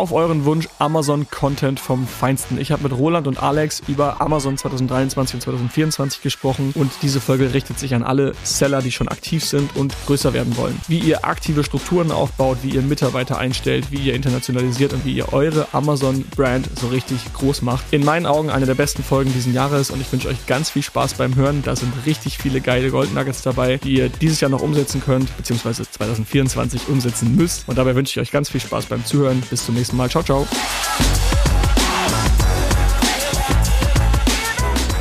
[0.00, 2.58] auf euren Wunsch Amazon-Content vom Feinsten.
[2.58, 7.52] Ich habe mit Roland und Alex über Amazon 2023 und 2024 gesprochen und diese Folge
[7.52, 10.80] richtet sich an alle Seller, die schon aktiv sind und größer werden wollen.
[10.88, 15.34] Wie ihr aktive Strukturen aufbaut, wie ihr Mitarbeiter einstellt, wie ihr internationalisiert und wie ihr
[15.34, 17.84] eure Amazon-Brand so richtig groß macht.
[17.90, 20.82] In meinen Augen eine der besten Folgen diesen Jahres und ich wünsche euch ganz viel
[20.82, 21.60] Spaß beim Hören.
[21.62, 25.36] Da sind richtig viele geile Gold Nuggets dabei, die ihr dieses Jahr noch umsetzen könnt,
[25.36, 27.68] beziehungsweise 2024 umsetzen müsst.
[27.68, 29.42] Und dabei wünsche ich euch ganz viel Spaß beim Zuhören.
[29.50, 29.89] Bis zum nächsten Mal.
[29.90, 30.46] Ciao, ciao.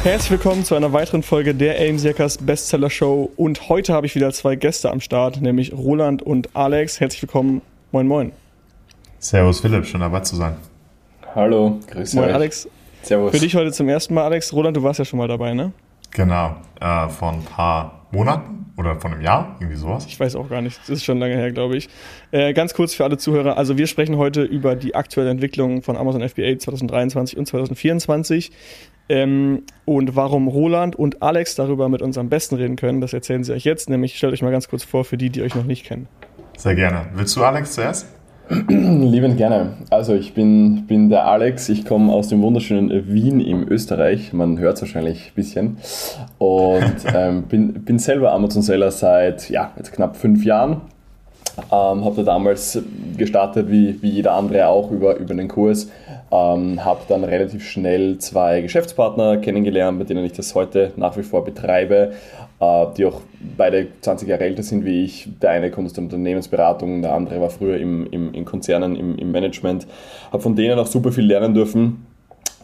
[0.03, 3.31] Herzlich willkommen zu einer weiteren Folge der AIMSERKers Bestseller Show.
[3.37, 6.99] Und heute habe ich wieder zwei Gäste am Start, nämlich Roland und Alex.
[6.99, 7.61] Herzlich willkommen.
[7.91, 8.31] Moin, moin.
[9.19, 10.55] Servus Philipp, schön dabei zu sein.
[11.35, 12.33] Hallo, grüß moin, euch.
[12.33, 12.67] Alex.
[13.03, 13.31] Servus.
[13.31, 14.51] Für dich heute zum ersten Mal, Alex.
[14.53, 15.71] Roland, du warst ja schon mal dabei, ne?
[16.11, 20.05] Genau, äh, vor ein paar Monaten oder vor einem Jahr, irgendwie sowas.
[20.07, 21.89] Ich weiß auch gar nicht, das ist schon lange her, glaube ich.
[22.31, 25.97] Äh, ganz kurz für alle Zuhörer, also wir sprechen heute über die aktuelle Entwicklung von
[25.97, 28.51] Amazon FBA 2023 und 2024.
[29.09, 33.43] Ähm, und warum Roland und Alex darüber mit uns am besten reden können, das erzählen
[33.43, 33.89] sie euch jetzt.
[33.89, 36.07] Nämlich stellt euch mal ganz kurz vor für die, die euch noch nicht kennen.
[36.57, 37.07] Sehr gerne.
[37.13, 38.18] Willst du Alex zuerst?
[38.67, 39.73] Liebend gerne.
[39.91, 44.57] Also ich bin, bin der Alex, ich komme aus dem wunderschönen Wien im Österreich, man
[44.57, 45.77] hört es wahrscheinlich ein bisschen
[46.39, 50.81] und ähm, bin, bin selber Amazon-Seller seit ja, jetzt knapp fünf Jahren.
[51.71, 52.81] Ähm, habe da damals
[53.17, 55.89] gestartet, wie, wie jeder andere auch, über, über den Kurs.
[56.31, 61.23] Ähm, habe dann relativ schnell zwei Geschäftspartner kennengelernt, mit denen ich das heute nach wie
[61.23, 62.13] vor betreibe.
[62.59, 63.21] Äh, die auch
[63.57, 65.29] beide 20 Jahre älter sind wie ich.
[65.41, 69.17] Der eine kommt aus der Unternehmensberatung, der andere war früher im, im, in Konzernen, im,
[69.17, 69.87] im Management.
[70.31, 72.05] Habe von denen auch super viel lernen dürfen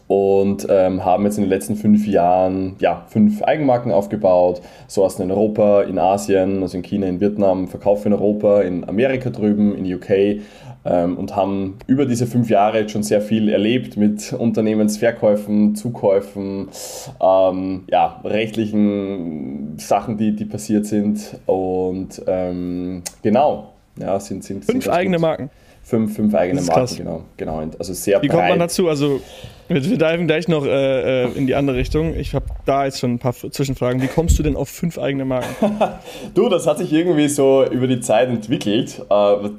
[0.08, 5.32] und ähm, haben jetzt in den letzten fünf Jahren ja, fünf Eigenmarken aufgebaut, sourcen in
[5.32, 9.92] Europa, in Asien, also in China, in Vietnam, verkaufen in Europa, in Amerika drüben, in
[9.92, 10.42] UK
[10.86, 16.68] und haben über diese fünf Jahre jetzt schon sehr viel erlebt mit Unternehmensverkäufen, Zukäufen,
[17.20, 24.84] ähm, ja, rechtlichen Sachen, die, die passiert sind und ähm, genau, ja, sind, sind, fünf
[24.84, 25.22] sind eigene gut.
[25.22, 25.50] Marken.
[25.84, 27.64] Fünf, fünf eigene Marken, genau, genau.
[27.78, 28.38] Also sehr Wie breit.
[28.38, 28.90] kommt man dazu?
[28.90, 29.22] Also
[29.68, 32.16] wir, wir diven gleich noch äh, äh, in die andere Richtung.
[32.16, 34.02] Ich habe da jetzt schon ein paar Zwischenfragen.
[34.02, 35.80] Wie kommst du denn auf fünf eigene Marken?
[36.34, 39.02] du, das hat sich irgendwie so über die Zeit entwickelt.
[39.10, 39.50] Äh,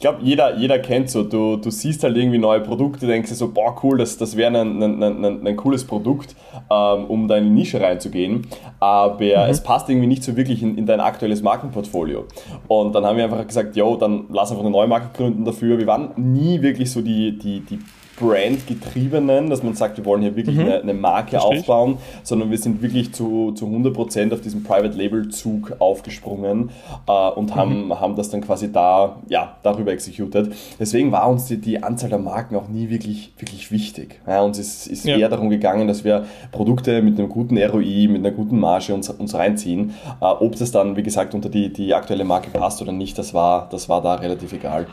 [0.00, 3.34] ich glaube, jeder, jeder kennt so, du, du siehst halt irgendwie neue Produkte, denkst dir
[3.34, 6.34] so, boah, cool, das, das wäre ein, ein, ein, ein, cooles Produkt,
[6.70, 8.46] ähm, um da in die Nische reinzugehen.
[8.78, 9.50] Aber mhm.
[9.50, 12.24] es passt irgendwie nicht so wirklich in, in dein aktuelles Markenportfolio.
[12.66, 15.78] Und dann haben wir einfach gesagt, yo, dann lass einfach eine neue Marke gründen dafür.
[15.78, 17.80] Wir waren nie wirklich so die, die, die
[18.20, 20.62] Brand-getriebenen, dass man sagt, wir wollen hier wirklich mhm.
[20.62, 25.76] eine, eine, Marke Verstehe aufbauen, sondern wir sind wirklich zu, zu 100% auf diesen Private-Label-Zug
[25.78, 26.70] aufgesprungen
[27.08, 28.00] äh, und haben, mhm.
[28.00, 30.52] haben das dann quasi da, ja, darüber executed.
[30.78, 34.20] Deswegen war uns die, die Anzahl der Marken auch nie wirklich, wirklich wichtig.
[34.26, 35.16] Ja, uns ist, ist ja.
[35.16, 39.08] eher darum gegangen, dass wir Produkte mit einem guten ROI, mit einer guten Marge uns,
[39.08, 39.94] uns reinziehen.
[40.20, 43.32] Äh, ob das dann, wie gesagt, unter die, die aktuelle Marke passt oder nicht, das
[43.32, 44.86] war, das war da relativ egal.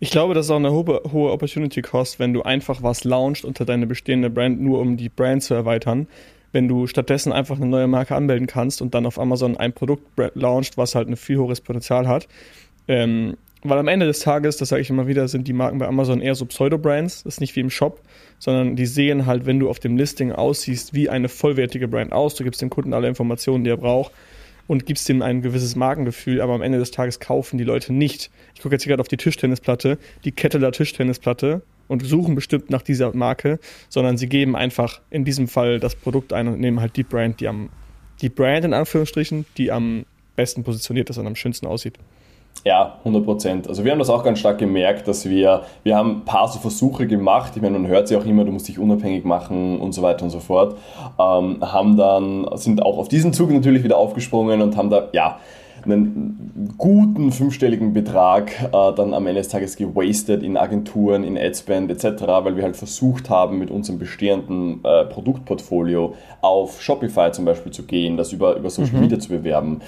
[0.00, 3.44] Ich glaube, das ist auch eine hohe, hohe Opportunity Cost, wenn du einfach was launchst
[3.44, 6.06] unter deine bestehende Brand, nur um die Brand zu erweitern.
[6.52, 10.04] Wenn du stattdessen einfach eine neue Marke anmelden kannst und dann auf Amazon ein Produkt
[10.34, 12.26] launcht, was halt ein viel höheres Potenzial hat.
[12.88, 15.86] Ähm, weil am Ende des Tages, das sage ich immer wieder, sind die Marken bei
[15.86, 17.24] Amazon eher so Pseudo-Brands.
[17.24, 18.00] Das ist nicht wie im Shop,
[18.38, 22.34] sondern die sehen halt, wenn du auf dem Listing aussiehst, wie eine vollwertige Brand aus.
[22.34, 24.12] Du gibst dem Kunden alle Informationen, die er braucht
[24.70, 28.30] und gibst ihm ein gewisses Markengefühl, aber am Ende des Tages kaufen die Leute nicht.
[28.54, 32.70] Ich gucke jetzt hier gerade auf die Tischtennisplatte, die Kette der Tischtennisplatte und suchen bestimmt
[32.70, 36.78] nach dieser Marke, sondern sie geben einfach in diesem Fall das Produkt ein und nehmen
[36.78, 37.70] halt die Brand, die am,
[38.22, 41.98] die Brand in Anführungsstrichen, die am besten positioniert ist und am schönsten aussieht.
[42.62, 43.68] Ja, 100 Prozent.
[43.68, 46.58] Also wir haben das auch ganz stark gemerkt, dass wir, wir haben ein paar so
[46.58, 49.92] Versuche gemacht, ich meine, man hört sie auch immer, du musst dich unabhängig machen und
[49.92, 50.76] so weiter und so fort,
[51.18, 55.38] ähm, haben dann, sind auch auf diesen Zug natürlich wieder aufgesprungen und haben da, ja,
[55.84, 61.90] einen guten fünfstelligen Betrag äh, dann am Ende des Tages gewastet in Agenturen, in Adspend
[61.90, 67.72] etc., weil wir halt versucht haben, mit unserem bestehenden äh, Produktportfolio auf Shopify zum Beispiel
[67.72, 69.00] zu gehen, das über, über Social mhm.
[69.00, 69.80] Media zu bewerben.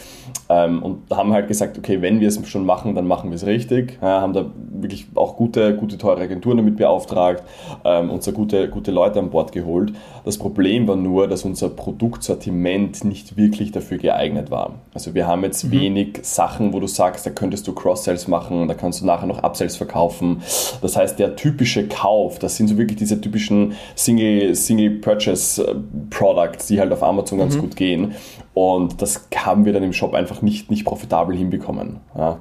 [0.49, 3.47] Ähm, und haben halt gesagt, okay, wenn wir es schon machen, dann machen wir es
[3.47, 3.99] richtig.
[4.01, 7.43] Ja, haben da wirklich auch gute, gute teure Agenturen damit beauftragt,
[7.85, 9.93] ähm, uns da gute, gute Leute an Bord geholt.
[10.25, 14.75] Das Problem war nur, dass unser Produktsortiment nicht wirklich dafür geeignet war.
[14.95, 18.69] Also wir haben jetzt mhm wenig Sachen, wo du sagst, da könntest du Cross-Sales machen,
[18.69, 20.43] da kannst du nachher noch Upsells verkaufen.
[20.81, 25.75] Das heißt, der typische Kauf, das sind so wirklich diese typischen Single, Single Purchase äh,
[26.11, 27.61] Products, die halt auf Amazon ganz mhm.
[27.61, 28.15] gut gehen.
[28.55, 32.01] Und das haben wir dann im Shop einfach nicht, nicht profitabel hinbekommen.
[32.17, 32.39] Ja.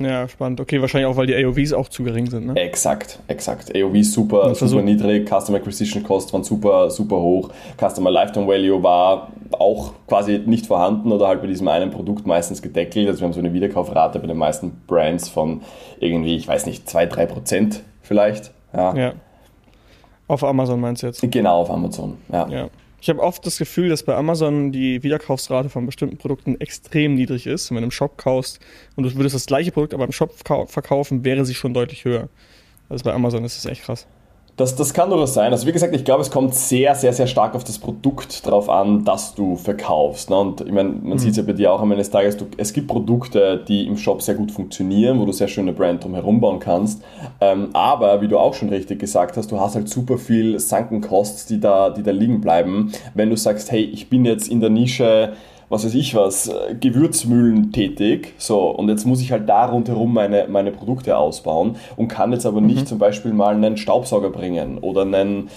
[0.00, 0.60] Ja, spannend.
[0.60, 2.56] Okay, wahrscheinlich auch, weil die AOVs auch zu gering sind, ne?
[2.56, 3.76] Exakt, exakt.
[3.76, 8.82] AOVs super, super so niedrig, Customer Acquisition Cost waren super, super hoch, Customer Lifetime Value
[8.82, 13.08] war auch quasi nicht vorhanden oder halt bei diesem einen Produkt meistens gedeckelt.
[13.08, 15.60] Also wir haben so eine Wiederkaufrate bei den meisten Brands von
[15.98, 18.52] irgendwie, ich weiß nicht, 2-3 Prozent vielleicht.
[18.72, 18.94] Ja.
[18.94, 19.12] ja.
[20.28, 21.20] Auf Amazon meinst du jetzt?
[21.30, 22.48] Genau, auf Amazon, ja.
[22.48, 22.68] ja.
[23.00, 27.46] Ich habe oft das Gefühl, dass bei Amazon die Wiederkaufsrate von bestimmten Produkten extrem niedrig
[27.46, 27.70] ist.
[27.70, 28.60] Wenn du im Shop kaufst
[28.94, 30.34] und du würdest das gleiche Produkt aber im Shop
[30.68, 32.28] verkaufen, wäre sie schon deutlich höher.
[32.90, 34.06] Also bei Amazon ist das echt krass.
[34.60, 35.52] Das, das kann durchaus sein.
[35.52, 38.68] Also wie gesagt, ich glaube, es kommt sehr, sehr, sehr stark auf das Produkt drauf
[38.68, 40.28] an, das du verkaufst.
[40.28, 40.38] Ne?
[40.38, 41.18] Und ich meine, man mhm.
[41.18, 43.86] sieht es ja bei dir auch am Ende des Tages, du, es gibt Produkte, die
[43.86, 47.02] im Shop sehr gut funktionieren, wo du sehr schöne Brand drumherum bauen kannst.
[47.40, 50.58] Ähm, aber, wie du auch schon richtig gesagt hast, du hast halt super viel
[51.08, 52.92] Costs, die da, die da liegen bleiben.
[53.14, 55.32] Wenn du sagst, hey, ich bin jetzt in der Nische
[55.70, 58.34] was weiß ich was, äh, Gewürzmühlen tätig.
[58.36, 62.44] So, und jetzt muss ich halt da rundherum meine, meine Produkte ausbauen und kann jetzt
[62.44, 62.86] aber nicht mhm.
[62.86, 65.48] zum Beispiel mal einen Staubsauger bringen oder einen,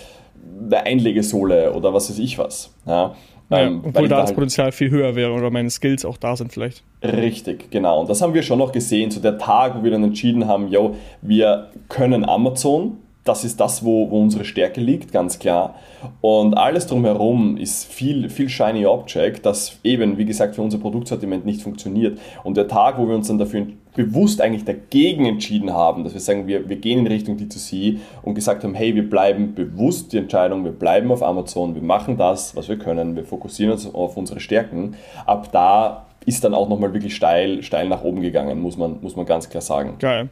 [0.65, 2.73] eine Einlegesohle oder was weiß ich was.
[2.85, 3.15] Ja.
[3.49, 6.35] Ja, ähm, obwohl da das halt Potenzial viel höher wäre oder meine Skills auch da
[6.35, 6.81] sind vielleicht.
[7.03, 7.99] Richtig, genau.
[7.99, 9.11] Und das haben wir schon noch gesehen.
[9.11, 13.85] So der Tag, wo wir dann entschieden haben, yo, wir können Amazon, das ist das,
[13.85, 15.75] wo, wo unsere Stärke liegt, ganz klar.
[16.19, 21.45] Und alles drumherum ist viel, viel shiny Object, das eben, wie gesagt, für unser Produktsortiment
[21.45, 22.19] nicht funktioniert.
[22.43, 26.19] Und der Tag, wo wir uns dann dafür bewusst eigentlich dagegen entschieden haben, dass wir
[26.19, 30.17] sagen, wir, wir gehen in Richtung D2C und gesagt haben, hey, wir bleiben bewusst die
[30.17, 34.17] Entscheidung, wir bleiben auf Amazon, wir machen das, was wir können, wir fokussieren uns auf
[34.17, 34.95] unsere Stärken.
[35.25, 39.15] Ab da ist dann auch nochmal wirklich steil, steil nach oben gegangen, muss man, muss
[39.15, 39.95] man ganz klar sagen.
[39.99, 40.29] Geil.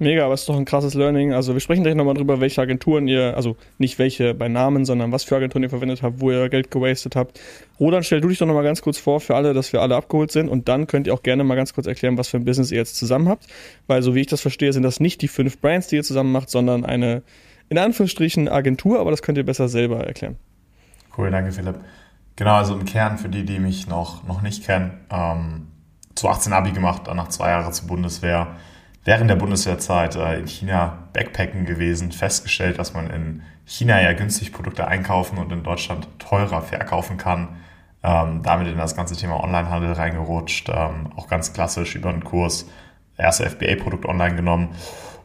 [0.00, 1.32] Mega, aber es ist doch ein krasses Learning.
[1.32, 5.12] Also wir sprechen gleich nochmal drüber, welche Agenturen ihr, also nicht welche bei Namen, sondern
[5.12, 7.40] was für Agenturen ihr verwendet habt, wo ihr Geld gewastet habt.
[7.78, 10.32] Rodan, stell du dich doch nochmal ganz kurz vor für alle, dass wir alle abgeholt
[10.32, 12.72] sind und dann könnt ihr auch gerne mal ganz kurz erklären, was für ein Business
[12.72, 13.46] ihr jetzt zusammen habt.
[13.86, 16.32] Weil so wie ich das verstehe, sind das nicht die fünf Brands, die ihr zusammen
[16.32, 17.22] macht, sondern eine,
[17.68, 20.36] in Anführungsstrichen, Agentur, aber das könnt ihr besser selber erklären.
[21.16, 21.76] Cool, danke Philipp.
[22.34, 25.68] Genau, also im Kern für die, die mich noch, noch nicht kennen, ähm,
[26.16, 28.56] zu 18 Abi gemacht, nach zwei Jahren zur Bundeswehr
[29.04, 34.52] während der Bundeswehrzeit äh, in China Backpacken gewesen, festgestellt, dass man in China ja günstig
[34.52, 37.56] Produkte einkaufen und in Deutschland teurer verkaufen kann.
[38.02, 42.66] Ähm, damit in das ganze Thema Onlinehandel reingerutscht, ähm, auch ganz klassisch über einen Kurs,
[43.16, 44.74] erste FBA-Produkt online genommen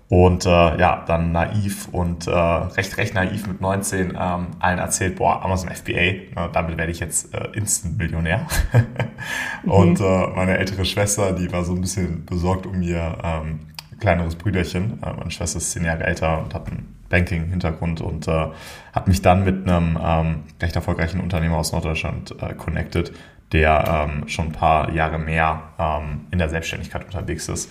[0.09, 5.17] und äh, ja, dann naiv und äh, recht, recht naiv mit 19 ähm, allen erzählt,
[5.17, 8.47] boah, Amazon FBA, äh, damit werde ich jetzt äh, Instant-Millionär.
[9.63, 9.71] mhm.
[9.71, 13.59] Und äh, meine ältere Schwester, die war so ein bisschen besorgt um ihr ähm,
[14.00, 15.00] kleineres Brüderchen.
[15.03, 18.47] Äh, meine Schwester ist zehn Jahre älter und hat einen Banking-Hintergrund und äh,
[18.94, 23.13] hat mich dann mit einem ähm, recht erfolgreichen Unternehmer aus Norddeutschland äh, connected,
[23.51, 27.69] der ähm, schon ein paar Jahre mehr ähm, in der Selbstständigkeit unterwegs ist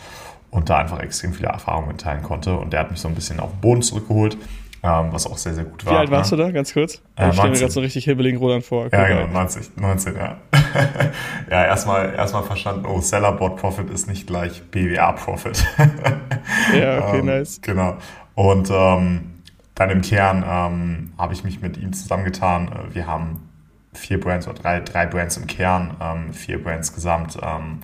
[0.50, 2.56] und da einfach extrem viele Erfahrungen teilen konnte.
[2.56, 4.36] Und der hat mich so ein bisschen auf den Boden zurückgeholt,
[4.82, 5.94] ähm, was auch sehr, sehr gut war.
[5.94, 6.38] Wie alt warst ne?
[6.38, 7.02] du da, ganz kurz?
[7.16, 8.86] Äh, ich stelle mir gerade so richtig hibbeligen Roland vor.
[8.86, 10.36] Okay, ja, genau, 90, 19, ja.
[11.50, 15.66] ja, erstmal erstmal verstanden, oh, Sellerboard Profit ist nicht gleich BWA Profit.
[16.74, 17.60] ja, okay, ähm, nice.
[17.60, 17.96] Genau.
[18.34, 19.34] Und ähm,
[19.74, 22.70] dann im Kern ähm, habe ich mich mit ihm zusammengetan.
[22.92, 23.48] Wir haben
[23.92, 27.80] vier Brands oder drei, drei Brands im Kern, ähm, vier Brands gesamt ähm,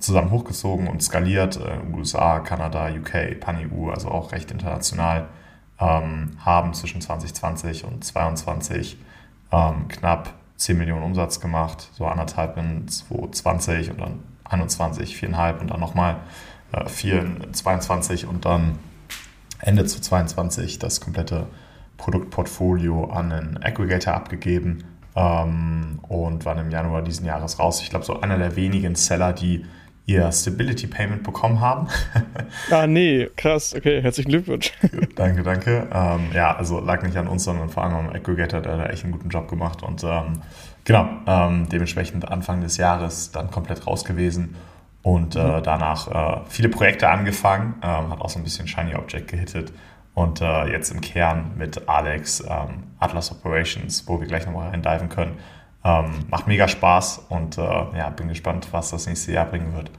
[0.00, 1.56] zusammen hochgezogen und skaliert.
[1.56, 5.28] Äh, USA, Kanada, UK, Pan-EU, also auch recht international.
[5.80, 8.98] Ähm, haben zwischen 2020 und 2022
[9.52, 15.70] ähm, knapp 10 Millionen Umsatz gemacht, so anderthalb in 2020 und dann 21, viereinhalb und
[15.70, 16.16] dann nochmal
[16.72, 18.78] äh, vier in 22 und dann
[19.60, 21.46] Ende zu 22 das komplette
[21.96, 27.82] Produktportfolio an einen Aggregator abgegeben ähm, und waren im Januar diesen Jahres raus.
[27.82, 29.64] Ich glaube, so einer der wenigen Seller, die
[30.08, 31.86] ihr Stability Payment bekommen haben.
[32.70, 33.74] ah, nee, krass.
[33.76, 34.72] Okay, herzlichen Glückwunsch.
[35.14, 35.86] danke, danke.
[35.92, 39.04] Ähm, ja, also lag nicht an uns, sondern vor allem am Aggregator, der hat echt
[39.04, 40.40] einen guten Job gemacht und ähm,
[40.84, 44.56] genau, ähm, dementsprechend Anfang des Jahres dann komplett raus gewesen
[45.02, 45.62] und äh, mhm.
[45.62, 49.74] danach äh, viele Projekte angefangen, ähm, hat auch so ein bisschen Shiny Object gehittet
[50.14, 55.10] und äh, jetzt im Kern mit Alex ähm, Atlas Operations, wo wir gleich nochmal reindiven
[55.10, 55.36] können,
[55.88, 59.90] ähm, macht mega Spaß und äh, ja, bin gespannt, was das nächste Jahr bringen wird.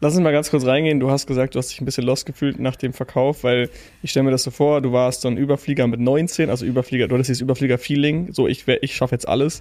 [0.00, 0.98] Lass uns mal ganz kurz reingehen.
[0.98, 3.70] Du hast gesagt, du hast dich ein bisschen lost gefühlt nach dem Verkauf, weil
[4.02, 7.06] ich stelle mir das so vor, du warst so ein Überflieger mit 19, also Überflieger,
[7.06, 9.60] du hattest dieses Überflieger-Feeling, so ich, ich schaffe jetzt alles.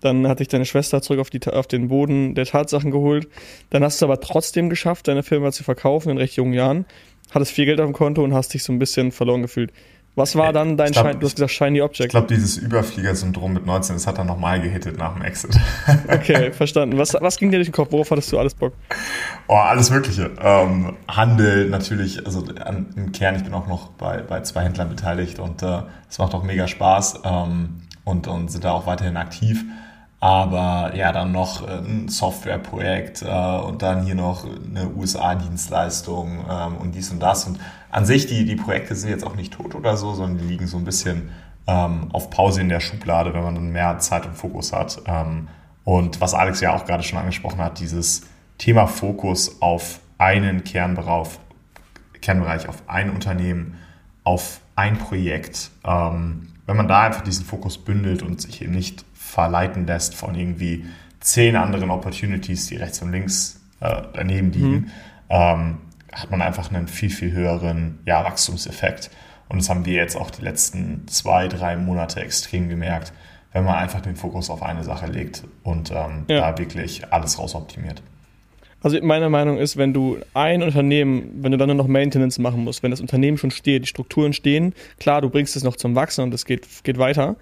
[0.00, 3.28] Dann hat dich deine Schwester zurück auf, die, auf den Boden der Tatsachen geholt.
[3.70, 6.86] Dann hast du aber trotzdem geschafft, deine Firma zu verkaufen in recht jungen Jahren.
[7.30, 9.72] Hattest viel Geld auf dem Konto und hast dich so ein bisschen verloren gefühlt.
[10.16, 12.06] Was war dann dein glaub, Shiny, du hast gesagt Shiny Object?
[12.06, 15.58] Ich glaube, dieses Überflieger-Syndrom mit 19, das hat er nochmal gehittet nach dem Exit.
[16.08, 16.96] okay, verstanden.
[16.98, 17.90] Was, was ging dir durch den Kopf?
[17.90, 18.74] Worauf hattest du alles Bock?
[19.48, 20.30] Oh, alles Mögliche.
[20.40, 24.88] Ähm, Handel natürlich, also an, im Kern, ich bin auch noch bei, bei zwei Händlern
[24.88, 28.86] beteiligt und äh, es äh, macht auch mega Spaß ähm, und, und sind da auch
[28.86, 29.64] weiterhin aktiv.
[30.24, 33.26] Aber ja, dann noch ein Softwareprojekt äh,
[33.58, 37.44] und dann hier noch eine USA-Dienstleistung ähm, und dies und das.
[37.44, 40.46] Und an sich, die, die Projekte sind jetzt auch nicht tot oder so, sondern die
[40.46, 41.28] liegen so ein bisschen
[41.66, 45.02] ähm, auf Pause in der Schublade, wenn man dann mehr Zeit und Fokus hat.
[45.04, 45.48] Ähm,
[45.84, 48.22] und was Alex ja auch gerade schon angesprochen hat, dieses
[48.56, 51.28] Thema Fokus auf einen Kernbereich,
[52.22, 53.76] Kernbereich auf ein Unternehmen,
[54.22, 55.70] auf ein Projekt.
[55.84, 59.04] Ähm, wenn man da einfach diesen Fokus bündelt und sich eben nicht
[59.34, 60.84] verleiten lässt von irgendwie
[61.18, 64.90] zehn anderen Opportunities, die rechts und links äh, daneben liegen, mhm.
[65.28, 65.78] ähm,
[66.12, 69.10] hat man einfach einen viel, viel höheren ja, Wachstumseffekt.
[69.48, 73.12] Und das haben wir jetzt auch die letzten zwei, drei Monate extrem gemerkt,
[73.52, 76.52] wenn man einfach den Fokus auf eine Sache legt und ähm, ja.
[76.52, 78.02] da wirklich alles rausoptimiert.
[78.82, 82.62] Also meine Meinung ist, wenn du ein Unternehmen, wenn du dann nur noch Maintenance machen
[82.62, 85.94] musst, wenn das Unternehmen schon steht, die Strukturen stehen, klar, du bringst es noch zum
[85.94, 87.36] Wachsen und es geht, geht weiter,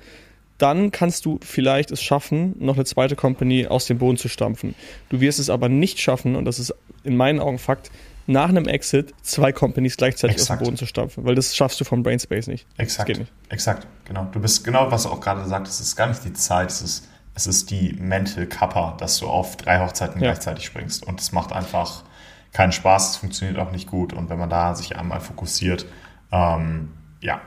[0.59, 4.75] dann kannst du vielleicht es schaffen, noch eine zweite Company aus dem Boden zu stampfen.
[5.09, 7.91] Du wirst es aber nicht schaffen, und das ist in meinen Augen Fakt,
[8.29, 10.51] nach einem Exit zwei Companies gleichzeitig Exakt.
[10.51, 12.67] aus dem Boden zu stampfen, weil das schaffst du vom Brainspace nicht.
[12.77, 13.09] Exakt.
[13.09, 13.33] Nicht.
[13.49, 14.29] Exakt, genau.
[14.31, 16.83] Du bist genau, was du auch gerade sagst, es ist gar nicht die Zeit, es
[16.83, 20.29] ist es ist die Mental Kappa, dass du auf drei Hochzeiten ja.
[20.29, 21.07] gleichzeitig springst.
[21.07, 22.05] Und es macht einfach
[22.53, 24.13] keinen Spaß, es funktioniert auch nicht gut.
[24.13, 25.87] Und wenn man da sich einmal fokussiert,
[26.31, 27.41] ähm, ja,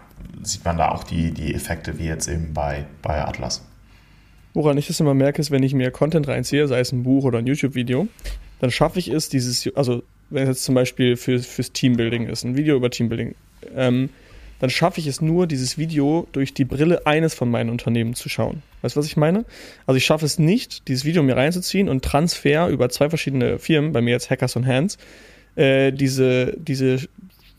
[0.43, 3.65] sieht man da auch die, die Effekte wie jetzt eben bei, bei Atlas.
[4.53, 7.25] Woran ich das immer merke, ist, wenn ich mir Content reinziehe, sei es ein Buch
[7.25, 8.07] oder ein YouTube-Video,
[8.59, 12.43] dann schaffe ich es, dieses, also wenn es jetzt zum Beispiel für, fürs Teambuilding ist,
[12.43, 13.35] ein Video über Teambuilding,
[13.75, 14.09] ähm,
[14.59, 18.29] dann schaffe ich es nur, dieses Video durch die Brille eines von meinen Unternehmen zu
[18.29, 18.61] schauen.
[18.81, 19.45] Weißt du, was ich meine?
[19.85, 23.91] Also ich schaffe es nicht, dieses Video mir reinzuziehen und Transfer über zwei verschiedene Firmen,
[23.91, 24.97] bei mir jetzt Hackers und Hands,
[25.55, 26.99] äh, diese, diese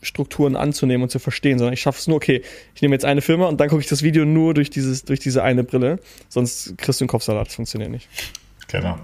[0.01, 2.43] Strukturen anzunehmen und zu verstehen, sondern ich schaffe es nur, okay,
[2.75, 5.19] ich nehme jetzt eine Firma und dann gucke ich das Video nur durch, dieses, durch
[5.19, 5.99] diese eine Brille,
[6.29, 8.07] sonst kriegst du einen Kopfsalat, das funktioniert nicht.
[8.67, 8.97] Genau.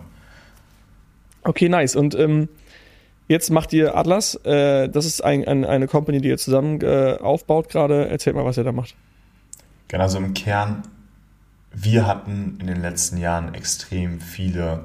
[1.44, 1.96] Okay, nice.
[1.96, 2.48] Und ähm,
[3.28, 4.36] Jetzt macht ihr Atlas.
[4.44, 8.10] Äh, das ist ein, ein, eine Company, die ihr zusammen äh, aufbaut gerade.
[8.10, 8.96] Erzählt mal, was ihr da macht.
[9.88, 10.84] Genau, also im Kern,
[11.72, 14.84] wir hatten in den letzten Jahren extrem viele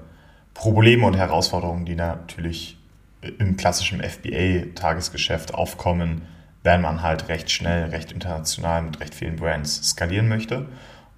[0.55, 2.77] Probleme und Herausforderungen, die natürlich
[3.22, 6.22] im klassischen FBA-Tagesgeschäft aufkommen,
[6.62, 10.66] wenn man halt recht schnell, recht international mit recht vielen Brands skalieren möchte.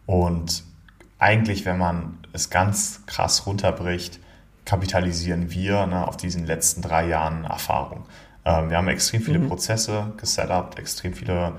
[0.06, 0.64] Und
[1.18, 4.18] eigentlich, wenn man es ganz krass runterbricht,
[4.64, 8.04] kapitalisieren wir ne, auf diesen letzten drei Jahren Erfahrung.
[8.44, 9.48] Ähm, wir haben extrem viele mhm.
[9.48, 11.54] Prozesse gesetupt, extrem viele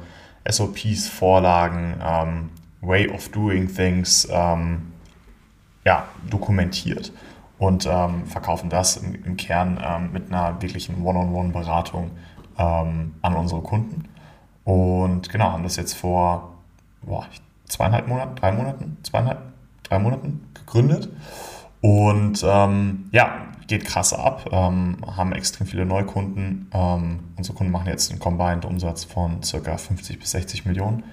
[0.48, 2.50] SOPs, Vorlagen, ähm,
[2.82, 4.94] Way of Doing Things ähm,
[5.86, 7.12] ja, dokumentiert
[7.62, 12.10] und ähm, verkaufen das im, im Kern ähm, mit einer wirklichen One-on-One-Beratung
[12.58, 14.06] ähm, an unsere Kunden.
[14.64, 16.56] Und genau, haben das jetzt vor
[17.04, 17.28] boah,
[17.66, 19.42] zweieinhalb Monaten, drei Monaten, zweieinhalb,
[19.84, 21.10] drei Monaten gegründet
[21.82, 26.68] und ähm, ja, geht krass ab, ähm, haben extrem viele Neukunden.
[26.74, 29.78] Ähm, unsere Kunden machen jetzt einen Combined Umsatz von ca.
[29.78, 31.04] 50 bis 60 Millionen.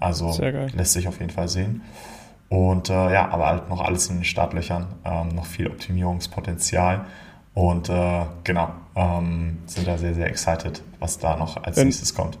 [0.00, 1.82] Also lässt sich auf jeden Fall sehen.
[2.48, 7.04] Und äh, ja, aber halt noch alles in den Startlöchern, ähm, noch viel Optimierungspotenzial.
[7.54, 12.14] Und äh, genau, ähm, sind da sehr, sehr excited, was da noch als Wenn, nächstes
[12.14, 12.38] kommt.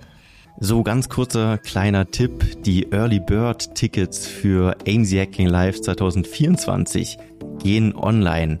[0.60, 2.62] So ganz kurzer kleiner Tipp.
[2.62, 7.18] Die Early Bird Tickets für AMZ Hacking Live 2024
[7.58, 8.60] gehen online.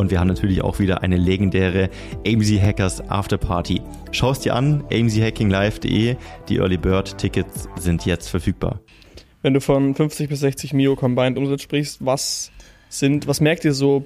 [0.09, 1.89] wir haben natürlich auch wieder eine legendäre
[2.25, 3.81] AMZ Hackers Afterparty.
[4.11, 6.15] Schau es dir an, amzhackinglive.de.
[6.49, 8.79] Die Early Bird Tickets sind jetzt verfügbar.
[9.41, 12.51] Wenn du von 50 bis 60 Mio Combined Umsatz sprichst, was
[12.89, 14.05] sind, was merkt ihr so?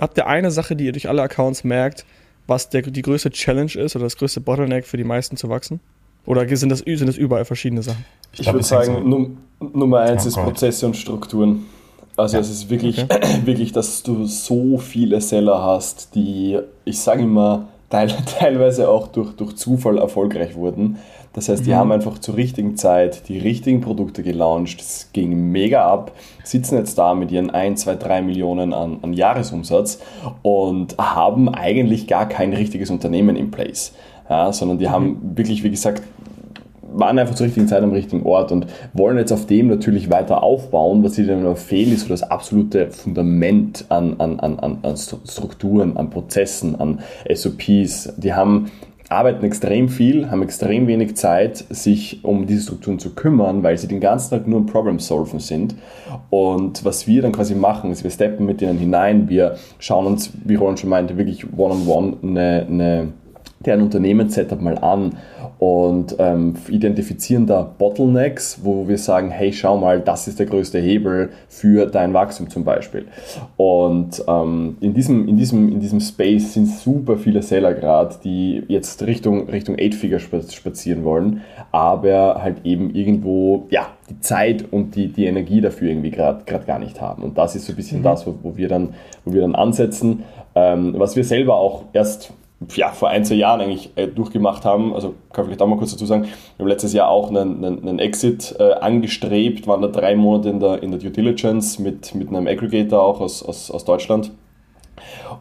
[0.00, 2.04] Habt ihr eine Sache, die ihr durch alle Accounts merkt,
[2.46, 5.80] was der, die größte Challenge ist oder das größte Bottleneck für die meisten zu wachsen?
[6.24, 8.04] Oder sind das, sind das überall verschiedene Sachen?
[8.32, 11.66] Ich, ich würde sagen, Num Nummer eins oh ist Prozesse und Strukturen.
[12.16, 12.40] Also ja.
[12.40, 13.20] es ist wirklich, okay.
[13.44, 19.32] wirklich, dass du so viele Seller hast, die, ich sage immer, teil, teilweise auch durch,
[19.32, 20.98] durch Zufall erfolgreich wurden.
[21.34, 21.76] Das heißt, die mhm.
[21.76, 24.80] haben einfach zur richtigen Zeit die richtigen Produkte gelauncht.
[24.80, 26.12] Es ging mega ab,
[26.44, 29.98] sitzen jetzt da mit ihren 1, 2, 3 Millionen an, an Jahresumsatz
[30.42, 33.92] und haben eigentlich gar kein richtiges Unternehmen in place.
[34.28, 34.90] Ja, sondern die mhm.
[34.90, 36.02] haben wirklich, wie gesagt,
[36.94, 40.42] waren einfach zur richtigen Zeit am richtigen Ort und wollen jetzt auf dem natürlich weiter
[40.42, 41.02] aufbauen.
[41.04, 46.10] Was ihnen aber fehlt, ist so das absolute Fundament an, an, an, an Strukturen, an
[46.10, 47.00] Prozessen, an
[47.32, 48.14] SOPs.
[48.16, 48.70] Die haben
[49.12, 53.86] arbeiten extrem viel, haben extrem wenig Zeit, sich um diese Strukturen zu kümmern, weil sie
[53.86, 55.74] den ganzen Tag nur im Problem-Solven sind.
[56.30, 60.32] Und was wir dann quasi machen, ist, wir steppen mit ihnen hinein, wir schauen uns,
[60.44, 63.08] wie Roland schon meinte, wirklich one-on-one -on -one eine, eine
[63.62, 65.16] deren Unternehmenssetup mal an
[65.58, 70.80] und ähm, identifizieren da Bottlenecks, wo wir sagen, hey, schau mal, das ist der größte
[70.80, 73.06] Hebel für dein Wachstum zum Beispiel.
[73.56, 78.64] Und ähm, in, diesem, in, diesem, in diesem Space sind super viele Seller gerade, die
[78.66, 85.08] jetzt Richtung, Richtung Eight-Figure spazieren wollen, aber halt eben irgendwo, ja, die Zeit und die,
[85.08, 87.22] die Energie dafür irgendwie gerade gar nicht haben.
[87.22, 88.04] Und das ist so ein bisschen mhm.
[88.04, 90.24] das, wo, wo, wir dann, wo wir dann ansetzen.
[90.54, 92.32] Ähm, was wir selber auch erst
[92.74, 94.94] ja, vor ein, zwei Jahren eigentlich äh, durchgemacht haben.
[94.94, 97.64] Also kann ich vielleicht auch mal kurz dazu sagen, wir haben letztes Jahr auch einen,
[97.64, 101.78] einen, einen Exit äh, angestrebt, waren da drei Monate in der, in der Due Diligence
[101.78, 104.30] mit, mit einem Aggregator auch aus, aus, aus Deutschland.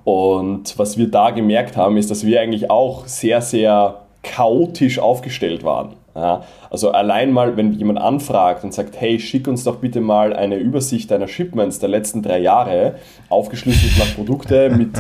[0.04, 5.64] Und was wir da gemerkt haben, ist, dass wir eigentlich auch sehr, sehr chaotisch aufgestellt
[5.64, 5.94] waren.
[6.14, 10.34] Ja, also allein mal, wenn jemand anfragt und sagt, hey, schick uns doch bitte mal
[10.34, 12.96] eine Übersicht deiner Shipments der letzten drei Jahre,
[13.30, 14.92] aufgeschlüsselt nach Produkte, mit,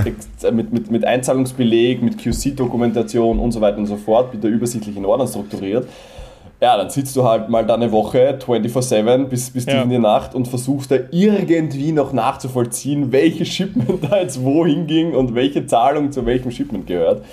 [0.53, 5.06] mit, mit, mit Einzahlungsbeleg, mit QC-Dokumentation und so weiter und so fort, bitte übersichtlich in
[5.06, 5.86] Ordnung strukturiert,
[6.62, 9.82] ja, dann sitzt du halt mal da eine Woche 24-7 bis, bis ja.
[9.82, 15.15] in die Nacht und versuchst da irgendwie noch nachzuvollziehen, welches Shipment da jetzt wohin ging
[15.15, 17.25] und welche Zahlung zu welchem Shipment gehört.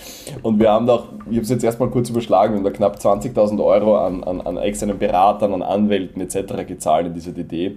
[0.42, 2.97] Und wir haben doch, ich habe es jetzt erstmal kurz überschlagen, wir haben da knapp
[2.97, 6.66] 20.000 Euro an, an, an externen Beratern, an Anwälten etc.
[6.66, 7.76] gezahlt in dieser DD.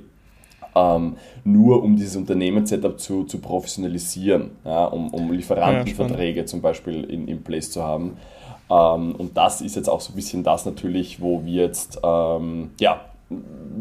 [0.74, 7.04] Ähm, nur um dieses Unternehmenssetup zu, zu professionalisieren, ja, um, um Lieferantenverträge ja, zum Beispiel
[7.04, 8.16] in, in place zu haben.
[8.72, 12.72] Ähm, und das ist jetzt auch so ein bisschen das natürlich, wo wir jetzt ähm,
[12.80, 13.02] ja,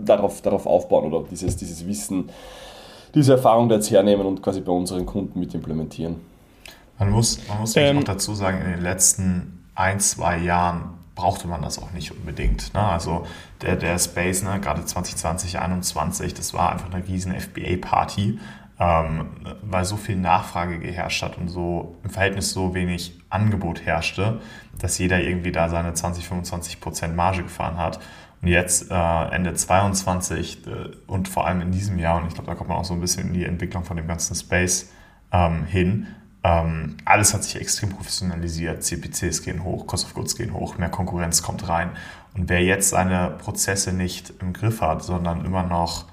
[0.04, 2.30] darauf, darauf aufbauen oder dieses, dieses Wissen,
[3.14, 6.17] diese Erfahrung da jetzt hernehmen und quasi bei unseren Kunden mit implementieren.
[6.99, 11.49] Man muss, man muss ähm, auch dazu sagen, in den letzten ein, zwei Jahren brauchte
[11.49, 12.75] man das auch nicht unbedingt.
[12.75, 12.80] Ne?
[12.80, 13.25] Also
[13.62, 18.38] der, der Space, ne, gerade 2020, 2021, das war einfach eine riesen FBA-Party
[18.80, 19.26] ähm,
[19.62, 24.41] weil so viel Nachfrage geherrscht hat und so im Verhältnis so wenig Angebot herrschte,
[24.82, 28.00] dass jeder irgendwie da seine 20, 25 Prozent Marge gefahren hat.
[28.43, 30.71] Und jetzt äh, Ende 22 äh,
[31.06, 33.00] und vor allem in diesem Jahr, und ich glaube, da kommt man auch so ein
[33.00, 34.90] bisschen in die Entwicklung von dem ganzen Space
[35.32, 36.06] ähm, hin,
[36.43, 40.88] ähm, alles hat sich extrem professionalisiert, CPCs gehen hoch, Cost of Goods gehen hoch, mehr
[40.88, 41.90] Konkurrenz kommt rein.
[42.34, 46.06] Und wer jetzt seine Prozesse nicht im Griff hat, sondern immer noch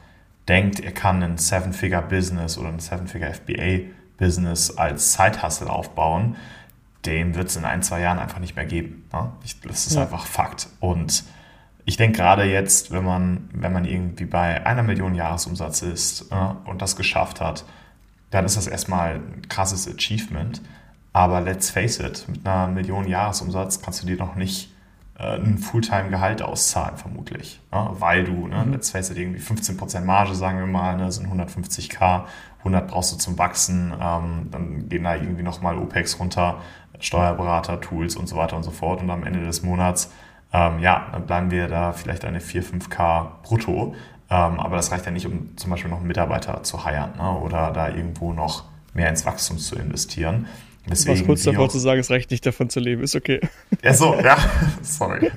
[0.50, 6.36] denkt, er kann ein Seven-Figure-Business oder ein Seven-Figure-FBA-Business als Side-Hustle aufbauen,
[7.08, 9.08] dem wird es in ein, zwei Jahren einfach nicht mehr geben.
[9.12, 9.32] Ne?
[9.44, 10.04] Ich, das ist ja.
[10.04, 10.68] einfach Fakt.
[10.80, 11.24] Und
[11.86, 16.70] ich denke gerade jetzt, wenn man, wenn man irgendwie bei einer Million Jahresumsatz ist äh,
[16.70, 17.66] und das geschafft hat,
[18.30, 20.62] dann ist das erstmal ein krasses Achievement.
[21.14, 24.72] Aber let's face it, mit einer Million Jahresumsatz kannst du dir noch nicht
[25.18, 27.60] äh, ein Fulltime-Gehalt auszahlen, vermutlich.
[27.72, 28.74] Ja, weil du, ne, mhm.
[28.74, 32.26] let's face it, irgendwie 15% Marge, sagen wir mal, ne, sind 150k,
[32.60, 36.62] 100 brauchst du zum Wachsen, ähm, dann gehen da irgendwie nochmal OPEX runter,
[37.00, 39.02] Steuerberater, Tools und so weiter und so fort.
[39.02, 40.12] Und am Ende des Monats,
[40.54, 43.96] ähm, ja, dann bleiben wir da vielleicht eine 4, 5k brutto.
[44.30, 47.40] Ähm, aber das reicht ja nicht, um zum Beispiel noch einen Mitarbeiter zu heiren ne,
[47.40, 50.48] oder da irgendwo noch mehr ins Wachstum zu investieren.
[50.90, 53.42] Deswegen Was kurz davor zu sagen, es reicht nicht davon zu leben, ist okay.
[53.84, 54.38] Ja, so, ja,
[54.82, 55.32] sorry.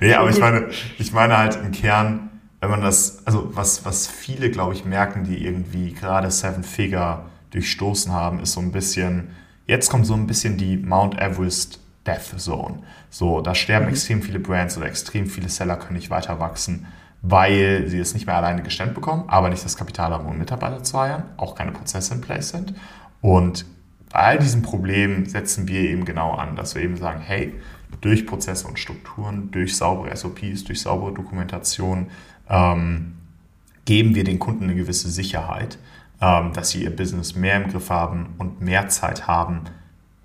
[0.00, 4.06] nee, aber ich meine, ich meine halt im Kern, wenn man das, also was, was
[4.06, 9.30] viele, glaube ich, merken, die irgendwie gerade Seven Figure durchstoßen haben, ist so ein bisschen,
[9.66, 12.78] jetzt kommt so ein bisschen die Mount Everest Death Zone.
[13.10, 13.92] So, da sterben mhm.
[13.92, 16.86] extrem viele Brands oder extrem viele Seller können nicht weiter wachsen,
[17.22, 20.82] weil sie es nicht mehr alleine gestemmt bekommen, aber nicht das Kapital haben, um Mitarbeiter
[20.82, 22.74] zu heiren, auch keine Prozesse in place sind.
[23.20, 23.66] Und
[24.12, 27.54] bei all diesen Problemen setzen wir eben genau an, dass wir eben sagen, hey,
[28.00, 32.06] durch Prozesse und Strukturen, durch saubere SOPs, durch saubere Dokumentation
[32.48, 33.18] ähm,
[33.84, 35.78] geben wir den Kunden eine gewisse Sicherheit,
[36.20, 39.62] dass sie ihr Business mehr im Griff haben und mehr Zeit haben,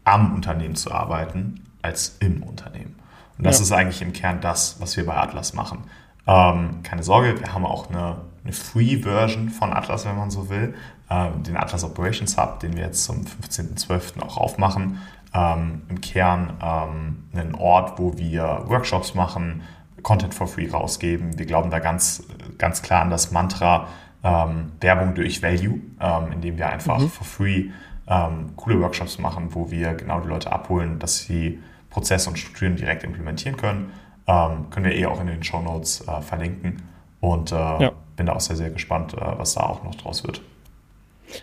[0.04, 2.96] am Unternehmen zu arbeiten, als im Unternehmen.
[3.38, 3.64] Und das ja.
[3.64, 5.86] ist eigentlich im Kern das, was wir bei Atlas machen.
[6.28, 10.76] Ähm, keine Sorge, wir haben auch eine eine Free-Version von Atlas, wenn man so will,
[11.10, 14.22] äh, den Atlas Operations Hub, den wir jetzt zum 15.12.
[14.22, 15.02] auch aufmachen.
[15.34, 19.64] Ähm, Im Kern ähm, einen Ort, wo wir Workshops machen,
[20.04, 21.40] Content for Free rausgeben.
[21.40, 22.24] Wir glauben da ganz,
[22.60, 23.88] ganz klar an das Mantra
[24.26, 27.10] ähm, Werbung durch Value, ähm, indem wir einfach mhm.
[27.10, 27.66] for free
[28.08, 31.60] ähm, coole Workshops machen, wo wir genau die Leute abholen, dass sie
[31.90, 33.92] Prozesse und Strukturen direkt implementieren können.
[34.28, 36.82] Ähm, können wir eh auch in den Show Notes äh, verlinken.
[37.22, 37.92] Und äh, ja.
[38.16, 40.42] bin da auch sehr, sehr gespannt, äh, was da auch noch draus wird.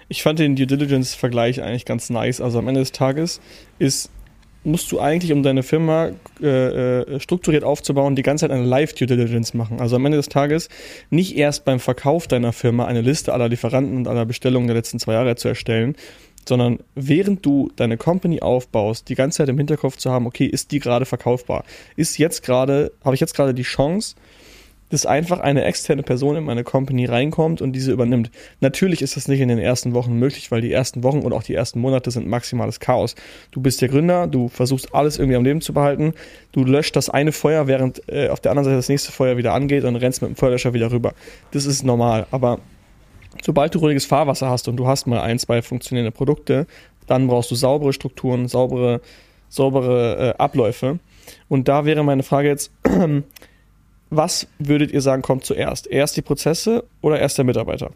[0.09, 2.40] Ich fand den Due Diligence-Vergleich eigentlich ganz nice.
[2.40, 3.40] Also am Ende des Tages
[3.79, 4.11] ist,
[4.64, 9.07] musst du eigentlich, um deine Firma äh, äh, strukturiert aufzubauen, die ganze Zeit eine Live-Due
[9.07, 9.81] Diligence machen.
[9.81, 10.68] Also am Ende des Tages
[11.11, 14.98] nicht erst beim Verkauf deiner Firma eine Liste aller Lieferanten und aller Bestellungen der letzten
[14.98, 15.96] zwei Jahre zu erstellen,
[16.48, 20.72] sondern während du deine Company aufbaust, die ganze Zeit im Hinterkopf zu haben, okay, ist
[20.72, 21.64] die gerade verkaufbar?
[21.96, 24.16] Ist jetzt gerade, habe ich jetzt gerade die Chance,
[24.93, 28.31] dass einfach eine externe Person in meine Company reinkommt und diese übernimmt.
[28.61, 31.43] Natürlich ist das nicht in den ersten Wochen möglich, weil die ersten Wochen und auch
[31.43, 33.15] die ersten Monate sind maximales Chaos.
[33.53, 36.13] Du bist der Gründer, du versuchst alles irgendwie am Leben zu behalten,
[36.53, 39.55] du löscht das eine Feuer, während äh, auf der anderen Seite das nächste Feuer wieder
[39.55, 41.15] angeht und rennst mit dem Feuerlöscher wieder rüber.
[41.53, 42.59] Das ist normal, aber
[43.43, 46.67] sobald du ruhiges Fahrwasser hast und du hast mal ein, zwei funktionierende Produkte,
[47.07, 49.01] dann brauchst du saubere Strukturen, saubere,
[49.49, 50.99] saubere äh, Abläufe.
[51.49, 52.73] Und da wäre meine Frage jetzt,
[54.12, 55.87] was würdet ihr sagen, kommt zuerst?
[55.87, 57.90] Erst die Prozesse oder erst der Mitarbeiter?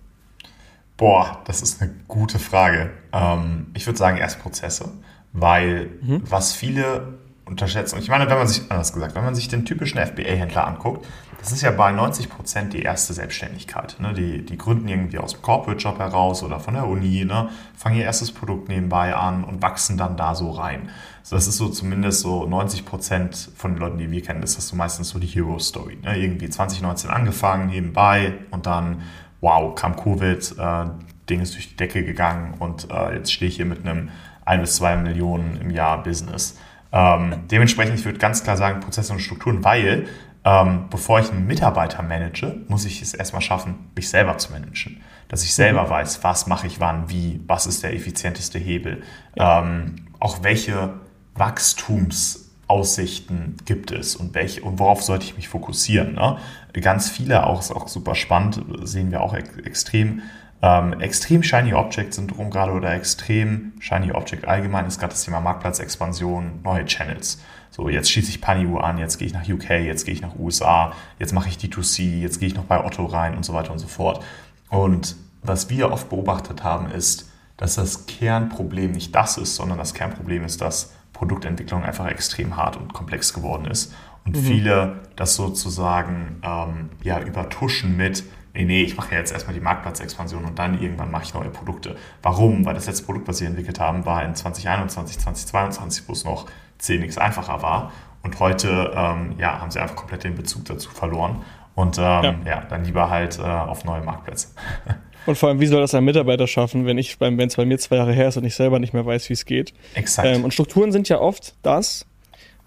[0.96, 2.90] Boah, das ist eine gute Frage.
[3.12, 4.90] Ähm, ich würde sagen erst Prozesse,
[5.32, 6.22] weil mhm.
[6.28, 9.66] was viele unterschätzen, und ich meine, wenn man sich, anders gesagt, wenn man sich den
[9.66, 11.06] typischen FBA-Händler anguckt,
[11.46, 13.98] das ist ja bei 90 Prozent die erste Selbstständigkeit.
[14.00, 14.12] Ne?
[14.12, 17.50] Die, die gründen irgendwie aus dem Corporate-Job heraus oder von der Uni, ne?
[17.76, 20.90] fangen ihr erstes Produkt nebenbei an und wachsen dann da so rein.
[21.22, 24.58] So, das ist so zumindest so 90 Prozent von den Leuten, die wir kennen, ist
[24.58, 25.98] das so meistens so die Hero-Story.
[26.02, 26.18] Ne?
[26.18, 29.02] Irgendwie 2019 angefangen, nebenbei und dann,
[29.40, 30.86] wow, kam Covid, äh,
[31.30, 34.08] Ding ist durch die Decke gegangen und äh, jetzt stehe ich hier mit einem
[34.46, 36.58] 1 bis 2 Millionen im Jahr Business.
[36.92, 40.06] Ähm, dementsprechend, ich würde ganz klar sagen, Prozesse und Strukturen, weil
[40.46, 45.00] ähm, bevor ich einen Mitarbeiter manage, muss ich es erstmal schaffen, mich selber zu managen.
[45.26, 45.90] Dass ich selber mhm.
[45.90, 49.02] weiß, was mache ich wann, wie, was ist der effizienteste Hebel,
[49.34, 49.60] ja.
[49.60, 50.90] ähm, auch welche
[51.34, 56.14] Wachstumsaussichten gibt es und, welche, und worauf sollte ich mich fokussieren.
[56.14, 56.36] Ne?
[56.74, 60.22] Ganz viele, auch ist auch super spannend, sehen wir auch extrem
[60.62, 65.38] ähm, extrem Shiny Object Syndrom gerade oder extrem Shiny Object allgemein ist gerade das Thema
[65.40, 67.42] Marktplatzexpansion, neue Channels.
[67.76, 70.34] So, jetzt schieße ich Paniu an, jetzt gehe ich nach UK, jetzt gehe ich nach
[70.38, 73.70] USA, jetzt mache ich D2C, jetzt gehe ich noch bei Otto rein und so weiter
[73.70, 74.24] und so fort.
[74.70, 79.92] Und was wir oft beobachtet haben, ist, dass das Kernproblem nicht das ist, sondern das
[79.92, 83.94] Kernproblem ist, dass Produktentwicklung einfach extrem hart und komplex geworden ist.
[84.24, 84.40] Und mhm.
[84.40, 89.60] viele das sozusagen ähm, ja, übertuschen mit, nee, nee, ich mache ja jetzt erstmal die
[89.60, 91.96] Marktplatzexpansion und dann irgendwann mache ich neue Produkte.
[92.22, 92.64] Warum?
[92.64, 96.46] Weil das letzte Produkt, was sie entwickelt haben, war in 2021, 2022, wo es noch
[96.78, 97.92] C nichts einfacher war.
[98.22, 101.42] Und heute ähm, ja, haben sie einfach komplett den Bezug dazu verloren.
[101.74, 102.34] Und ähm, ja.
[102.44, 102.60] ja.
[102.68, 104.48] dann lieber halt äh, auf neue Marktplätze.
[105.26, 107.64] Und vor allem, wie soll das ein Mitarbeiter schaffen, wenn ich beim, wenn es bei
[107.64, 109.74] mir zwei Jahre her ist und ich selber nicht mehr weiß, wie es geht?
[109.94, 110.28] Exakt.
[110.28, 112.06] Ähm, und Strukturen sind ja oft das,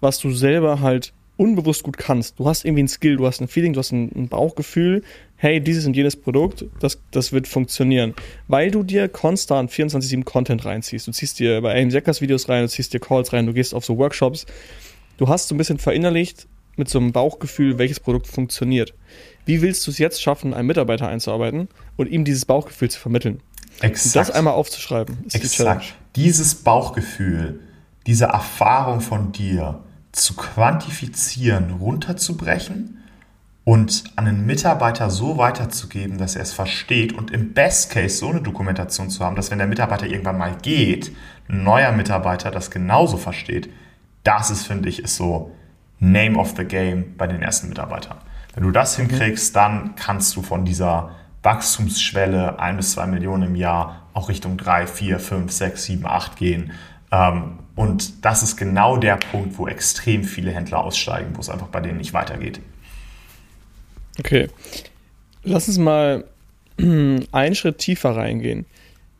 [0.00, 2.38] was du selber halt unbewusst gut kannst.
[2.38, 5.02] Du hast irgendwie ein Skill, du hast ein Feeling, du hast ein, ein Bauchgefühl,
[5.36, 8.14] hey, dieses und jenes Produkt, das, das wird funktionieren.
[8.46, 11.06] Weil du dir konstant 24-7 Content reinziehst.
[11.06, 13.74] Du ziehst dir bei AIM Jackers Videos rein, du ziehst dir Calls rein, du gehst
[13.74, 14.44] auf so Workshops.
[15.16, 18.92] Du hast so ein bisschen verinnerlicht mit so einem Bauchgefühl, welches Produkt funktioniert.
[19.46, 23.40] Wie willst du es jetzt schaffen, einen Mitarbeiter einzuarbeiten und ihm dieses Bauchgefühl zu vermitteln?
[23.80, 24.14] Exakt.
[24.14, 25.94] Und das einmal aufzuschreiben, ist Exakt.
[26.16, 26.22] die.
[26.22, 27.60] Dieses Bauchgefühl,
[28.06, 29.80] diese Erfahrung von dir,
[30.12, 32.98] zu quantifizieren, runterzubrechen
[33.64, 38.28] und an einen Mitarbeiter so weiterzugeben, dass er es versteht und im Best Case so
[38.28, 41.12] eine Dokumentation zu haben, dass wenn der Mitarbeiter irgendwann mal geht,
[41.48, 43.70] ein neuer Mitarbeiter das genauso versteht,
[44.24, 45.52] das ist, finde ich, ist so
[45.98, 48.16] Name of the Game bei den ersten Mitarbeitern.
[48.54, 51.10] Wenn du das hinkriegst, dann kannst du von dieser
[51.42, 56.36] Wachstumsschwelle ein bis zwei Millionen im Jahr auch Richtung drei, vier, fünf, sechs, sieben, acht
[56.36, 56.72] gehen.
[57.12, 61.68] Ähm, und das ist genau der Punkt, wo extrem viele Händler aussteigen, wo es einfach
[61.68, 62.60] bei denen nicht weitergeht.
[64.18, 64.48] Okay.
[65.44, 66.24] Lass uns mal
[66.76, 68.66] einen Schritt tiefer reingehen.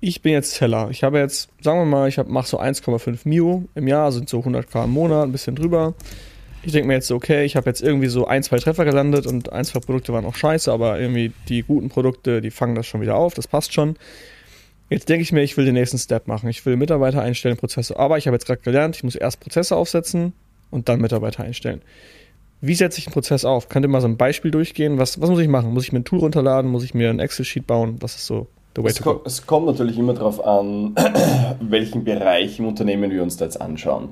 [0.01, 0.91] Ich bin jetzt Seller.
[0.91, 4.41] Ich habe jetzt, sagen wir mal, ich mache so 1,5 Mio im Jahr, sind so
[4.41, 5.95] 100k im Monat, ein bisschen drüber.
[6.63, 9.27] Ich denke mir jetzt so, okay, ich habe jetzt irgendwie so ein, zwei Treffer gelandet
[9.27, 12.87] und ein, zwei Produkte waren auch scheiße, aber irgendwie die guten Produkte, die fangen das
[12.87, 13.97] schon wieder auf, das passt schon.
[14.91, 16.49] Jetzt denke ich mir, ich will den nächsten Step machen.
[16.49, 17.97] Ich will Mitarbeiter einstellen, Prozesse.
[17.97, 20.33] Aber ich habe jetzt gerade gelernt, ich muss erst Prozesse aufsetzen
[20.71, 21.81] und dann Mitarbeiter einstellen.
[22.61, 23.69] Wie setze ich einen Prozess auf?
[23.69, 24.99] Könnt ihr mal so ein Beispiel durchgehen?
[24.99, 25.73] Was, was muss ich machen?
[25.73, 26.71] Muss ich mir ein Tool runterladen?
[26.71, 27.97] Muss ich mir ein Excel-Sheet bauen?
[28.01, 29.21] Was ist so the way es to go?
[29.25, 30.97] Es kommt natürlich immer darauf an,
[31.61, 34.09] welchen Bereich im Unternehmen wir uns da jetzt anschauen.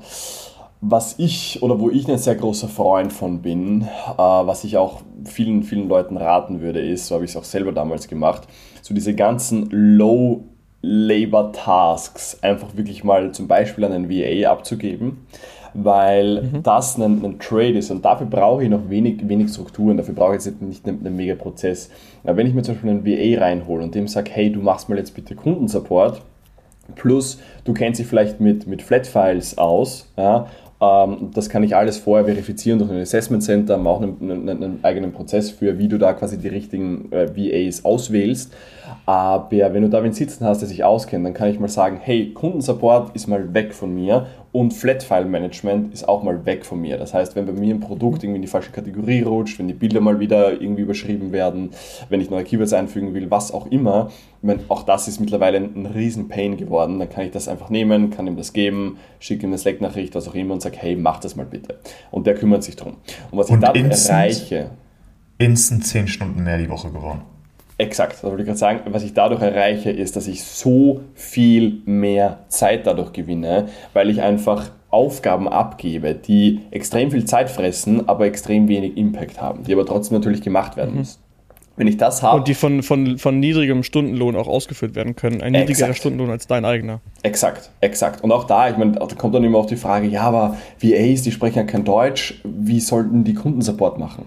[0.81, 5.03] Was ich oder wo ich ein sehr großer Freund von bin, äh, was ich auch
[5.25, 8.47] vielen, vielen Leuten raten würde, ist, so habe ich es auch selber damals gemacht,
[8.81, 10.45] so diese ganzen Low-
[10.81, 15.27] Labor Tasks einfach wirklich mal zum Beispiel an einen VA abzugeben,
[15.75, 16.63] weil mhm.
[16.63, 20.37] das ein, ein, Trade ist und dafür brauche ich noch wenig, wenig Strukturen, dafür brauche
[20.37, 21.91] ich jetzt nicht einen, einen mega Prozess.
[22.25, 24.89] Aber wenn ich mir zum Beispiel einen VA reinhole und dem sage, hey, du machst
[24.89, 26.23] mal jetzt bitte Kundensupport,
[26.95, 30.47] plus du kennst dich vielleicht mit, mit Flat-Files aus ja,
[30.81, 34.79] das kann ich alles vorher verifizieren durch ein Assessment Center, haben auch einen, einen, einen,
[34.85, 38.55] eigenen Prozess für, wie du da quasi die richtigen äh, VAs auswählst.
[39.05, 41.99] Aber wenn du da wen sitzen hast, der sich auskennt, dann kann ich mal sagen,
[42.01, 46.97] hey, Kundensupport ist mal weg von mir und Flat-File-Management ist auch mal weg von mir.
[46.97, 49.75] Das heißt, wenn bei mir ein Produkt irgendwie in die falsche Kategorie rutscht, wenn die
[49.75, 51.71] Bilder mal wieder irgendwie überschrieben werden,
[52.09, 55.75] wenn ich neue Keywords einfügen will, was auch immer, meine, auch das ist mittlerweile ein,
[55.75, 56.99] ein riesen Pain geworden.
[56.99, 60.29] Dann kann ich das einfach nehmen, kann ihm das geben, schicke ihm eine Slack-Nachricht, was
[60.29, 61.79] auch immer und sage, hey, mach das mal bitte.
[62.11, 62.97] Und der kümmert sich drum.
[63.31, 64.71] Und was und ich dadurch instant, erreiche...
[65.39, 67.23] Instant 10 Stunden mehr die Woche geworden.
[67.81, 68.81] Exakt, das wollte ich gerade sagen.
[68.87, 74.21] Was ich dadurch erreiche, ist, dass ich so viel mehr Zeit dadurch gewinne, weil ich
[74.21, 79.87] einfach Aufgaben abgebe, die extrem viel Zeit fressen, aber extrem wenig Impact haben, die aber
[79.87, 80.99] trotzdem natürlich gemacht werden mhm.
[80.99, 81.21] müssen.
[81.77, 82.39] Wenn ich das habe.
[82.39, 85.41] Und die von, von, von niedrigem Stundenlohn auch ausgeführt werden können.
[85.41, 87.01] Ein niedrigerer Stundenlohn als dein eigener.
[87.23, 88.25] Exakt, exakt.
[88.25, 91.23] Und auch da, ich meine, da kommt dann immer auch die Frage, ja, aber VAs,
[91.23, 94.25] die sprechen ja kein Deutsch, wie sollten die Kundensupport machen?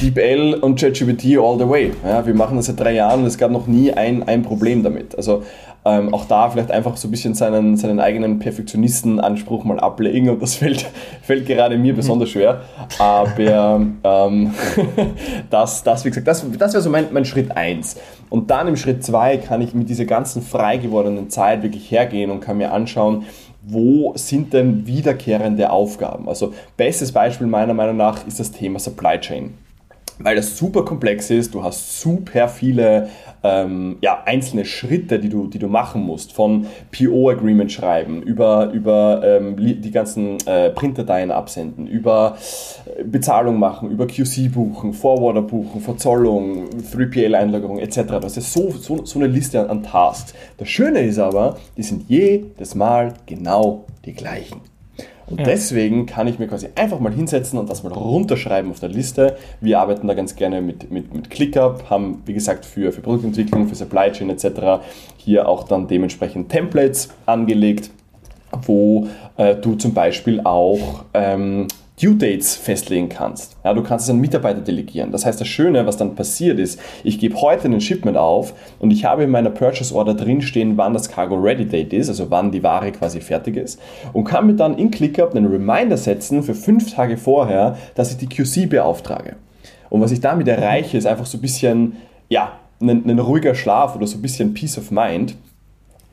[0.00, 1.92] DeepL und ChatGPT all the way.
[2.04, 4.84] Ja, wir machen das seit drei Jahren und es gab noch nie ein, ein Problem
[4.84, 5.16] damit.
[5.16, 5.42] Also
[5.84, 10.40] ähm, auch da vielleicht einfach so ein bisschen seinen, seinen eigenen Perfektionistenanspruch mal ablegen und
[10.40, 10.86] das fällt,
[11.22, 12.62] fällt gerade mir besonders schwer.
[12.98, 14.54] Aber ähm,
[15.50, 17.96] das, das, wie gesagt, das, das wäre so mein, mein Schritt 1.
[18.30, 22.30] Und dann im Schritt 2 kann ich mit dieser ganzen frei gewordenen Zeit wirklich hergehen
[22.30, 23.24] und kann mir anschauen,
[23.62, 26.28] wo sind denn wiederkehrende Aufgaben?
[26.28, 29.54] Also bestes Beispiel meiner Meinung nach ist das Thema Supply Chain
[30.18, 31.54] weil das super komplex ist.
[31.54, 33.08] Du hast super viele
[33.42, 36.32] ähm, ja, einzelne Schritte, die du, die du machen musst.
[36.32, 42.36] Von PO-Agreement schreiben, über, über ähm, die ganzen äh, Printdateien absenden, über
[42.98, 48.00] äh, Bezahlung machen, über QC buchen, Forwarder buchen, Verzollung, 3PL-Einlagerung etc.
[48.20, 50.34] Das ist so, so, so eine Liste an, an Tasks.
[50.56, 54.67] Das Schöne ist aber, die sind jedes Mal genau die gleichen.
[55.30, 55.46] Und ja.
[55.46, 59.36] deswegen kann ich mir quasi einfach mal hinsetzen und das mal runterschreiben auf der Liste.
[59.60, 63.68] Wir arbeiten da ganz gerne mit, mit, mit ClickUp, haben, wie gesagt, für, für Produktentwicklung,
[63.68, 64.82] für Supply Chain etc.
[65.16, 67.90] hier auch dann dementsprechend Templates angelegt,
[68.62, 71.68] wo äh, du zum Beispiel auch ähm,
[72.00, 73.56] Due Dates festlegen kannst.
[73.64, 75.10] Ja, du kannst es an Mitarbeiter delegieren.
[75.10, 78.90] Das heißt, das Schöne, was dann passiert ist, ich gebe heute einen Shipment auf und
[78.90, 82.52] ich habe in meiner Purchase Order drinstehen, wann das Cargo Ready Date ist, also wann
[82.52, 83.80] die Ware quasi fertig ist
[84.12, 88.16] und kann mir dann in ClickUp einen Reminder setzen für fünf Tage vorher, dass ich
[88.18, 89.36] die QC beauftrage.
[89.90, 91.96] Und was ich damit erreiche, ist einfach so ein bisschen,
[92.28, 95.34] ja, ein, ein ruhiger Schlaf oder so ein bisschen Peace of Mind.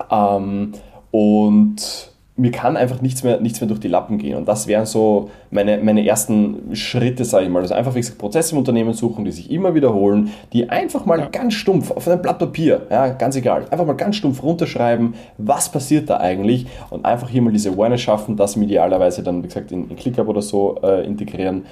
[0.09, 0.73] Ähm,
[1.11, 4.35] und mir kann einfach nichts mehr, nichts mehr durch die Lappen gehen.
[4.35, 7.61] Und das wären so meine, meine ersten Schritte, sage ich mal.
[7.61, 11.19] Also einfach, wie gesagt, Prozesse im Unternehmen suchen, die sich immer wiederholen, die einfach mal
[11.19, 11.27] ja.
[11.27, 15.69] ganz stumpf auf einem Blatt Papier, ja, ganz egal, einfach mal ganz stumpf runterschreiben, was
[15.69, 19.71] passiert da eigentlich und einfach hier mal diese Awareness schaffen, das idealerweise dann, wie gesagt,
[19.71, 21.65] in, in ClickUp oder so äh, integrieren.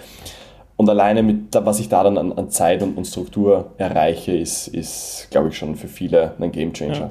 [0.77, 4.67] Und alleine mit, was ich da dann an, an Zeit und, und, Struktur erreiche, ist,
[4.69, 6.93] ist glaube ich, schon für viele ein Game Changer.
[6.93, 7.09] Ja.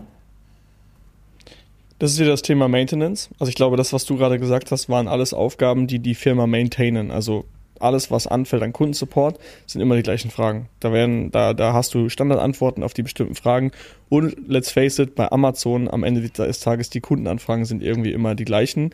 [2.03, 3.31] Das ist wieder das Thema Maintenance.
[3.39, 6.49] Also ich glaube, das, was du gerade gesagt hast, waren alles Aufgaben, die die Firma
[6.49, 7.13] maintainen.
[7.13, 7.45] Also
[7.79, 9.39] alles, was anfällt an Kundensupport,
[9.69, 10.69] sind immer die gleichen Fragen.
[10.81, 13.71] Da werden, da, da hast du Standardantworten auf die bestimmten Fragen.
[14.09, 18.35] Und let's face it, bei Amazon am Ende des Tages die Kundenanfragen sind irgendwie immer
[18.35, 18.91] die gleichen.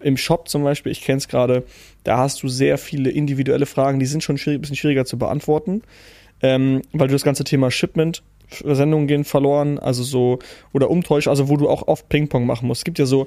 [0.00, 1.62] Im Shop zum Beispiel, ich kenne es gerade,
[2.02, 5.82] da hast du sehr viele individuelle Fragen, die sind schon ein bisschen schwieriger zu beantworten,
[6.42, 10.38] ähm, weil du das ganze Thema Shipment Sendungen gehen verloren, also so,
[10.72, 12.80] oder Umtäusche, also wo du auch oft Ping-Pong machen musst.
[12.80, 13.26] Es gibt ja so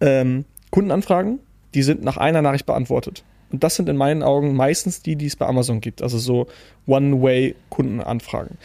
[0.00, 1.38] ähm, Kundenanfragen,
[1.74, 3.24] die sind nach einer Nachricht beantwortet.
[3.50, 6.46] Und das sind in meinen Augen meistens die, die es bei Amazon gibt, also so
[6.86, 8.56] One-Way-Kundenanfragen.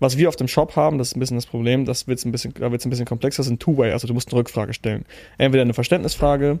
[0.00, 2.32] Was wir auf dem Shop haben, das ist ein bisschen das Problem, das wird's ein
[2.32, 5.04] bisschen, da wird es ein bisschen komplexer, sind Two-Way, also du musst eine Rückfrage stellen.
[5.38, 6.58] Entweder eine Verständnisfrage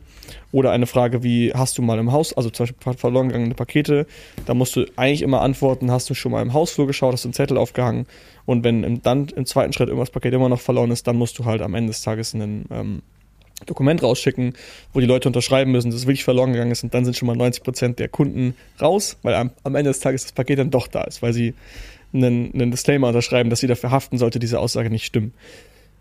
[0.52, 4.06] oder eine Frage wie, hast du mal im Haus, also zum Beispiel verloren gegangene Pakete,
[4.44, 7.28] da musst du eigentlich immer antworten, hast du schon mal im Hausflur geschaut, hast du
[7.28, 8.06] einen Zettel aufgehangen
[8.44, 11.38] und wenn im, dann im zweiten Schritt irgendwas Paket immer noch verloren ist, dann musst
[11.38, 13.02] du halt am Ende des Tages einen, ähm,
[13.66, 14.54] Dokument rausschicken,
[14.92, 17.26] wo die Leute unterschreiben müssen, dass es wirklich verloren gegangen ist und dann sind schon
[17.26, 20.70] mal 90 Prozent der Kunden raus, weil am, am, Ende des Tages das Paket dann
[20.70, 21.54] doch da ist, weil sie
[22.12, 25.32] einen, einen Disclaimer unterschreiben, dass sie dafür haften sollte, diese Aussage nicht stimmen.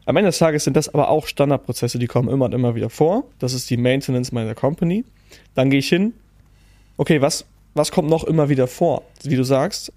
[0.05, 2.89] Am Ende des Tages sind das aber auch Standardprozesse, die kommen immer und immer wieder
[2.89, 3.25] vor.
[3.37, 5.05] Das ist die Maintenance meiner Company.
[5.53, 6.13] Dann gehe ich hin,
[6.97, 7.45] okay, was,
[7.75, 9.03] was kommt noch immer wieder vor?
[9.23, 9.93] Wie du sagst,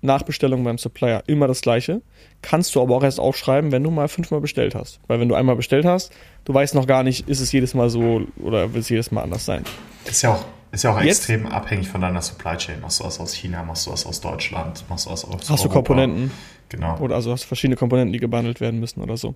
[0.00, 2.02] Nachbestellung beim Supplier immer das gleiche.
[2.40, 5.00] Kannst du aber auch erst aufschreiben, wenn du mal fünfmal bestellt hast.
[5.08, 6.12] Weil wenn du einmal bestellt hast,
[6.44, 9.22] du weißt noch gar nicht, ist es jedes Mal so oder will es jedes Mal
[9.22, 9.64] anders sein.
[10.04, 12.80] Ist ja auch, ist ja auch extrem abhängig von deiner Supply Chain.
[12.80, 15.50] Machst du was aus China, machst du was aus Deutschland, machst du was aus Hast
[15.50, 15.62] Europa.
[15.62, 16.30] du Komponenten?
[16.68, 16.98] Genau.
[16.98, 19.34] Oder also hast du verschiedene Komponenten, die gebundelt werden müssen oder so.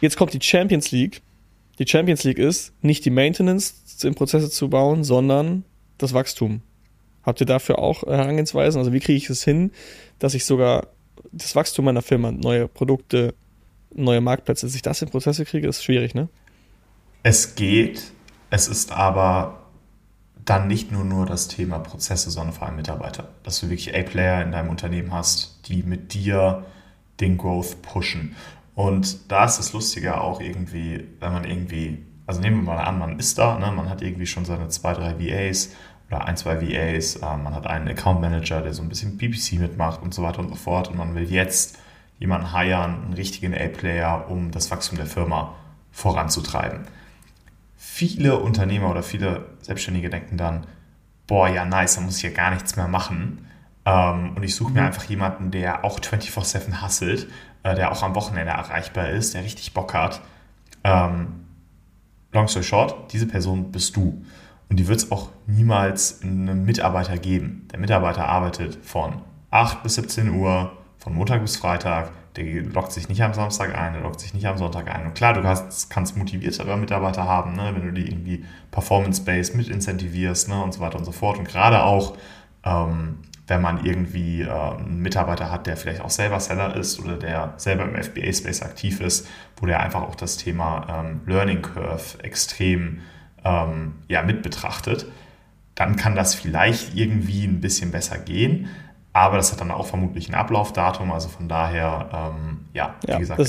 [0.00, 1.22] Jetzt kommt die Champions League.
[1.78, 5.64] Die Champions League ist nicht die Maintenance in Prozesse zu bauen, sondern
[5.98, 6.62] das Wachstum.
[7.22, 8.78] Habt ihr dafür auch Herangehensweisen?
[8.78, 9.72] Also wie kriege ich es hin,
[10.18, 10.88] dass ich sogar
[11.32, 13.34] das Wachstum meiner Firma, neue Produkte,
[13.94, 16.28] neue Marktplätze, dass ich das in Prozesse kriege, ist schwierig, ne?
[17.22, 18.02] Es geht,
[18.50, 19.65] es ist aber
[20.46, 23.28] dann nicht nur, nur das Thema Prozesse, sondern vor allem Mitarbeiter.
[23.42, 26.64] Dass du wirklich A-Player in deinem Unternehmen hast, die mit dir
[27.20, 28.36] den Growth pushen.
[28.74, 32.98] Und da ist das Lustige auch irgendwie, wenn man irgendwie, also nehmen wir mal an,
[32.98, 35.70] man ist da, ne, man hat irgendwie schon seine zwei, drei VAs
[36.08, 37.16] oder ein, zwei VAs.
[37.16, 40.38] Ähm, man hat einen Account Manager, der so ein bisschen BBC mitmacht und so weiter
[40.38, 40.88] und so fort.
[40.88, 41.78] Und man will jetzt
[42.20, 45.54] jemanden hiren, einen richtigen A-Player, um das Wachstum der Firma
[45.90, 46.86] voranzutreiben.
[47.88, 50.66] Viele Unternehmer oder viele Selbstständige denken dann,
[51.26, 53.46] boah, ja, nice, da muss ich ja gar nichts mehr machen.
[53.84, 54.86] Ähm, und ich suche mir mhm.
[54.88, 57.28] einfach jemanden, der auch 24-7 hustelt,
[57.62, 60.20] äh, der auch am Wochenende erreichbar ist, der richtig Bock hat.
[60.84, 61.46] Ähm,
[62.32, 64.22] long story short, diese Person bist du.
[64.68, 67.68] Und die wird es auch niemals einem Mitarbeiter geben.
[67.72, 69.22] Der Mitarbeiter arbeitet von
[69.52, 72.10] 8 bis 17 Uhr, von Montag bis Freitag.
[72.36, 75.06] Der lockt sich nicht am Samstag ein, der lockt sich nicht am Sonntag ein.
[75.06, 79.68] Und klar, du hast, kannst motiviertere Mitarbeiter haben, ne, wenn du die irgendwie performance-based mit
[79.68, 81.38] incentivierst ne, und so weiter und so fort.
[81.38, 82.16] Und gerade auch,
[82.64, 87.16] ähm, wenn man irgendwie äh, einen Mitarbeiter hat, der vielleicht auch selber Seller ist oder
[87.16, 92.22] der selber im FBA-Space aktiv ist, wo der einfach auch das Thema ähm, Learning Curve
[92.22, 93.00] extrem
[93.44, 95.06] ähm, ja, mit betrachtet,
[95.76, 98.68] dann kann das vielleicht irgendwie ein bisschen besser gehen.
[99.16, 101.10] Aber das hat dann auch vermutlich ein Ablaufdatum.
[101.10, 103.40] Also von daher, ähm, ja, wie ja, gesagt,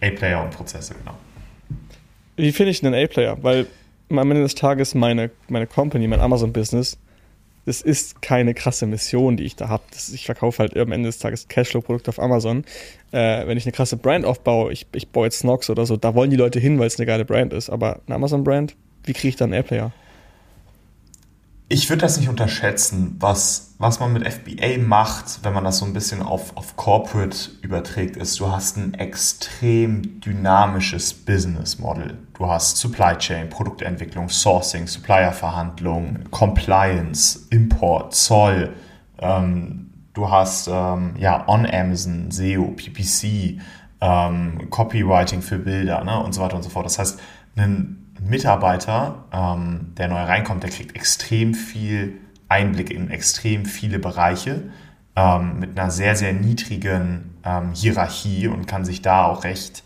[0.00, 1.16] A-Player und Prozesse, genau.
[2.36, 3.38] Wie finde ich einen A-Player?
[3.42, 3.66] Weil
[4.08, 6.96] am Ende des Tages meine, meine Company, mein Amazon-Business,
[7.66, 9.82] das ist keine krasse Mission, die ich da habe.
[10.14, 12.62] Ich verkaufe halt am Ende des Tages Cashflow-Produkte auf Amazon.
[13.10, 16.14] Äh, wenn ich eine krasse Brand aufbaue, ich, ich baue jetzt Snox oder so, da
[16.14, 17.68] wollen die Leute hin, weil es eine geile Brand ist.
[17.68, 19.90] Aber eine Amazon-Brand, wie kriege ich dann Airplayer?
[21.68, 25.86] Ich würde das nicht unterschätzen, was, was man mit FBA macht, wenn man das so
[25.86, 32.18] ein bisschen auf, auf Corporate überträgt, ist, du hast ein extrem dynamisches Business Model.
[32.34, 38.74] Du hast Supply Chain, Produktentwicklung, Sourcing, Supplierverhandlungen, Compliance, Import, Zoll.
[39.18, 43.60] Ähm, du hast ähm, ja on Amazon, SEO, PPC,
[44.02, 46.84] ähm, Copywriting für Bilder ne, und so weiter und so fort.
[46.84, 47.18] Das heißt,
[47.56, 54.70] ein Mitarbeiter, ähm, der neu reinkommt, der kriegt extrem viel Einblick in extrem viele Bereiche
[55.16, 59.82] ähm, mit einer sehr, sehr niedrigen ähm, Hierarchie und kann sich da auch recht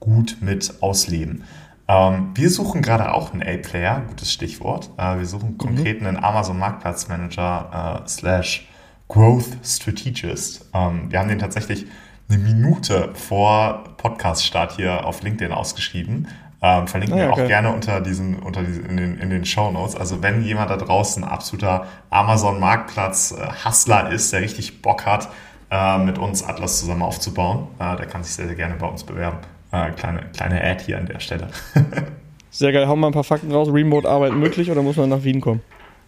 [0.00, 1.44] gut mit ausleben.
[1.88, 4.90] Ähm, wir suchen gerade auch einen A-Player, gutes Stichwort.
[4.98, 5.58] Äh, wir suchen mhm.
[5.58, 8.68] konkret einen Amazon Marktplatzmanager äh, slash
[9.08, 10.68] Growth Strategist.
[10.74, 11.86] Ähm, wir haben den tatsächlich
[12.28, 16.28] eine Minute vor Podcast-Start hier auf LinkedIn ausgeschrieben.
[16.60, 17.42] Ähm, verlinken ah, wir okay.
[17.42, 19.94] auch gerne unter diesen, unter diesen, in den, in den Show Notes.
[19.94, 25.28] Also wenn jemand da draußen absoluter Amazon Marktplatz äh, Hustler ist, der richtig Bock hat,
[25.70, 29.04] äh, mit uns Atlas zusammen aufzubauen, äh, der kann sich sehr, sehr gerne bei uns
[29.04, 29.38] bewerben.
[29.70, 31.48] Äh, kleine, kleine Ad hier an der Stelle.
[32.50, 32.88] sehr geil.
[32.88, 33.68] Hauen wir ein paar Fakten raus.
[33.70, 35.60] Remote-Arbeit möglich oder muss man nach Wien kommen?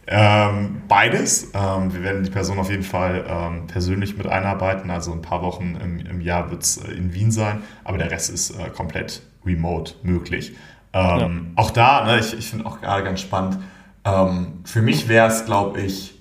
[0.07, 1.53] Ähm, beides.
[1.55, 4.91] Ähm, wir werden die Person auf jeden Fall ähm, persönlich mit einarbeiten.
[4.91, 8.11] Also ein paar Wochen im, im Jahr wird es äh, in Wien sein, aber der
[8.11, 10.53] Rest ist äh, komplett remote möglich.
[10.93, 11.63] Ähm, ja.
[11.63, 13.59] Auch da, ne, ich, ich finde auch gerade ganz spannend,
[14.05, 16.15] ähm, für mich wäre es, glaube ich,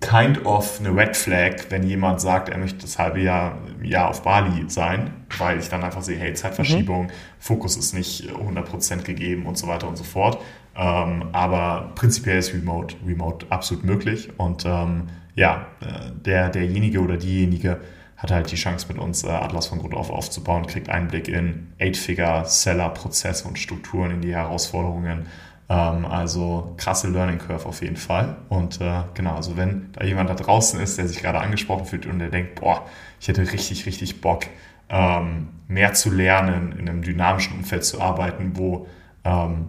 [0.00, 4.22] kind of eine Red Flag, wenn jemand sagt, er möchte das halbe Jahr, Jahr auf
[4.22, 7.10] Bali sein, weil ich dann einfach sehe, hey, Zeitverschiebung, mhm.
[7.38, 10.40] Fokus ist nicht 100% gegeben und so weiter und so fort.
[10.74, 17.16] Ähm, aber prinzipiell ist Remote, Remote absolut möglich und ähm, ja, äh, der, derjenige oder
[17.16, 17.80] diejenige,
[18.20, 21.72] hat halt die Chance mit uns äh, Atlas von Grund auf aufzubauen, kriegt Einblick in
[21.78, 25.26] Eight-Figure, Seller-Prozesse und Strukturen, in die Herausforderungen.
[25.70, 28.36] Ähm, also krasse Learning Curve auf jeden Fall.
[28.50, 32.04] Und äh, genau, also wenn da jemand da draußen ist, der sich gerade angesprochen fühlt
[32.04, 32.84] und der denkt, boah,
[33.20, 34.44] ich hätte richtig, richtig Bock,
[34.90, 38.86] ähm, mehr zu lernen, in einem dynamischen Umfeld zu arbeiten, wo
[39.24, 39.68] ähm,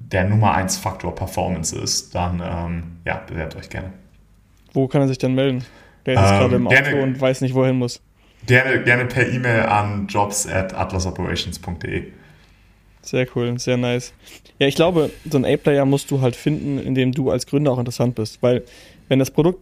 [0.00, 2.38] der Nummer 1 Faktor Performance ist, dann
[3.04, 3.90] ja, bewerbt euch gerne.
[4.72, 5.64] Wo kann er sich denn melden?
[6.06, 8.00] Der ist ähm, gerade im gerne, Auto und weiß nicht, wohin muss.
[8.46, 12.04] Gerne, gerne per E-Mail an jobs at atlasoperations.de.
[13.02, 14.12] Sehr cool, sehr nice.
[14.58, 17.72] Ja, ich glaube, so ein A-Player musst du halt finden, in dem du als Gründer
[17.72, 18.42] auch interessant bist.
[18.42, 18.62] Weil,
[19.08, 19.60] wenn das Produkt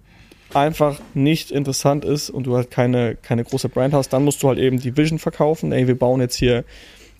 [0.55, 4.49] einfach nicht interessant ist und du halt keine, keine große Brand hast, dann musst du
[4.49, 5.72] halt eben die Vision verkaufen.
[5.72, 6.64] Ey, wir bauen jetzt hier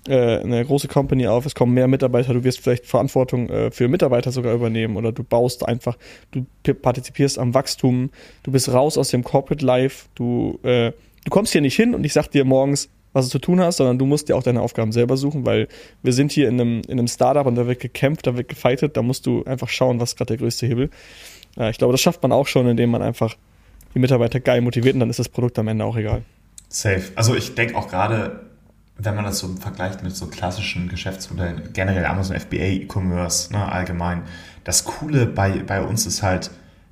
[0.09, 3.89] äh, eine große Company auf, es kommen mehr Mitarbeiter, du wirst vielleicht Verantwortung äh, für
[3.89, 5.97] Mitarbeiter sogar übernehmen oder du baust einfach,
[6.31, 6.45] du
[6.75, 8.11] partizipierst am Wachstum,
[8.43, 10.93] du bist raus aus dem Corporate Life, du, äh,
[11.25, 13.77] du kommst hier nicht hin und ich sag dir morgens, was du zu tun hast,
[13.79, 15.69] sondern du musst dir auch deine Aufgaben selber suchen, weil
[16.03, 18.97] wir sind hier in einem, in einem Startup und da wird gekämpft, da wird gefightet,
[18.97, 20.91] da musst du einfach schauen, was gerade der größte Hebel.
[21.57, 23.37] Äh, ich glaube, das schafft man auch schon, indem man einfach
[23.95, 26.23] die Mitarbeiter geil motiviert und dann ist das Produkt am Ende auch egal.
[26.69, 27.05] Safe.
[27.15, 28.41] Also ich denke auch gerade,
[28.97, 34.23] wenn man das so vergleicht mit so klassischen Geschäftsmodellen, generell Amazon FBA, E-Commerce, ne, allgemein,
[34.63, 36.51] das Coole bei, bei uns ist halt,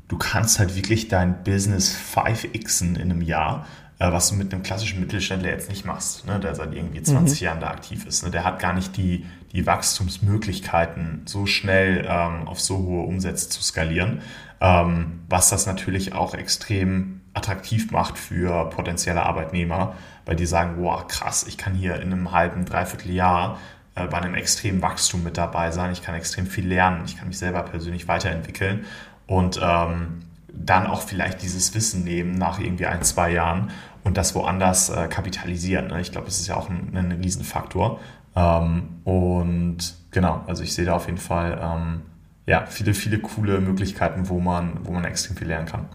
[0.08, 3.66] du kannst halt wirklich dein Business 5xen in einem Jahr
[4.02, 7.40] äh, was du mit einem klassischen Mittelständler jetzt nicht machst, ne, der seit irgendwie 20
[7.40, 7.44] mhm.
[7.44, 8.24] Jahren da aktiv ist.
[8.24, 13.48] Ne, der hat gar nicht die, die Wachstumsmöglichkeiten, so schnell ähm, auf so hohe Umsätze
[13.48, 14.20] zu skalieren,
[14.60, 19.94] ähm, was das natürlich auch extrem attraktiv macht für potenzielle Arbeitnehmer,
[20.26, 23.58] weil die sagen, wow, krass, ich kann hier in einem halben, dreiviertel Jahr
[23.94, 27.28] äh, bei einem extremen Wachstum mit dabei sein, ich kann extrem viel lernen, ich kann
[27.28, 28.84] mich selber persönlich weiterentwickeln
[29.26, 30.22] und ähm,
[30.52, 33.70] dann auch vielleicht dieses Wissen nehmen nach irgendwie ein, zwei Jahren
[34.04, 35.88] und das woanders äh, kapitalisieren.
[35.88, 36.00] Ne?
[36.00, 38.00] Ich glaube, das ist ja auch ein, ein Riesenfaktor.
[38.36, 39.78] Ähm, und
[40.10, 42.02] genau, also ich sehe da auf jeden Fall ähm,
[42.46, 45.86] ja, viele, viele coole Möglichkeiten, wo man, wo man extrem viel lernen kann.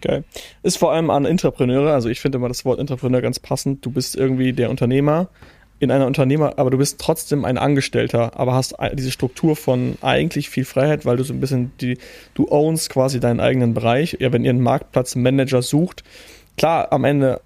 [0.00, 0.24] Geil.
[0.62, 3.84] Ist vor allem an Intrapreneure, also ich finde immer das Wort Intrapreneur ganz passend.
[3.84, 5.28] Du bist irgendwie der Unternehmer
[5.80, 10.50] in einer Unternehmer, aber du bist trotzdem ein Angestellter, aber hast diese Struktur von eigentlich
[10.50, 11.98] viel Freiheit, weil du so ein bisschen die,
[12.34, 14.16] du ownst quasi deinen eigenen Bereich.
[14.18, 16.02] Ja, wenn ihr einen Marktplatzmanager sucht,
[16.56, 17.40] klar, am Ende,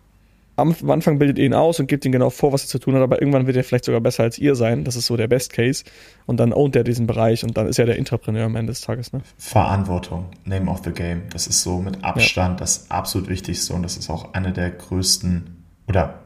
[0.62, 2.94] am Anfang bildet ihr ihn aus und gibt ihm genau vor, was er zu tun
[2.94, 4.84] hat, aber irgendwann wird er vielleicht sogar besser als ihr sein.
[4.84, 5.84] Das ist so der Best Case.
[6.26, 8.80] Und dann ownt er diesen Bereich und dann ist er der Intrapreneur am Ende des
[8.80, 9.12] Tages.
[9.12, 9.20] Ne?
[9.38, 11.22] Verantwortung, Name of the Game.
[11.32, 12.64] Das ist so mit Abstand ja.
[12.64, 16.20] das absolut Wichtigste und das ist auch eine der größten oder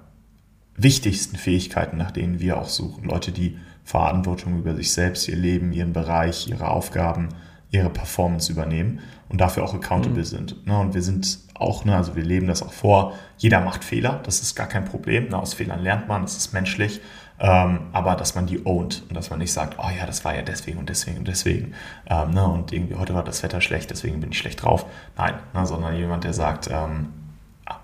[0.76, 3.09] wichtigsten Fähigkeiten, nach denen wir auch suchen.
[3.09, 7.28] Leute, die Verantwortung über sich selbst, ihr Leben, ihren Bereich, ihre Aufgaben,
[7.70, 10.24] ihre Performance übernehmen und dafür auch accountable mhm.
[10.24, 10.66] sind.
[10.66, 14.20] Ne, und wir sind auch, ne, also wir leben das auch vor, jeder macht Fehler,
[14.24, 15.28] das ist gar kein Problem.
[15.28, 17.00] Ne, aus Fehlern lernt man, das ist menschlich.
[17.38, 20.34] Ähm, aber dass man die ownt und dass man nicht sagt, oh ja, das war
[20.34, 21.74] ja deswegen und deswegen und deswegen.
[22.09, 24.86] Ähm, ne, und irgendwie heute war das Wetter schlecht, deswegen bin ich schlecht drauf.
[25.18, 27.09] Nein, ne, sondern jemand, der sagt, ähm,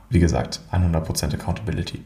[0.09, 2.03] wie gesagt, 100% Accountability.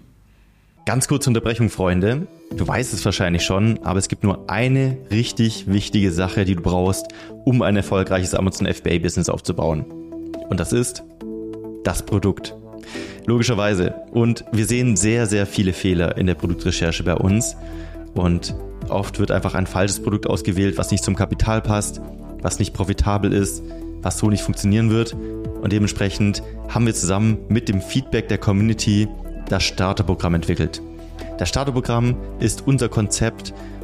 [0.87, 2.29] Ganz kurze Unterbrechung, Freunde.
[2.57, 6.63] Du weißt es wahrscheinlich schon, aber es gibt nur eine richtig wichtige Sache, die du
[6.63, 7.07] brauchst,
[7.45, 9.85] um ein erfolgreiches Amazon FBA-Business aufzubauen.
[10.49, 11.03] Und das ist
[11.87, 12.55] das Produkt.
[13.27, 13.95] Logischerweise.
[14.11, 17.57] Und wir sehen sehr, sehr viele Fehler in der Produktrecherche bei uns.
[18.15, 18.55] Und
[18.89, 22.01] oft wird einfach ein falsches Produkt ausgewählt, was nicht zum Kapital passt,
[22.43, 23.63] was nicht profitabel ist,
[24.03, 25.15] was so nicht funktionieren wird.
[25.15, 29.09] Und dementsprechend haben wir zusammen mit dem Feedback der Community
[29.49, 30.81] das Starterprogramm entwickelt.
[31.39, 33.53] Das Starterprogramm ist unser Konzept,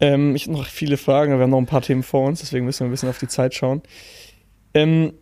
[0.00, 2.64] Ähm, ich habe noch viele Fragen, wir haben noch ein paar Themen vor uns, deswegen
[2.64, 3.82] müssen wir ein bisschen auf die Zeit schauen.
[4.72, 5.12] Ähm,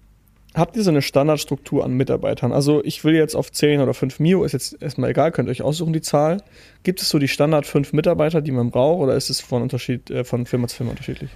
[0.54, 2.52] habt ihr so eine Standardstruktur an Mitarbeitern?
[2.52, 5.52] Also ich will jetzt auf 10 oder 5 Mio, ist jetzt erstmal egal, könnt ihr
[5.52, 6.42] euch aussuchen die Zahl.
[6.84, 10.10] Gibt es so die Standard 5 Mitarbeiter, die man braucht, oder ist es von, Unterschied,
[10.10, 11.30] äh, von Firma zu Firma unterschiedlich?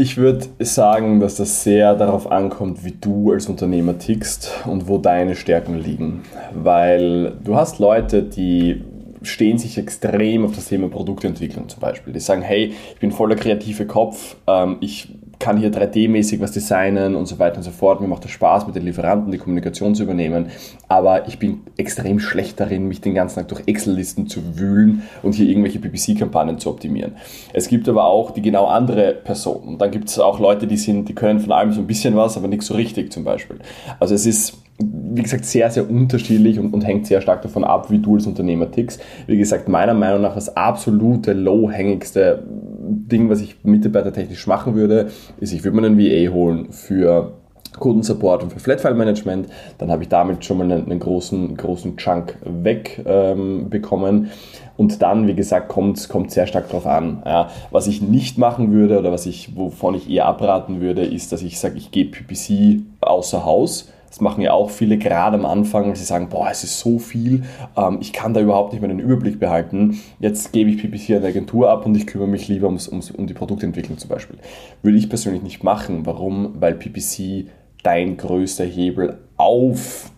[0.00, 4.98] Ich würde sagen, dass das sehr darauf ankommt, wie du als Unternehmer tickst und wo
[4.98, 6.22] deine Stärken liegen.
[6.54, 8.84] Weil du hast Leute, die
[9.22, 12.12] stehen sich extrem auf das Thema Produktentwicklung zum Beispiel.
[12.12, 15.08] Die sagen, hey, ich bin voller kreative Kopf, ähm, ich
[15.38, 18.00] kann hier 3D-mäßig was designen und so weiter und so fort.
[18.00, 20.46] Mir macht es Spaß, mit den Lieferanten die Kommunikation zu übernehmen.
[20.88, 25.34] Aber ich bin extrem schlecht darin, mich den ganzen Tag durch Excel-Listen zu wühlen und
[25.34, 27.12] hier irgendwelche PPC-Kampagnen zu optimieren.
[27.52, 29.68] Es gibt aber auch die genau andere Person.
[29.68, 32.16] Und dann gibt es auch Leute, die sind, die können von allem so ein bisschen
[32.16, 33.58] was, aber nichts so richtig zum Beispiel.
[34.00, 37.90] Also es ist wie gesagt, sehr, sehr unterschiedlich und, und, hängt sehr stark davon ab,
[37.90, 39.00] wie du als Unternehmer tickst.
[39.26, 45.08] Wie gesagt, meiner Meinung nach das absolute low-hängigste Ding, was ich mitarbeitertechnisch machen würde,
[45.40, 47.32] ist, ich würde mir einen VA holen für
[47.78, 49.48] Kundensupport und für Flatfile-Management.
[49.78, 54.16] Dann habe ich damit schon mal einen, einen großen, großen Chunk wegbekommen.
[54.16, 54.30] Ähm,
[54.76, 57.22] und dann, wie gesagt, kommt es sehr stark darauf an.
[57.26, 57.50] Ja.
[57.72, 61.42] Was ich nicht machen würde oder was ich, wovon ich eher abraten würde, ist, dass
[61.42, 65.88] ich sage, ich gehe PPC außer Haus das machen ja auch viele gerade am Anfang,
[65.88, 67.44] weil sie sagen, boah, es ist so viel,
[67.76, 70.00] ähm, ich kann da überhaupt nicht mehr den Überblick behalten.
[70.18, 73.10] Jetzt gebe ich PPC an der Agentur ab und ich kümmere mich lieber ums, ums,
[73.10, 74.38] um die Produktentwicklung zum Beispiel.
[74.82, 76.06] Würde ich persönlich nicht machen.
[76.06, 76.54] Warum?
[76.58, 77.46] Weil PPC
[77.82, 80.10] dein größter Hebel auf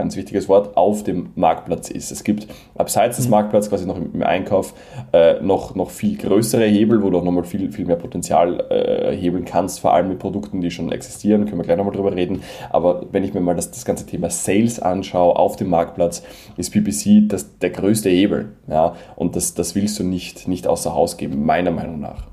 [0.00, 2.10] ganz wichtiges Wort, auf dem Marktplatz ist.
[2.10, 3.32] Es gibt abseits des mhm.
[3.32, 4.72] Marktplatzes, quasi noch im, Einkauf,
[5.12, 9.14] äh, noch, noch viel größere Hebel, wo du auch nochmal viel, viel mehr Potenzial äh,
[9.14, 12.42] hebeln kannst, vor allem mit Produkten, die schon existieren, können wir gleich nochmal drüber reden.
[12.70, 16.22] Aber wenn ich mir mal das, das ganze Thema Sales anschaue auf dem Marktplatz,
[16.56, 18.52] ist PPC das, der größte Hebel.
[18.68, 18.96] Ja?
[19.16, 22.30] Und das, das willst du nicht, nicht außer Haus geben, meiner Meinung nach.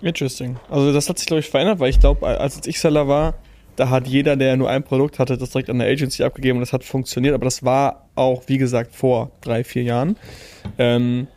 [0.00, 0.56] Interesting.
[0.70, 3.34] Also das hat sich, glaube ich, verändert, weil ich glaube, als ich Seller war,
[3.78, 6.62] da hat jeder, der nur ein Produkt hatte, das direkt an der Agency abgegeben und
[6.62, 7.34] das hat funktioniert.
[7.34, 10.16] Aber das war auch, wie gesagt, vor drei, vier Jahren.
[10.78, 11.28] Ähm,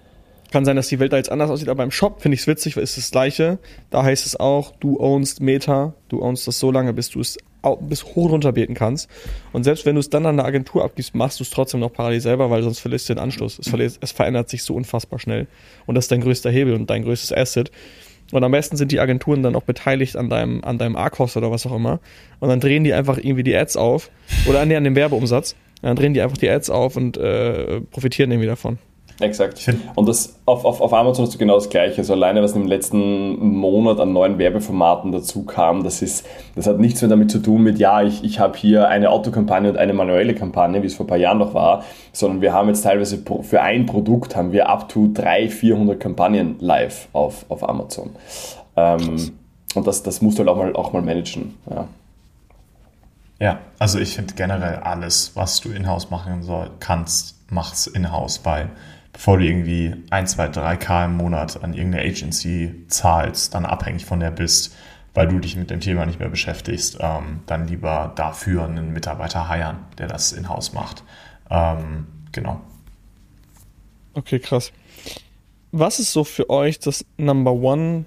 [0.52, 2.48] kann sein, dass die Welt da jetzt anders aussieht, aber im Shop finde ich es
[2.48, 3.60] witzig, weil es ist das Gleiche.
[3.92, 7.38] Da heißt es auch, du ownst Meta, du ownst das so lange, bis du es
[7.82, 9.08] bis hoch runter beten kannst.
[9.54, 11.94] Und selbst wenn du es dann an eine Agentur abgibst, machst du es trotzdem noch
[11.94, 13.60] parallel selber, weil sonst verlierst du den Anschluss.
[13.60, 15.46] Es, verlierst, es verändert sich so unfassbar schnell.
[15.86, 17.72] Und das ist dein größter Hebel und dein größtes Asset.
[18.32, 21.52] Und am besten sind die Agenturen dann auch beteiligt an deinem, an deinem ARCOS oder
[21.52, 22.00] was auch immer.
[22.40, 24.10] Und dann drehen die einfach irgendwie die Ads auf.
[24.48, 25.56] Oder an, an dem Werbeumsatz.
[25.82, 28.78] Dann drehen die einfach die Ads auf und äh, profitieren irgendwie davon.
[29.22, 29.70] Exakt.
[29.96, 32.00] Und das auf, auf, auf Amazon hast du genau das Gleiche.
[32.00, 36.80] Also alleine, was im letzten Monat an neuen Werbeformaten dazu kam, das, ist, das hat
[36.80, 39.94] nichts mehr damit zu tun mit, ja, ich, ich habe hier eine Autokampagne und eine
[39.94, 43.24] manuelle Kampagne, wie es vor ein paar Jahren noch war, sondern wir haben jetzt teilweise
[43.42, 48.12] für ein Produkt haben wir up to 300, 400 Kampagnen live auf, auf Amazon.
[48.76, 49.32] Ähm,
[49.76, 51.56] und das, das musst du halt auch mal, auch mal managen.
[51.70, 51.88] Ja.
[53.42, 58.70] Ja, also ich finde generell alles, was du in-house machen soll, kannst, mach's in-house, weil
[59.14, 64.20] bevor du irgendwie 1, 2, 3k im Monat an irgendeine Agency zahlst, dann abhängig von
[64.20, 64.76] der bist,
[65.14, 69.49] weil du dich mit dem Thema nicht mehr beschäftigst, ähm, dann lieber dafür einen Mitarbeiter
[69.49, 71.03] heiern, der das in-house macht.
[71.49, 72.62] Ähm, genau.
[74.14, 74.72] Okay, krass.
[75.72, 78.05] Was ist so für euch das Number One?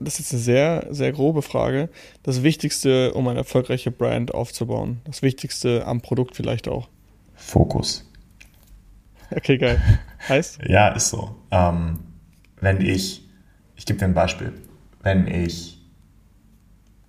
[0.00, 1.90] Das ist eine sehr, sehr grobe Frage.
[2.22, 5.02] Das Wichtigste, um eine erfolgreiche Brand aufzubauen.
[5.04, 6.88] Das Wichtigste am Produkt vielleicht auch.
[7.34, 8.06] Fokus.
[9.36, 9.80] Okay, geil.
[10.28, 10.60] Heißt?
[10.66, 11.36] ja, ist so.
[11.50, 12.00] Ähm,
[12.60, 13.28] wenn ich,
[13.76, 14.52] ich gebe dir ein Beispiel,
[15.02, 15.82] wenn ich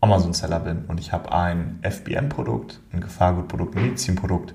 [0.02, 4.54] Amazon-Seller bin und ich habe ein FBM-Produkt, ein Gefahrgutprodukt, ein Medizinprodukt,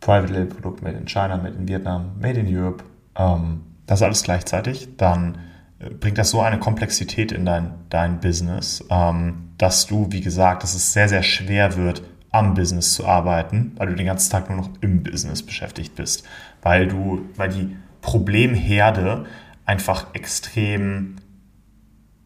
[0.00, 2.84] Private Label-Produkt made in China, made in Vietnam, made in Europe,
[3.16, 5.38] ähm, das alles gleichzeitig, dann
[5.78, 10.62] äh, bringt das so eine Komplexität in dein, dein Business, ähm, dass du, wie gesagt,
[10.62, 12.02] dass es sehr, sehr schwer wird,
[12.36, 16.24] am Business zu arbeiten, weil du den ganzen Tag nur noch im Business beschäftigt bist,
[16.62, 19.26] weil du, weil die Problemherde
[19.64, 21.16] einfach extrem,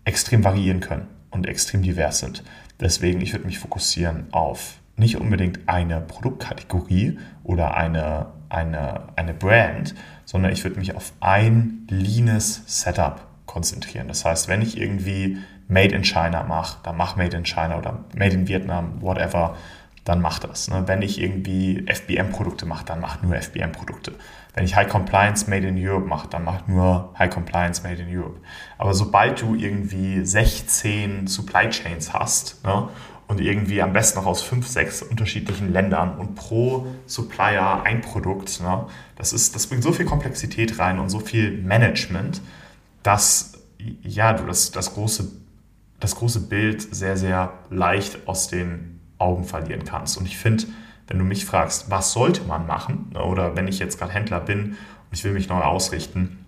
[0.04, 2.42] extrem variieren können und extrem divers sind.
[2.80, 9.94] Deswegen, ich würde mich fokussieren auf nicht unbedingt eine Produktkategorie oder eine, eine, eine Brand,
[10.26, 14.08] sondern ich würde mich auf ein leanes Setup konzentrieren.
[14.08, 15.38] Das heißt, wenn ich irgendwie
[15.68, 19.56] Made in China mache, dann mach Made in China oder Made in Vietnam, whatever
[20.04, 20.68] dann mach das.
[20.68, 20.84] Ne?
[20.86, 24.14] Wenn ich irgendwie FBM-Produkte mache, dann mach nur FBM-Produkte.
[24.54, 28.16] Wenn ich High Compliance Made in Europe mache, dann mach nur High Compliance Made in
[28.16, 28.40] Europe.
[28.78, 32.88] Aber sobald du irgendwie 16 Supply Chains hast ne,
[33.28, 38.60] und irgendwie am besten noch aus 5, 6 unterschiedlichen Ländern und pro Supplier ein Produkt,
[38.60, 38.86] ne,
[39.16, 42.40] das, ist, das bringt so viel Komplexität rein und so viel Management,
[43.02, 43.52] dass
[44.02, 45.30] ja, du das, das, große,
[46.00, 48.89] das große Bild sehr, sehr leicht aus den
[49.20, 50.16] Augen verlieren kannst.
[50.16, 50.64] Und ich finde,
[51.06, 54.40] wenn du mich fragst, was sollte man machen, ne, oder wenn ich jetzt gerade Händler
[54.40, 54.76] bin und
[55.12, 56.44] ich will mich neu ausrichten,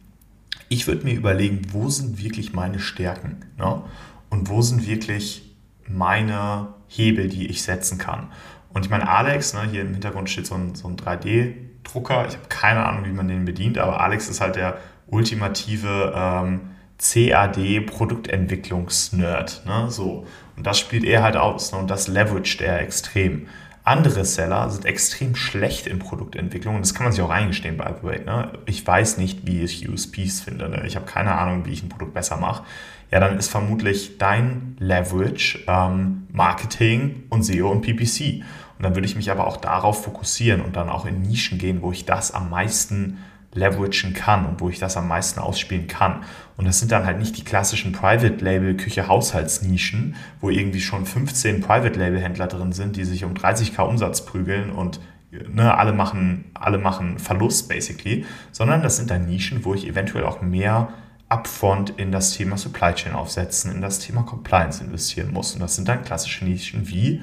[0.69, 3.83] ich würde mir überlegen, wo sind wirklich meine Stärken ne?
[4.31, 5.53] und wo sind wirklich
[5.87, 8.29] meine Hebel, die ich setzen kann.
[8.73, 11.53] Und ich meine, Alex, ne, hier im Hintergrund steht so ein, so ein 3D,
[11.83, 12.27] Drucker.
[12.29, 16.71] Ich habe keine Ahnung, wie man den bedient, aber Alex ist halt der ultimative ähm,
[16.99, 19.67] CAD-Produktentwicklungs-Nerd.
[19.67, 19.91] Ne?
[19.91, 20.27] So.
[20.57, 21.79] Und das spielt er halt aus ne?
[21.79, 23.47] und das leveraged er extrem.
[23.85, 27.87] Andere Seller sind extrem schlecht in Produktentwicklung und das kann man sich auch eingestehen, by
[28.01, 28.25] the way.
[28.25, 28.53] Ne?
[28.67, 30.69] Ich weiß nicht, wie ich USPs finde.
[30.69, 30.85] Ne?
[30.87, 32.63] Ich habe keine Ahnung, wie ich ein Produkt besser mache.
[33.11, 38.45] Ja, dann ist vermutlich dein Leverage ähm, Marketing und SEO und PPC.
[38.79, 41.83] Und dann würde ich mich aber auch darauf fokussieren und dann auch in Nischen gehen,
[41.83, 43.19] wo ich das am meisten
[43.55, 46.25] leveragen kann und wo ich das am meisten ausspielen kann.
[46.57, 51.05] Und das sind dann halt nicht die klassischen Private Label Küche Haushaltsnischen, wo irgendwie schon
[51.05, 55.01] 15 Private Label Händler drin sind, die sich um 30k Umsatz prügeln und
[55.49, 60.25] ne, alle machen alle machen Verlust basically, sondern das sind dann Nischen, wo ich eventuell
[60.25, 60.89] auch mehr
[61.29, 65.55] upfront in das Thema Supply Chain aufsetzen, in das Thema Compliance investieren muss.
[65.55, 67.23] Und das sind dann klassische Nischen wie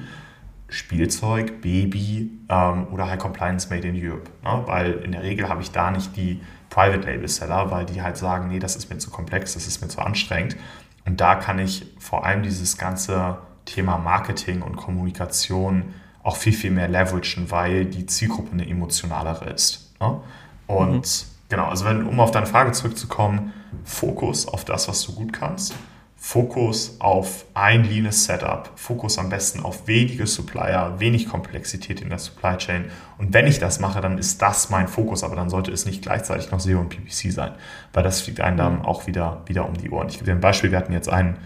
[0.70, 4.30] Spielzeug, Baby ähm, oder High Compliance Made in Europe.
[4.42, 4.62] Ne?
[4.66, 6.40] Weil in der Regel habe ich da nicht die
[6.70, 9.82] Private Label Seller, weil die halt sagen, nee, das ist mir zu komplex, das ist
[9.82, 10.56] mir zu anstrengend.
[11.04, 16.70] Und da kann ich vor allem dieses ganze Thema Marketing und Kommunikation auch viel, viel
[16.70, 19.92] mehr leveragen, weil die Zielgruppe eine emotionalere ist.
[20.00, 20.20] Ne?
[20.68, 21.48] Und mhm.
[21.48, 23.52] genau, also wenn, um auf deine Frage zurückzukommen,
[23.84, 25.74] Fokus auf das, was du gut kannst
[26.22, 32.18] Fokus auf ein leanes Setup, Fokus am besten auf wenige Supplier, wenig Komplexität in der
[32.18, 32.90] Supply Chain.
[33.16, 36.02] Und wenn ich das mache, dann ist das mein Fokus, aber dann sollte es nicht
[36.02, 37.52] gleichzeitig noch SEO und PPC sein,
[37.94, 40.08] weil das fliegt einem dann auch wieder, wieder um die Ohren.
[40.08, 41.38] Ich gebe dir ein Beispiel, wir hatten jetzt einen,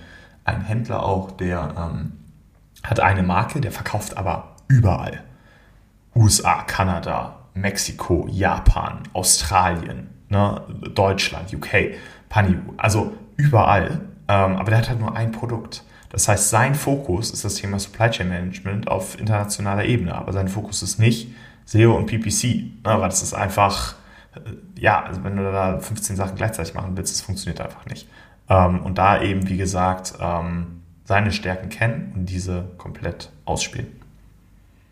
[0.43, 2.13] einen Händler auch, der ähm,
[2.83, 5.23] hat eine Marke, der verkauft aber überall.
[6.17, 10.63] USA, Kanada, Mexiko, Japan, Australien, ne,
[10.93, 11.95] Deutschland, UK,
[12.29, 14.01] Paniu, also überall
[14.33, 15.85] aber der hat halt nur ein Produkt.
[16.11, 20.49] Das heißt, sein Fokus ist das Thema Supply Chain Management auf internationaler Ebene, aber sein
[20.49, 21.29] Fokus ist nicht
[21.65, 23.97] SEO und PPC, ne, weil das ist einfach,
[24.35, 28.07] äh, ja, also wenn du da 15 Sachen gleichzeitig machen willst, das funktioniert einfach nicht.
[28.49, 33.89] Ähm, und da eben, wie gesagt, ähm, seine Stärken kennen und diese komplett ausspielen.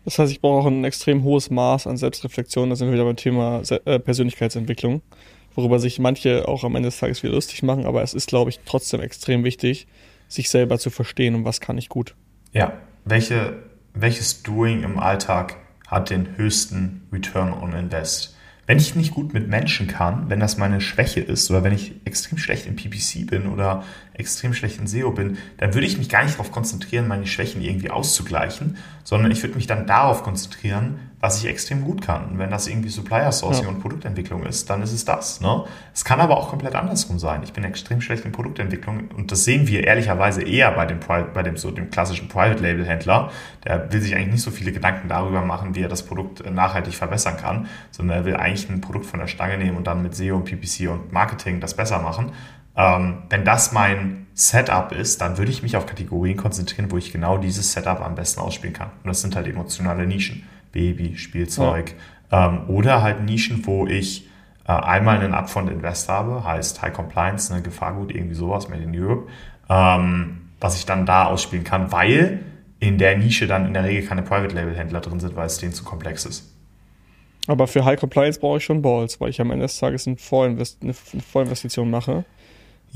[0.05, 2.69] Das heißt, ich brauche auch ein extrem hohes Maß an Selbstreflexion.
[2.69, 5.01] Da sind wir wieder beim Thema äh, Persönlichkeitsentwicklung
[5.55, 8.49] worüber sich manche auch am Ende des Tages wieder lustig machen, aber es ist, glaube
[8.49, 9.87] ich, trotzdem extrem wichtig,
[10.27, 12.15] sich selber zu verstehen und was kann ich gut.
[12.51, 12.73] Ja,
[13.05, 18.35] welche, welches Doing im Alltag hat den höchsten Return on Invest?
[18.65, 21.93] Wenn ich nicht gut mit Menschen kann, wenn das meine Schwäche ist oder wenn ich
[22.05, 23.83] extrem schlecht in PPC bin oder
[24.13, 27.61] extrem schlecht in SEO bin, dann würde ich mich gar nicht darauf konzentrieren, meine Schwächen
[27.61, 32.31] irgendwie auszugleichen, sondern ich würde mich dann darauf konzentrieren, was ich extrem gut kann.
[32.31, 33.69] Und wenn das irgendwie Supplier Sourcing ja.
[33.69, 35.39] und Produktentwicklung ist, dann ist es das.
[35.39, 35.63] Ne?
[35.93, 37.43] Es kann aber auch komplett andersrum sein.
[37.43, 40.99] Ich bin extrem schlecht in Produktentwicklung und das sehen wir ehrlicherweise eher bei dem,
[41.33, 43.31] bei dem, so dem klassischen Private Label Händler.
[43.63, 46.93] Der will sich eigentlich nicht so viele Gedanken darüber machen, wie er das Produkt nachhaltig
[46.93, 50.15] verbessern kann, sondern er will eigentlich ein Produkt von der Stange nehmen und dann mit
[50.15, 52.33] SEO und PPC und Marketing das besser machen.
[52.75, 57.11] Ähm, wenn das mein Setup ist, dann würde ich mich auf Kategorien konzentrieren, wo ich
[57.11, 58.89] genau dieses Setup am besten ausspielen kann.
[59.03, 60.43] Und das sind halt emotionale Nischen.
[60.71, 61.93] Baby, Spielzeug.
[62.31, 62.47] Ja.
[62.47, 64.27] Ähm, oder halt Nischen, wo ich
[64.67, 68.99] äh, einmal einen Upfront Invest habe, heißt High Compliance, eine Gefahrgut, irgendwie sowas, Made in
[68.99, 69.27] Europe,
[69.69, 72.39] ähm, was ich dann da ausspielen kann, weil
[72.79, 75.57] in der Nische dann in der Regel keine Private Label Händler drin sind, weil es
[75.57, 76.49] denen zu komplex ist.
[77.47, 80.15] Aber für High Compliance brauche ich schon Balls, weil ich am Ende des Tages eine
[80.17, 82.23] Vollinvestition mache.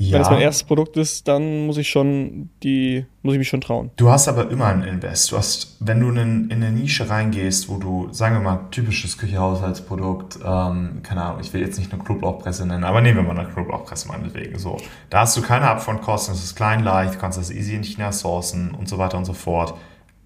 [0.00, 0.14] Ja.
[0.14, 3.60] Wenn es mein erstes Produkt ist, dann muss ich schon die, muss ich mich schon
[3.60, 3.90] trauen.
[3.96, 5.32] Du hast aber immer einen Invest.
[5.32, 9.18] Du hast, wenn du in, in eine Nische reingehst, wo du, sagen wir mal, typisches
[9.18, 13.36] Küchehaushaltsprodukt, ähm, keine Ahnung, ich will jetzt nicht eine Knoblauchpresse nennen, aber nehmen wir mal
[13.40, 14.56] eine Knoblauchpresse meinetwegen.
[14.56, 14.76] So.
[15.10, 18.12] Da hast du keine Upfront-Kosten, es ist klein, leicht, du kannst das easy in China
[18.12, 19.74] sourcen und so weiter und so fort.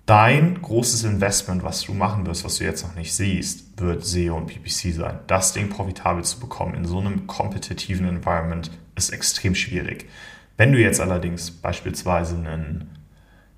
[0.04, 4.36] Dein großes Investment, was du machen wirst, was du jetzt noch nicht siehst, wird SEO
[4.36, 5.20] und PPC sein.
[5.28, 10.08] Das Ding profitabel zu bekommen in so einem kompetitiven Environment ist extrem schwierig.
[10.56, 12.90] Wenn du jetzt allerdings beispielsweise einen,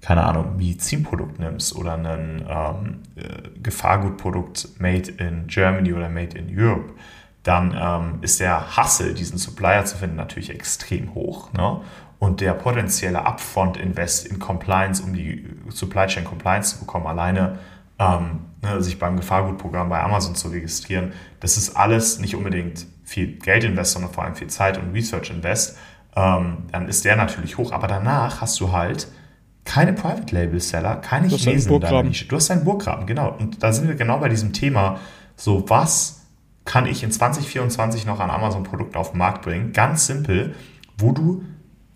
[0.00, 6.56] keine Ahnung, Medizinprodukt nimmst oder ein ähm, äh, Gefahrgutprodukt made in Germany oder made in
[6.56, 6.94] Europe,
[7.42, 11.52] dann ähm, ist der Hassel, diesen Supplier zu finden, natürlich extrem hoch.
[11.52, 11.80] Ne?
[12.18, 17.58] Und der potenzielle Upfront-Invest in Compliance, um die Supply Chain Compliance zu bekommen, alleine
[17.98, 23.38] ähm, ne, sich beim Gefahrgutprogramm bei Amazon zu registrieren, das ist alles nicht unbedingt viel
[23.38, 25.78] Geld invest, sondern vor allem viel Zeit und Research invest,
[26.16, 27.72] ähm, dann ist der natürlich hoch.
[27.72, 29.08] Aber danach hast du halt
[29.64, 32.26] keine Private Label Seller, keine Chinesen in deiner Nische.
[32.26, 33.34] Du hast einen Burggraben, genau.
[33.38, 35.00] Und da sind wir genau bei diesem Thema.
[35.36, 36.20] So, was
[36.64, 39.72] kann ich in 2024 noch an Amazon-Produkten auf den Markt bringen?
[39.72, 40.54] Ganz simpel,
[40.98, 41.44] wo du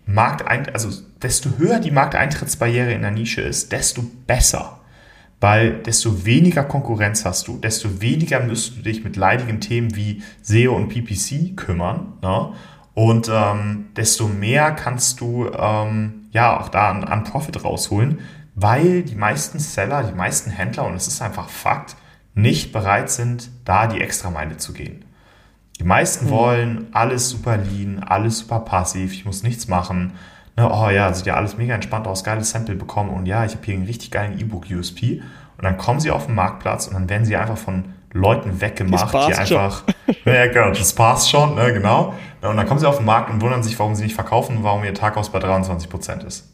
[0.05, 0.89] Markteint, also
[1.21, 4.78] desto höher die Markteintrittsbarriere in der Nische ist, desto besser.
[5.39, 10.21] Weil desto weniger Konkurrenz hast du, desto weniger müsst du dich mit leidigen Themen wie
[10.41, 12.13] SEO und PPC kümmern.
[12.21, 12.53] Ne?
[12.93, 18.19] Und ähm, desto mehr kannst du ähm, ja auch da an, an Profit rausholen,
[18.55, 21.95] weil die meisten Seller, die meisten Händler, und es ist einfach Fakt,
[22.33, 25.05] nicht bereit sind, da die Extrameile zu gehen.
[25.79, 26.29] Die meisten mhm.
[26.29, 30.13] wollen alles super lean, alles super passiv, ich muss nichts machen.
[30.59, 33.53] Ne, oh ja, sieht ja alles mega entspannt aus, geiles Sample bekommen und ja, ich
[33.53, 35.21] habe hier einen richtig geilen E-Book-USP.
[35.57, 39.13] Und dann kommen sie auf den Marktplatz und dann werden sie einfach von Leuten weggemacht,
[39.13, 39.83] die einfach,
[40.25, 42.13] ja genau, das passt schon, ne, genau.
[42.41, 44.63] Und dann kommen sie auf den Markt und wundern sich, warum sie nicht verkaufen und
[44.65, 46.53] warum ihr Taghaus bei 23% ist.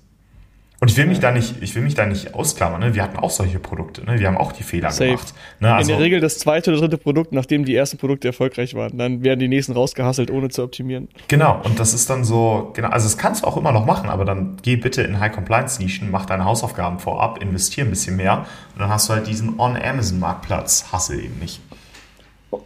[0.86, 2.80] Und ich will mich da nicht, ich will mich da nicht ausklammern.
[2.80, 2.94] Ne?
[2.94, 4.06] Wir hatten auch solche Produkte.
[4.06, 4.20] Ne?
[4.20, 5.06] Wir haben auch die Fehler Safe.
[5.06, 5.34] gemacht.
[5.60, 5.74] Ne?
[5.74, 8.96] Also, In der Regel das zweite oder dritte Produkt, nachdem die ersten Produkte erfolgreich waren.
[8.96, 11.08] Dann werden die nächsten rausgehasselt, ohne zu optimieren.
[11.28, 11.60] Genau.
[11.64, 12.90] Und das ist dann so, genau.
[12.90, 15.82] Also das kannst du auch immer noch machen, aber dann geh bitte in High Compliance
[15.82, 19.60] Nischen, mach deine Hausaufgaben vorab, investier ein bisschen mehr und dann hast du halt diesen
[19.60, 21.62] On Amazon Marktplatz Hassel eben nicht.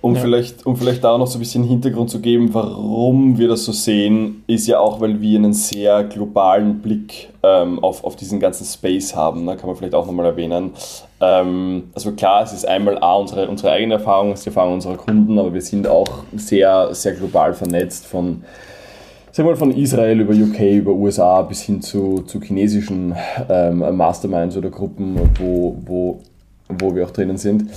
[0.02, 0.22] Um, ja.
[0.22, 3.72] vielleicht, um vielleicht da noch so ein bisschen Hintergrund zu geben, warum wir das so
[3.72, 8.66] sehen, ist ja auch, weil wir einen sehr globalen Blick ähm, auf, auf diesen ganzen
[8.66, 9.46] Space haben.
[9.46, 9.58] Da ne?
[9.58, 10.72] kann man vielleicht auch nochmal erwähnen.
[11.22, 14.76] Ähm, also klar, es ist einmal A, unsere, unsere eigene Erfahrung, es ist die Erfahrung
[14.76, 18.44] unserer Kunden, aber wir sind auch sehr, sehr global vernetzt von
[19.32, 23.16] sagen wir mal von Israel über UK, über USA bis hin zu, zu chinesischen
[23.48, 26.20] ähm, Masterminds oder Gruppen, wo, wo
[26.70, 27.70] wo wir auch drinnen sind.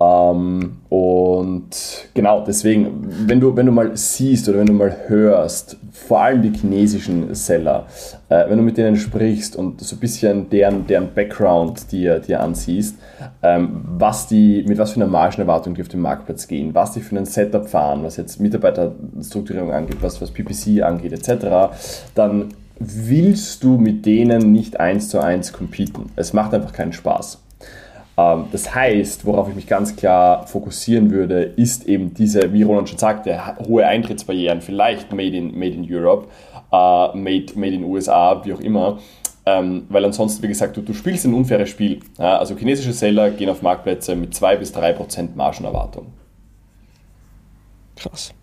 [0.00, 5.76] Ähm, und genau, deswegen, wenn du, wenn du mal siehst oder wenn du mal hörst,
[5.90, 7.86] vor allem die chinesischen Seller,
[8.28, 12.40] äh, wenn du mit denen sprichst und so ein bisschen deren, deren Background dir, dir
[12.40, 12.96] ansiehst,
[13.42, 17.00] ähm, was die, mit was für einer Margenerwartung die auf den Marktplatz gehen, was die
[17.00, 21.74] für ein Setup fahren, was jetzt Mitarbeiterstrukturierung angeht, was, was PPC angeht, etc.,
[22.14, 26.10] dann willst du mit denen nicht eins zu eins competen.
[26.14, 27.40] Es macht einfach keinen Spaß.
[28.16, 32.88] Ähm, das heißt, worauf ich mich ganz klar fokussieren würde, ist eben diese, wie Roland
[32.88, 36.28] schon sagte, hohe Eintrittsbarrieren, vielleicht made in, made in Europe,
[36.72, 38.98] uh, made, made in USA, wie auch immer.
[39.48, 42.00] Ähm, weil ansonsten, wie gesagt, du, du spielst ein unfaires Spiel.
[42.18, 46.12] Ja, also chinesische Seller gehen auf Marktplätze mit 2 bis 3 Prozent Margenerwartung.
[47.94, 48.34] Krass.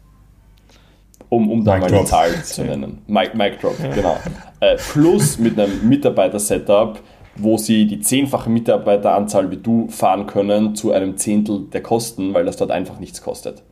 [1.28, 3.02] Um, um da mal eine Zahl zu nennen.
[3.08, 4.18] Mike, Mike Drop, genau.
[4.60, 7.00] Äh, plus mit einem Mitarbeiter-Setup
[7.36, 12.46] wo sie die zehnfache Mitarbeiteranzahl wie du fahren können zu einem Zehntel der Kosten, weil
[12.46, 13.64] das dort einfach nichts kostet.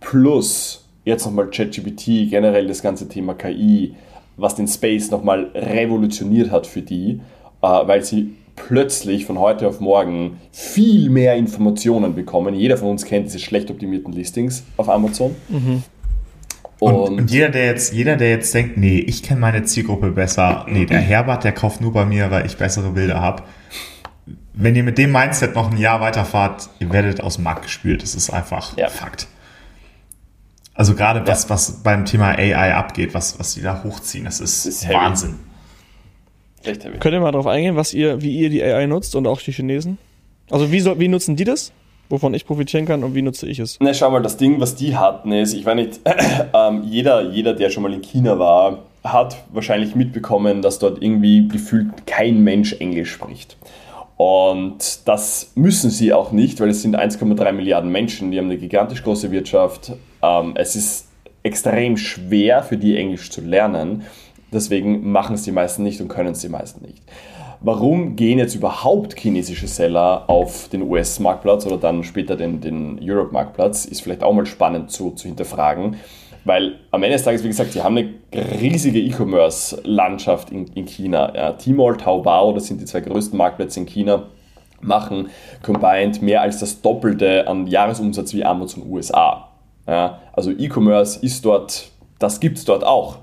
[0.00, 3.94] Plus jetzt nochmal ChatGPT, generell das ganze Thema KI,
[4.36, 7.20] was den Space nochmal revolutioniert hat für die,
[7.62, 12.54] äh, weil sie plötzlich von heute auf morgen viel mehr Informationen bekommen.
[12.54, 15.34] Jeder von uns kennt diese schlecht optimierten Listings auf Amazon.
[15.48, 15.82] Mhm.
[16.80, 20.64] Und, und, jeder, der jetzt, jeder, der jetzt denkt, nee, ich kenne meine Zielgruppe besser,
[20.68, 23.42] nee, der Herbert, der kauft nur bei mir, weil ich bessere Bilder habe.
[24.54, 28.02] Wenn ihr mit dem Mindset noch ein Jahr weiterfahrt, ihr werdet aus dem Markt gespült.
[28.02, 28.88] Das ist einfach ja.
[28.88, 29.28] Fakt.
[30.74, 31.50] Also gerade was, ja.
[31.50, 35.34] was beim Thema AI abgeht, was, was die da hochziehen, das ist, das ist Wahnsinn.
[36.62, 39.52] Könnt ihr mal darauf eingehen, was ihr, wie ihr die AI nutzt und auch die
[39.52, 39.98] Chinesen?
[40.50, 41.72] Also wie, so, wie nutzen die das?
[42.10, 43.78] Wovon ich profitieren kann und wie nutze ich es?
[43.80, 46.00] Na, schau mal, das Ding, was die hatten, ist, ich weiß nicht,
[46.54, 51.48] ähm, jeder, jeder, der schon mal in China war, hat wahrscheinlich mitbekommen, dass dort irgendwie
[51.48, 53.56] gefühlt kein Mensch Englisch spricht.
[54.16, 58.58] Und das müssen sie auch nicht, weil es sind 1,3 Milliarden Menschen, die haben eine
[58.58, 59.92] gigantisch große Wirtschaft.
[60.22, 61.08] Ähm, es ist
[61.42, 64.02] extrem schwer für die Englisch zu lernen.
[64.52, 67.02] Deswegen machen es die meisten nicht und können es die meisten nicht
[67.60, 73.84] warum gehen jetzt überhaupt chinesische Seller auf den US-Marktplatz oder dann später den, den Europe-Marktplatz,
[73.84, 75.96] ist vielleicht auch mal spannend zu, zu hinterfragen.
[76.44, 78.14] Weil am Ende des Tages, wie gesagt, sie haben eine
[78.60, 81.34] riesige E-Commerce-Landschaft in, in China.
[81.34, 84.24] Ja, Tmall, Taobao, das sind die zwei größten Marktplätze in China,
[84.80, 85.28] machen
[85.62, 89.48] combined mehr als das Doppelte an Jahresumsatz wie Amazon USA.
[89.86, 93.18] Ja, also E-Commerce ist dort, das gibt es dort auch.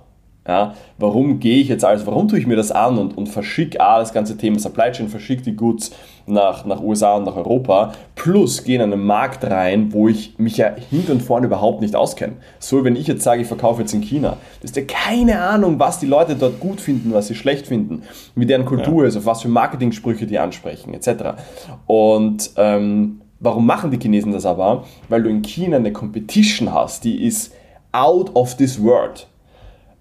[0.48, 3.82] Ja, warum gehe ich jetzt alles, warum tue ich mir das an und, und verschicke
[3.82, 5.92] A, das ganze Thema Supply Chain, verschicke die Goods
[6.26, 10.56] nach, nach USA und nach Europa, plus gehe in einen Markt rein, wo ich mich
[10.56, 12.38] ja hinten und vorne überhaupt nicht auskenne.
[12.60, 15.80] So, wenn ich jetzt sage, ich verkaufe jetzt in China, das ist ja keine Ahnung,
[15.80, 18.04] was die Leute dort gut finden, was sie schlecht finden,
[18.36, 19.10] wie deren Kultur ja.
[19.10, 21.42] ist, auf was für Marketing-Sprüche die ansprechen, etc.
[21.88, 24.86] Und ähm, warum machen die Chinesen das aber?
[25.10, 27.54] Weil du in China eine Competition hast, die ist
[27.92, 29.28] out of this world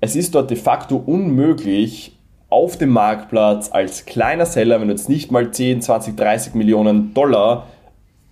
[0.07, 2.13] es ist dort de facto unmöglich,
[2.49, 7.13] auf dem Marktplatz als kleiner Seller, wenn du jetzt nicht mal 10, 20, 30 Millionen
[7.13, 7.67] Dollar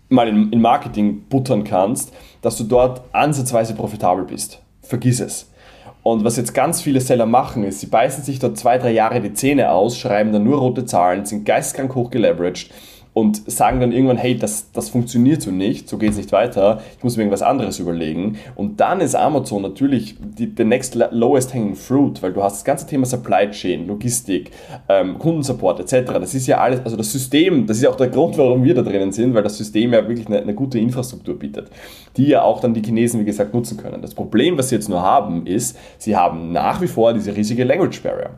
[0.08, 4.60] mal in, in Marketing buttern kannst, dass du dort ansatzweise profitabel bist.
[4.82, 5.50] Vergiss es.
[6.04, 9.20] Und was jetzt ganz viele Seller machen, ist, sie beißen sich dort zwei, drei Jahre
[9.20, 12.70] die Zähne aus, schreiben dann nur rote Zahlen, sind geistkrank hoch geleveraged
[13.14, 16.82] und sagen dann irgendwann, hey, das, das funktioniert so nicht, so geht es nicht weiter,
[16.98, 18.38] ich muss mir irgendwas anderes überlegen.
[18.56, 22.64] Und dann ist Amazon natürlich die, the next lowest hanging fruit, weil du hast das
[22.64, 24.50] ganze Thema Supply Chain, Logistik,
[24.88, 26.12] ähm, Kundensupport etc.
[26.14, 28.74] Das ist ja alles, also das System, das ist ja auch der Grund, warum wir
[28.74, 31.70] da drinnen sind, weil das System ja wirklich eine, eine gute Infrastruktur bietet,
[32.16, 34.02] die ja auch dann die Chinesen, wie gesagt, nutzen können.
[34.02, 37.62] Das Problem, was sie jetzt nur haben, ist, sie haben nach wie vor diese riesige
[37.62, 38.30] Language Barrier.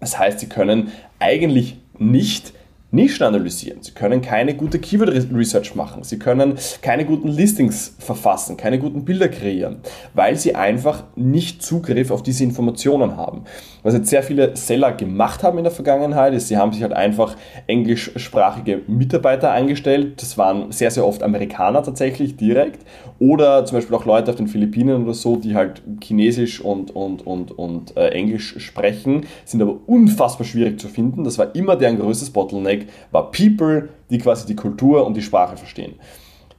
[0.00, 0.88] Das heißt, sie können
[1.20, 2.52] eigentlich nicht
[2.90, 3.82] Nischen analysieren.
[3.82, 6.04] Sie können keine gute Keyword Research machen.
[6.04, 9.80] Sie können keine guten Listings verfassen, keine guten Bilder kreieren,
[10.14, 13.44] weil sie einfach nicht Zugriff auf diese Informationen haben.
[13.82, 16.92] Was jetzt sehr viele Seller gemacht haben in der Vergangenheit, ist, sie haben sich halt
[16.94, 17.36] einfach
[17.66, 20.20] englischsprachige Mitarbeiter eingestellt.
[20.22, 22.84] Das waren sehr, sehr oft Amerikaner tatsächlich direkt
[23.18, 27.26] oder zum Beispiel auch Leute auf den Philippinen oder so, die halt Chinesisch und, und,
[27.26, 31.24] und, und äh, Englisch sprechen, sind aber unfassbar schwierig zu finden.
[31.24, 32.77] Das war immer deren größtes Bottleneck,
[33.10, 35.94] war People, die quasi die Kultur und die Sprache verstehen.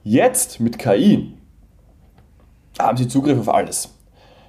[0.04, 1.32] Jetzt mit KI
[2.78, 3.94] haben sie Zugriff auf alles.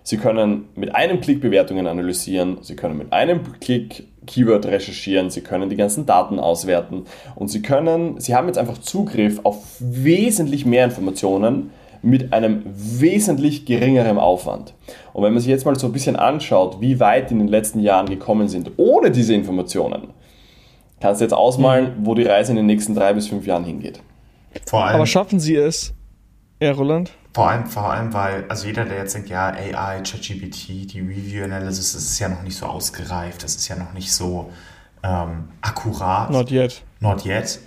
[0.04, 5.42] Sie können mit einem Klick Bewertungen analysieren, Sie können mit einem Klick Keyword recherchieren, Sie
[5.42, 7.04] können die ganzen Daten auswerten
[7.36, 11.70] und Sie können, Sie haben jetzt einfach Zugriff auf wesentlich mehr Informationen
[12.02, 14.74] mit einem wesentlich geringeren Aufwand.
[15.14, 17.80] Und wenn man sich jetzt mal so ein bisschen anschaut, wie weit in den letzten
[17.80, 20.08] Jahren gekommen sind ohne diese Informationen,
[21.02, 24.02] kannst du jetzt ausmalen, wo die Reise in den nächsten drei bis fünf Jahren hingeht.
[24.66, 25.94] Vor allem, Aber schaffen sie es,
[26.60, 27.12] Herr Roland?
[27.34, 31.44] Vor allem, vor allem, weil, also jeder, der jetzt denkt, ja, AI, ChatGPT, die Review
[31.46, 34.52] Analysis, das ist ja noch nicht so ausgereift, das ist ja noch nicht so
[35.02, 36.30] ähm, akkurat.
[36.30, 36.84] Not yet.
[37.00, 37.60] Not yet.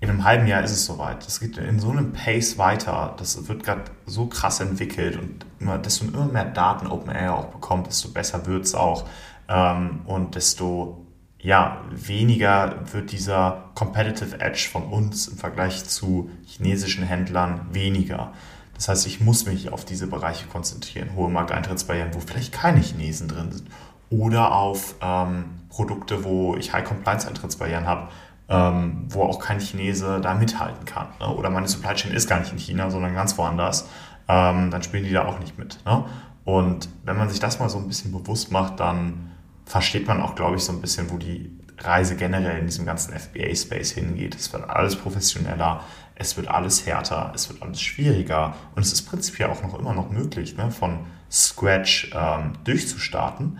[0.00, 1.24] In einem halben Jahr ist es soweit.
[1.24, 3.14] Das geht in so einem Pace weiter.
[3.18, 7.86] Das wird gerade so krass entwickelt und immer, desto immer mehr Daten OpenAI auch bekommt,
[7.86, 9.04] desto besser wird es auch.
[9.48, 11.05] Ähm, und desto
[11.46, 18.32] ja, weniger wird dieser Competitive Edge von uns im Vergleich zu chinesischen Händlern weniger.
[18.74, 23.28] Das heißt, ich muss mich auf diese Bereiche konzentrieren, hohe Markteintrittsbarrieren, wo vielleicht keine Chinesen
[23.28, 23.68] drin sind.
[24.10, 28.08] Oder auf ähm, Produkte, wo ich High Compliance-Eintrittsbarrieren habe,
[28.48, 31.06] ähm, wo auch kein Chinese da mithalten kann.
[31.20, 31.28] Ne?
[31.28, 33.88] Oder meine Supply Chain ist gar nicht in China, sondern ganz woanders.
[34.26, 35.78] Ähm, dann spielen die da auch nicht mit.
[35.86, 36.06] Ne?
[36.44, 39.30] Und wenn man sich das mal so ein bisschen bewusst macht, dann
[39.66, 43.12] versteht man auch, glaube ich, so ein bisschen, wo die Reise generell in diesem ganzen
[43.12, 44.34] FBA-Space hingeht.
[44.34, 49.02] Es wird alles professioneller, es wird alles härter, es wird alles schwieriger und es ist
[49.02, 51.00] prinzipiell auch noch immer noch möglich, ne, von
[51.30, 53.58] Scratch ähm, durchzustarten.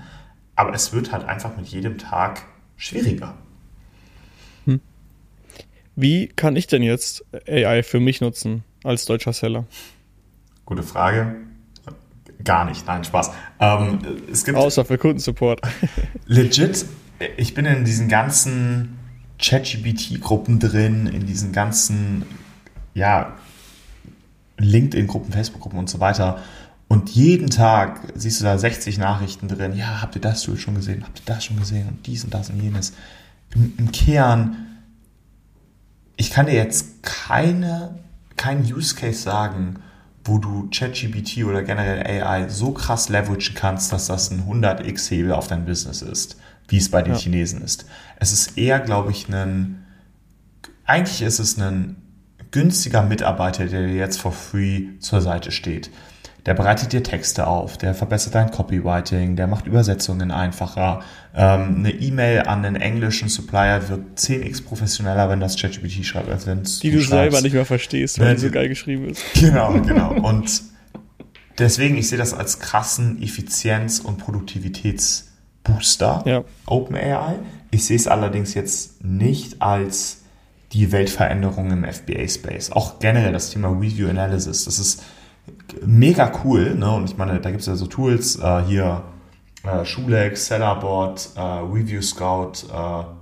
[0.54, 2.42] Aber es wird halt einfach mit jedem Tag
[2.76, 3.34] schwieriger.
[4.64, 4.80] Hm.
[5.96, 9.66] Wie kann ich denn jetzt AI für mich nutzen als deutscher Seller?
[10.64, 11.45] Gute Frage.
[12.44, 13.30] Gar nicht, nein, Spaß.
[13.60, 13.98] Ähm,
[14.30, 15.60] es gibt Außer für Kundensupport.
[16.26, 16.86] legit,
[17.36, 18.98] ich bin in diesen ganzen
[19.38, 22.24] ChatGPT-Gruppen drin, in diesen ganzen
[22.94, 23.36] ja,
[24.58, 26.42] LinkedIn-Gruppen, Facebook-Gruppen und so weiter.
[26.88, 29.74] Und jeden Tag siehst du da 60 Nachrichten drin.
[29.76, 31.02] Ja, habt ihr das schon gesehen?
[31.04, 31.88] Habt ihr das schon gesehen?
[31.88, 32.92] Und dies und das und jenes.
[33.54, 34.66] Im, im Kern,
[36.16, 37.98] ich kann dir jetzt keine,
[38.36, 39.80] keinen Use Case sagen,
[40.28, 45.46] wo du ChatGPT oder generell AI so krass leveragen kannst, dass das ein 100x-Hebel auf
[45.46, 46.36] dein Business ist,
[46.68, 47.18] wie es bei den ja.
[47.18, 47.86] Chinesen ist.
[48.18, 49.84] Es ist eher, glaube ich, ein,
[50.84, 51.96] eigentlich ist es ein
[52.50, 55.90] günstiger Mitarbeiter, der dir jetzt for free zur Seite steht.
[56.46, 61.00] Der bereitet dir Texte auf, der verbessert dein Copywriting, der macht Übersetzungen einfacher.
[61.34, 66.46] Ähm, eine E-Mail an einen englischen Supplier wird 10x professioneller, wenn das ChatGPT schreibt, als
[66.46, 69.24] wenn Die du, du selber nicht mehr verstehst, weil sie so geil geschrieben ist.
[69.34, 70.12] Genau, genau.
[70.12, 70.62] Und
[71.58, 76.44] deswegen, ich sehe das als krassen Effizienz- und Produktivitätsbooster, ja.
[76.66, 77.40] OpenAI.
[77.72, 80.18] Ich sehe es allerdings jetzt nicht als
[80.72, 82.70] die Weltveränderung im FBA-Space.
[82.70, 84.64] Auch generell das Thema Review Analysis.
[84.64, 85.02] Das ist
[85.84, 86.74] mega cool.
[86.74, 86.90] Ne?
[86.90, 89.02] Und ich meine, da gibt es ja so Tools, äh, hier
[89.62, 93.16] äh, Schulex, Sellerboard, äh, ReviewScout.io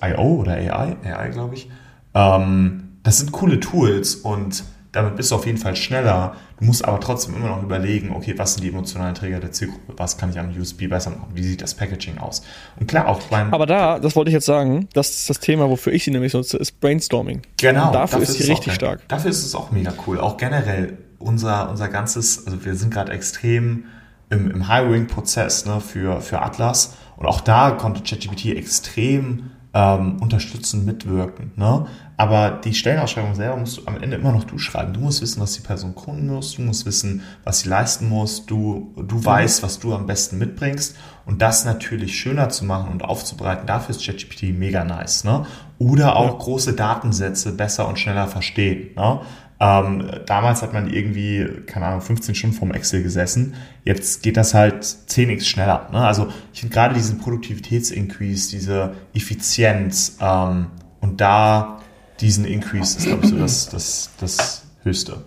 [0.00, 1.70] äh, oder AI, AI glaube ich.
[2.14, 4.64] Ähm, das sind coole Tools und
[4.96, 6.34] damit bist du auf jeden Fall schneller.
[6.58, 9.92] Du musst aber trotzdem immer noch überlegen, okay, was sind die emotionalen Träger der Zielgruppe?
[9.96, 11.26] Was kann ich am USB besser machen?
[11.34, 12.42] Wie sieht das Packaging aus?
[12.80, 13.52] Und klar, auch beim.
[13.52, 16.32] Aber da, das wollte ich jetzt sagen, das ist das Thema, wofür ich sie nämlich
[16.32, 17.42] nutze, ist Brainstorming.
[17.58, 17.88] Genau.
[17.88, 19.06] Und dafür, dafür ist sie richtig stark.
[19.08, 20.18] Dafür ist es auch mega cool.
[20.18, 23.84] Auch generell unser, unser ganzes, also wir sind gerade extrem
[24.30, 26.94] im, im Hiring-Prozess ne, für, für Atlas.
[27.18, 31.52] Und auch da konnte ChatGPT extrem ähm, unterstützen, mitwirken.
[31.56, 31.84] Ne?
[32.16, 34.94] Aber die Stellenausschreibung selber musst du am Ende immer noch du schreiben.
[34.94, 38.46] Du musst wissen, was die Person kunden muss, du musst wissen, was sie leisten muss,
[38.46, 39.24] du, du mhm.
[39.26, 40.96] weißt, was du am besten mitbringst.
[41.26, 45.24] Und das natürlich schöner zu machen und aufzubereiten, dafür ist ChatGPT mega nice.
[45.24, 45.44] Ne?
[45.78, 46.38] Oder auch ja.
[46.38, 48.94] große Datensätze besser und schneller verstehen.
[48.96, 49.20] Ne?
[49.58, 53.54] Ähm, damals hat man irgendwie, keine Ahnung, 15 Stunden vorm Excel gesessen.
[53.84, 55.88] Jetzt geht das halt 10x schneller.
[55.92, 55.98] Ne?
[55.98, 60.66] Also ich finde gerade diesen Produktivitätsincrease, diese Effizienz ähm,
[61.00, 61.80] und da
[62.20, 65.22] diesen Increase ist, glaube ich, so das, das, das Höchste.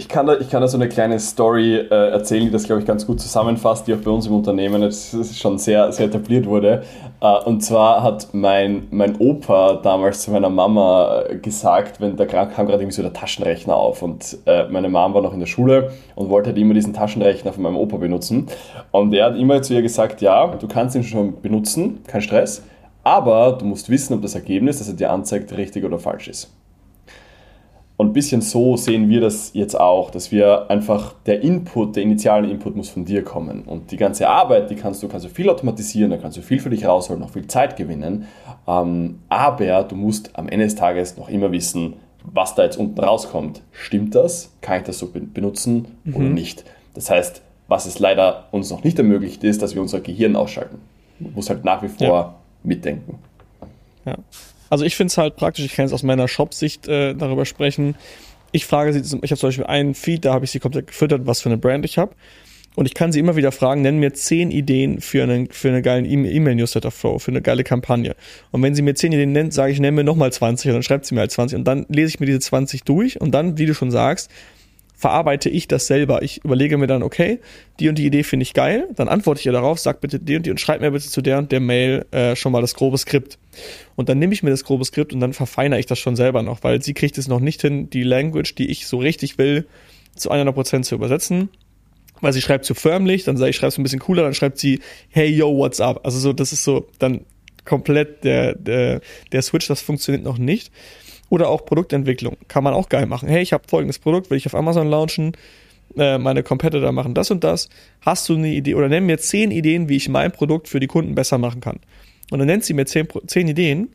[0.00, 2.80] Ich kann, da, ich kann da so eine kleine Story äh, erzählen, die das, glaube
[2.80, 6.46] ich, ganz gut zusammenfasst, die auch bei uns im Unternehmen jetzt schon sehr, sehr etabliert
[6.46, 6.84] wurde.
[7.20, 12.24] Äh, und zwar hat mein, mein Opa damals zu meiner Mama äh, gesagt, wenn da
[12.24, 15.46] kam gerade irgendwie so der Taschenrechner auf und äh, meine Mama war noch in der
[15.46, 18.46] Schule und wollte halt immer diesen Taschenrechner von meinem Opa benutzen.
[18.92, 22.62] Und er hat immer zu ihr gesagt, ja, du kannst ihn schon benutzen, kein Stress,
[23.04, 26.56] aber du musst wissen, ob das Ergebnis, das er dir anzeigt, richtig oder falsch ist.
[28.00, 32.02] Und ein bisschen so sehen wir das jetzt auch, dass wir einfach der Input, der
[32.04, 33.60] initiale Input muss von dir kommen.
[33.64, 36.60] Und die ganze Arbeit, die kannst du, kannst du viel automatisieren, da kannst du viel
[36.60, 38.24] für dich rausholen, noch viel Zeit gewinnen.
[38.66, 42.98] Ähm, aber du musst am Ende des Tages noch immer wissen, was da jetzt unten
[42.98, 43.60] rauskommt.
[43.70, 44.50] Stimmt das?
[44.62, 46.16] Kann ich das so benutzen mhm.
[46.16, 46.64] oder nicht?
[46.94, 50.78] Das heißt, was es leider uns noch nicht ermöglicht ist, dass wir unser Gehirn ausschalten.
[51.18, 52.34] Man muss halt nach wie vor ja.
[52.62, 53.18] mitdenken.
[54.06, 54.14] Ja.
[54.70, 57.96] Also ich finde es halt praktisch, ich kann jetzt aus meiner Shop-Sicht äh, darüber sprechen.
[58.52, 61.26] Ich frage sie, ich habe zum Beispiel einen Feed, da habe ich sie komplett gefüttert,
[61.26, 62.14] was für eine Brand ich habe.
[62.76, 65.82] Und ich kann sie immer wieder fragen, nennen mir zehn Ideen für einen, für einen
[65.82, 68.14] geilen E-Mail-Newsletter-Flow, für eine geile Kampagne.
[68.52, 70.82] Und wenn sie mir zehn Ideen nennt, sage ich, nenn mir nochmal 20 und dann
[70.84, 73.58] schreibt sie mir halt 20 und dann lese ich mir diese 20 durch und dann,
[73.58, 74.30] wie du schon sagst,
[75.00, 76.20] verarbeite ich das selber.
[76.20, 77.40] Ich überlege mir dann, okay,
[77.80, 80.36] die und die Idee finde ich geil, dann antworte ich ihr darauf, sag bitte die
[80.36, 82.74] und die und schreib mir bitte zu der und der Mail äh, schon mal das
[82.74, 83.38] grobe Skript.
[83.96, 86.42] Und dann nehme ich mir das grobe Skript und dann verfeinere ich das schon selber
[86.42, 89.66] noch, weil sie kriegt es noch nicht hin, die Language, die ich so richtig will,
[90.14, 91.48] zu 100% zu übersetzen.
[92.20, 94.80] Weil sie schreibt zu förmlich, dann sage ich, schreib's ein bisschen cooler, dann schreibt sie,
[95.08, 96.04] hey yo, what's up?
[96.04, 97.24] Also so, das ist so dann
[97.64, 99.00] komplett der, der,
[99.32, 100.70] der Switch, das funktioniert noch nicht.
[101.30, 102.36] Oder auch Produktentwicklung.
[102.48, 103.28] Kann man auch geil machen.
[103.28, 105.32] Hey, ich habe folgendes Produkt, will ich auf Amazon launchen.
[105.96, 107.68] Äh, meine Competitor machen das und das.
[108.02, 108.74] Hast du eine Idee?
[108.74, 111.78] Oder nenn mir zehn Ideen, wie ich mein Produkt für die Kunden besser machen kann.
[112.30, 113.88] Und dann nennt sie mir zehn, zehn Ideen.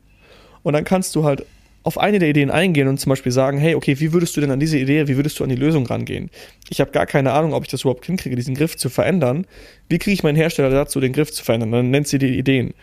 [0.63, 1.45] Und dann kannst du halt
[1.83, 4.49] auf eine der Ideen eingehen und zum Beispiel sagen, hey, okay, wie würdest du denn
[4.49, 6.31] an diese Idee, wie würdest du an die Lösung rangehen?
[6.69, 9.45] Ich habe gar keine Ahnung, ob ich das überhaupt hinkriege, diesen Griff zu verändern.
[9.87, 11.71] Wie kriege ich meinen Hersteller dazu, den Griff zu verändern?
[11.71, 12.73] Dann nennt sie die Ideen.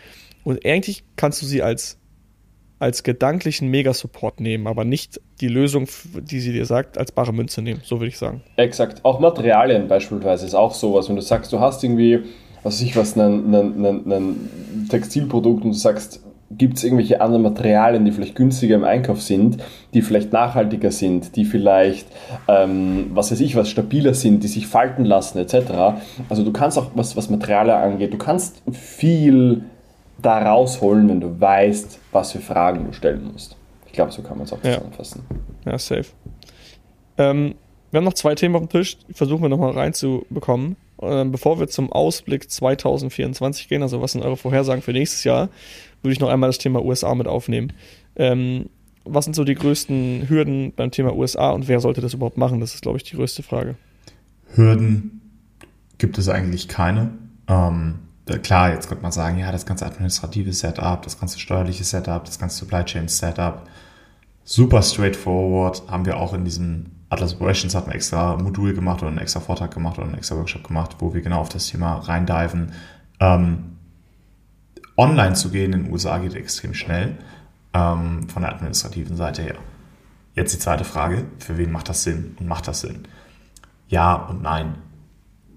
[0.45, 1.97] Und eigentlich kannst du sie als
[2.83, 7.61] als gedanklichen Mega-Support nehmen, aber nicht die Lösung, die sie dir sagt, als bare Münze
[7.61, 8.41] nehmen, so würde ich sagen.
[8.57, 9.05] Exakt.
[9.05, 11.07] Auch Materialien beispielsweise ist auch sowas.
[11.07, 12.19] Wenn du sagst, du hast irgendwie,
[12.61, 16.21] was ich was, ein Textilprodukt und du sagst,
[16.51, 19.63] gibt es irgendwelche anderen Materialien, die vielleicht günstiger im Einkauf sind,
[19.93, 22.05] die vielleicht nachhaltiger sind, die vielleicht,
[22.49, 25.55] ähm, was weiß ich, was stabiler sind, die sich falten lassen, etc.
[26.27, 29.63] Also du kannst auch, was, was Materialien angeht, du kannst viel
[30.23, 33.55] da rausholen, wenn du weißt, was für Fragen du stellen musst.
[33.85, 35.23] Ich glaube, so kann man es auch zusammenfassen.
[35.65, 36.05] Ja, safe.
[37.17, 37.55] Ähm,
[37.91, 40.77] wir haben noch zwei Themen auf dem Tisch, die versuchen wir nochmal reinzubekommen.
[41.01, 45.49] Ähm, bevor wir zum Ausblick 2024 gehen, also was sind eure Vorhersagen für nächstes Jahr,
[46.01, 47.73] würde ich noch einmal das Thema USA mit aufnehmen.
[48.15, 48.69] Ähm,
[49.05, 52.61] was sind so die größten Hürden beim Thema USA und wer sollte das überhaupt machen?
[52.61, 53.75] Das ist, glaube ich, die größte Frage.
[54.55, 55.21] Hürden
[55.97, 57.11] gibt es eigentlich keine.
[57.47, 57.99] Ähm,
[58.41, 62.39] klar, jetzt könnte man sagen, ja, das ganze administrative Setup, das ganze steuerliche Setup, das
[62.39, 63.67] ganze Supply Chain Setup,
[64.43, 69.09] super straightforward, haben wir auch in diesem Atlas Operations hat ein extra Modul gemacht oder
[69.09, 71.99] einen extra Vortrag gemacht oder einen extra Workshop gemacht, wo wir genau auf das Thema
[71.99, 72.71] reindiven.
[73.19, 73.77] Ähm,
[74.97, 77.17] online zu gehen in den USA geht extrem schnell
[77.73, 79.55] ähm, von der administrativen Seite her.
[80.33, 83.07] Jetzt die zweite Frage, für wen macht das Sinn und macht das Sinn?
[83.87, 84.75] Ja und nein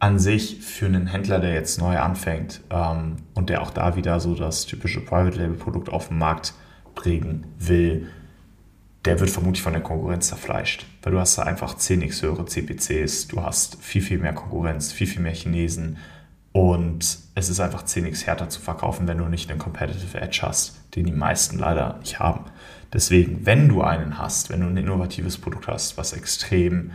[0.07, 4.20] an sich für einen Händler, der jetzt neu anfängt ähm, und der auch da wieder
[4.20, 6.54] so das typische Private Label Produkt auf den Markt
[6.94, 8.07] bringen will,
[9.04, 10.86] der wird vermutlich von der Konkurrenz zerfleischt.
[11.02, 15.09] Weil du hast da einfach 10x höhere CPCs, du hast viel, viel mehr Konkurrenz, viel,
[15.09, 15.96] viel mehr Chinesen
[16.52, 20.76] und es ist einfach 10x härter zu verkaufen, wenn du nicht einen Competitive Edge hast,
[20.94, 22.44] den die meisten leider nicht haben.
[22.92, 26.92] Deswegen, wenn du einen hast, wenn du ein innovatives Produkt hast, was extrem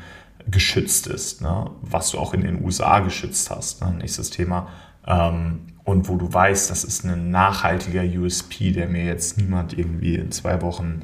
[0.47, 1.69] geschützt ist, ne?
[1.81, 3.81] was du auch in den USA geschützt hast.
[3.81, 3.93] Ne?
[3.93, 4.69] Nächstes Thema.
[5.05, 10.15] Ähm, und wo du weißt, das ist ein nachhaltiger USP, der mir jetzt niemand irgendwie
[10.15, 11.01] in zwei Wochen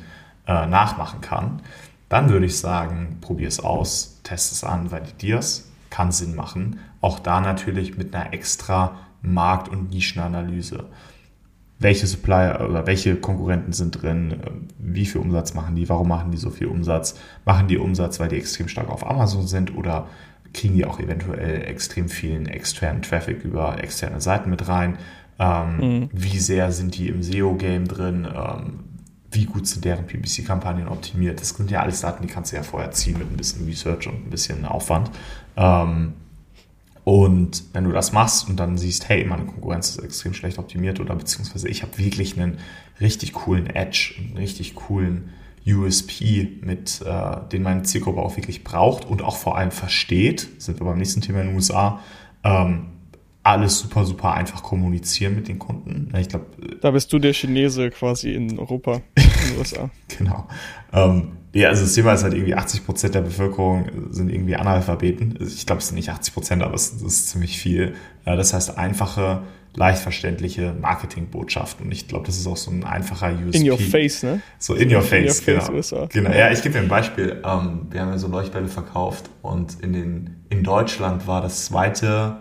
[0.47, 1.61] äh, nachmachen kann,
[2.09, 6.79] dann würde ich sagen, probier es aus, test es an, validier es, kann Sinn machen.
[7.01, 10.85] Auch da natürlich mit einer extra Markt- und Nischenanalyse.
[11.79, 14.37] Welche Supplier oder welche Konkurrenten sind drin,
[14.79, 18.29] wie viel Umsatz machen die, warum machen die so viel Umsatz, machen die Umsatz, weil
[18.29, 20.07] die extrem stark auf Amazon sind oder
[20.53, 24.97] kriegen die auch eventuell extrem vielen externen Traffic über externe Seiten mit rein,
[25.39, 26.09] ähm, mhm.
[26.11, 28.79] wie sehr sind die im SEO-Game drin, ähm,
[29.31, 31.41] wie gut sind deren PPC-Kampagnen optimiert.
[31.41, 34.07] Das sind ja alles Daten, die kannst du ja vorher ziehen mit ein bisschen Research
[34.07, 35.11] und ein bisschen Aufwand.
[35.55, 36.13] Ähm,
[37.07, 40.99] und wenn du das machst und dann siehst, hey, meine Konkurrenz ist extrem schlecht optimiert
[40.99, 42.57] oder beziehungsweise ich habe wirklich einen
[42.99, 45.29] richtig coolen Edge, einen richtig coolen
[45.65, 50.81] USP, mit äh, den meine Zielgruppe auch wirklich braucht und auch vor allem versteht, sind
[50.81, 52.01] wir beim nächsten Thema in den USA,
[52.43, 52.87] ähm,
[53.41, 56.13] alles super, super einfach kommunizieren mit den Kunden.
[56.17, 56.47] Ich glaube.
[56.81, 59.89] Da bist du der Chinese quasi in Europa, in den USA.
[60.17, 60.45] genau.
[60.91, 65.39] Ähm, ja, also das Thema ist halt irgendwie 80 Prozent der Bevölkerung sind irgendwie Analphabeten.
[65.41, 67.95] Ich glaube, es sind nicht 80 Prozent, aber es, ist ziemlich viel.
[68.25, 69.41] Das heißt, einfache,
[69.73, 71.85] leicht verständliche Marketingbotschaften.
[71.85, 73.57] Und ich glaube, das ist auch so ein einfacher USP.
[73.57, 74.41] In your face, ne?
[74.59, 75.65] So in your face, in your genau.
[75.65, 76.05] Face USA.
[76.11, 76.31] genau.
[76.31, 77.41] Ja, ich gebe dir ein Beispiel.
[77.45, 82.37] Ähm, wir haben ja so Leuchtbälle verkauft und in, den, in Deutschland war das zweite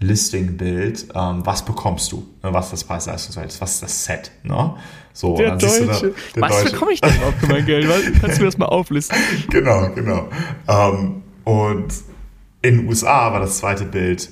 [0.00, 4.74] Listing-Bild, ähm, was bekommst du, ne, was das Preis-Leistungsverhältnis, was ist das Set, ne?
[5.12, 5.86] So, der Deutsche.
[5.86, 6.72] Da, der was Deutsche.
[6.72, 7.86] bekomme ich denn überhaupt für mein Geld?
[8.20, 9.16] Kannst du mir das mal auflisten?
[9.50, 10.28] genau, genau.
[10.66, 11.94] Ähm, und
[12.62, 14.28] in den USA war das zweite Bild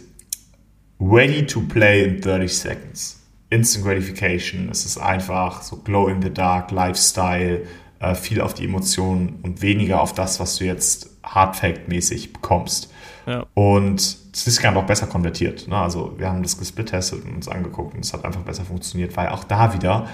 [1.00, 3.20] ready to play in 30 seconds.
[3.50, 7.66] Instant Gratification, es ist einfach so Glow in the Dark, Lifestyle,
[8.00, 12.90] äh, viel auf die Emotionen und weniger auf das, was du jetzt Hardfact-mäßig bekommst.
[13.26, 13.46] Ja.
[13.54, 15.68] Und das ist gerade auch besser konvertiert.
[15.68, 15.76] Ne?
[15.76, 19.28] Also wir haben das gesplittestet und uns angeguckt und es hat einfach besser funktioniert, weil
[19.28, 20.08] auch da wieder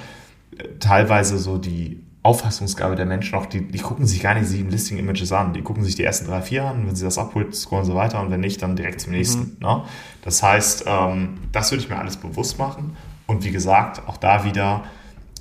[0.56, 4.70] äh, teilweise so die Auffassungsgabe der Menschen auch, die, die gucken sich gar nicht sieben
[4.70, 5.52] Listing-Images an.
[5.52, 6.86] Die gucken sich die ersten drei, vier an.
[6.86, 9.40] Wenn sie das abholt, scrollen sie weiter und wenn nicht, dann direkt zum nächsten.
[9.40, 9.56] Mhm.
[9.60, 9.84] Ne?
[10.22, 12.96] Das heißt, ähm, das würde ich mir alles bewusst machen.
[13.26, 14.84] Und wie gesagt, auch da wieder,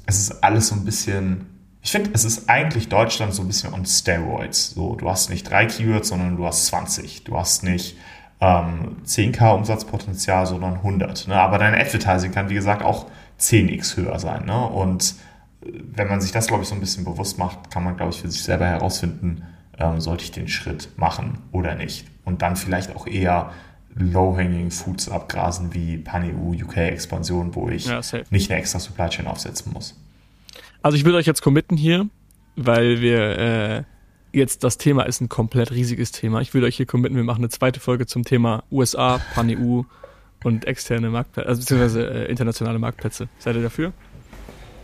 [0.05, 1.47] es ist alles so ein bisschen
[1.88, 4.71] ich finde, es ist eigentlich Deutschland so ein bisschen on Steroids.
[4.71, 7.23] So, du hast nicht drei Keywords, sondern du hast 20.
[7.23, 7.95] Du hast nicht
[8.39, 11.27] ähm, 10k Umsatzpotenzial, sondern 100.
[11.27, 11.35] Ne?
[11.35, 13.07] Aber dein Advertising kann, wie gesagt, auch
[13.39, 14.45] 10x höher sein.
[14.45, 14.67] Ne?
[14.67, 15.15] Und
[15.61, 18.11] äh, wenn man sich das, glaube ich, so ein bisschen bewusst macht, kann man, glaube
[18.11, 19.43] ich, für sich selber herausfinden,
[19.79, 22.05] ähm, sollte ich den Schritt machen oder nicht.
[22.25, 23.51] Und dann vielleicht auch eher
[23.95, 29.73] low-hanging Foods abgrasen wie PanEU UK-Expansion, wo ich ja, nicht eine extra Supply Chain aufsetzen
[29.73, 29.99] muss.
[30.81, 32.07] Also ich würde euch jetzt committen hier,
[32.55, 33.83] weil wir äh,
[34.32, 36.41] jetzt das Thema ist ein komplett riesiges Thema.
[36.41, 39.82] Ich würde euch hier committen, wir machen eine zweite Folge zum Thema USA, Pan-EU
[40.43, 43.28] und externe Marktplätze, also beziehungsweise äh, internationale Marktplätze.
[43.39, 43.93] Seid ihr dafür?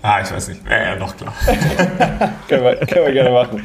[0.01, 0.61] Ah, ich weiß nicht.
[0.69, 1.33] Ja, ja doch, klar.
[2.47, 3.63] können, wir, können wir gerne machen.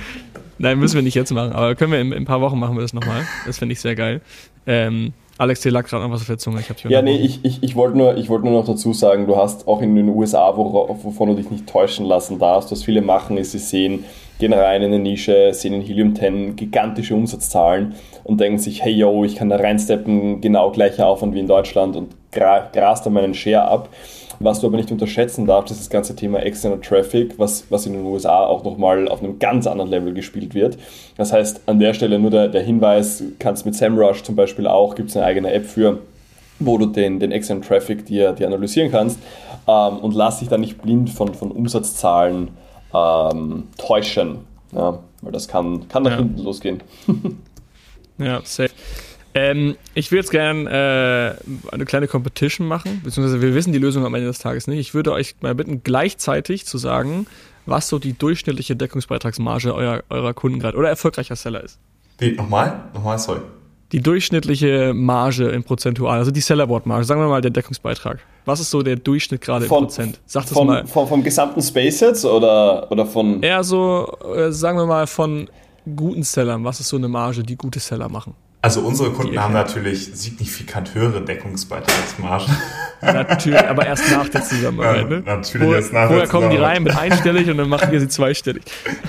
[0.59, 2.76] Nein, müssen wir nicht jetzt machen, aber können wir in, in ein paar Wochen machen
[2.76, 3.26] wir das nochmal.
[3.47, 4.20] Das finde ich sehr geil.
[4.66, 6.61] Ähm, Alex, dir lag gerade noch was auf der Zunge.
[6.61, 9.68] Ich ja, nee, ich, ich, ich wollte nur, wollt nur noch dazu sagen, du hast
[9.68, 13.53] auch in den USA, wovon du dich nicht täuschen lassen darfst, was viele machen, ist,
[13.53, 14.05] sie sehen,
[14.41, 18.93] gehen rein in eine Nische, sehen in Helium 10 gigantische Umsatzzahlen und denken sich, hey
[18.93, 23.34] yo, ich kann da reinsteppen, genau gleicher Aufwand wie in Deutschland und grast da meinen
[23.34, 23.89] Share ab.
[24.41, 27.95] Was du aber nicht unterschätzen darfst, ist das ganze Thema externer Traffic, was, was in
[27.95, 30.78] den USA auch nochmal auf einem ganz anderen Level gespielt wird.
[31.16, 34.95] Das heißt, an der Stelle nur der, der Hinweis, kannst mit SEMrush zum Beispiel auch,
[34.95, 35.99] gibt es eine eigene App für,
[36.61, 39.18] wo du den, den externen Traffic dir, dir analysieren kannst
[39.66, 42.51] ähm, und lass dich da nicht blind von, von Umsatzzahlen
[42.95, 44.39] ähm, täuschen.
[44.72, 46.18] Ja, weil das kann, kann nach ja.
[46.18, 46.82] hinten losgehen.
[48.18, 48.70] ja, safe.
[49.39, 51.39] Ähm, ich würde jetzt gerne
[51.70, 54.80] äh, eine kleine Competition machen, beziehungsweise wir wissen die Lösung am Ende des Tages nicht.
[54.80, 57.26] Ich würde euch mal bitten, gleichzeitig zu sagen,
[57.64, 61.78] was so die durchschnittliche Deckungsbeitragsmarge eurer, eurer Kunden gerade oder erfolgreicher Seller ist.
[62.18, 62.84] Wie, nochmal?
[62.95, 63.41] Nochmal, sorry.
[63.93, 68.18] Die durchschnittliche Marge in Prozentual, also die Sellerboard-Marge, sagen wir mal der Deckungsbeitrag.
[68.45, 70.20] Was ist so der Durchschnitt gerade in Prozent?
[70.26, 70.86] Sag das von, mal.
[70.86, 73.43] Von, vom gesamten Space jetzt oder, oder von.
[73.43, 75.49] Eher so, äh, sagen wir mal, von
[75.97, 76.64] guten Sellern.
[76.64, 78.34] Was ist so eine Marge, die gute Seller machen?
[78.61, 82.55] Also unsere Kunden haben natürlich signifikant höhere Deckungsbeitragsmargen.
[83.01, 85.09] Natürlich, aber erst nach der Zusammenarbeit.
[85.09, 85.23] Ne?
[85.25, 88.01] Ja, natürlich Wo, erst nach Vorher kommen die rein mit einstellig und dann machen wir
[88.01, 88.65] sie zweistellig.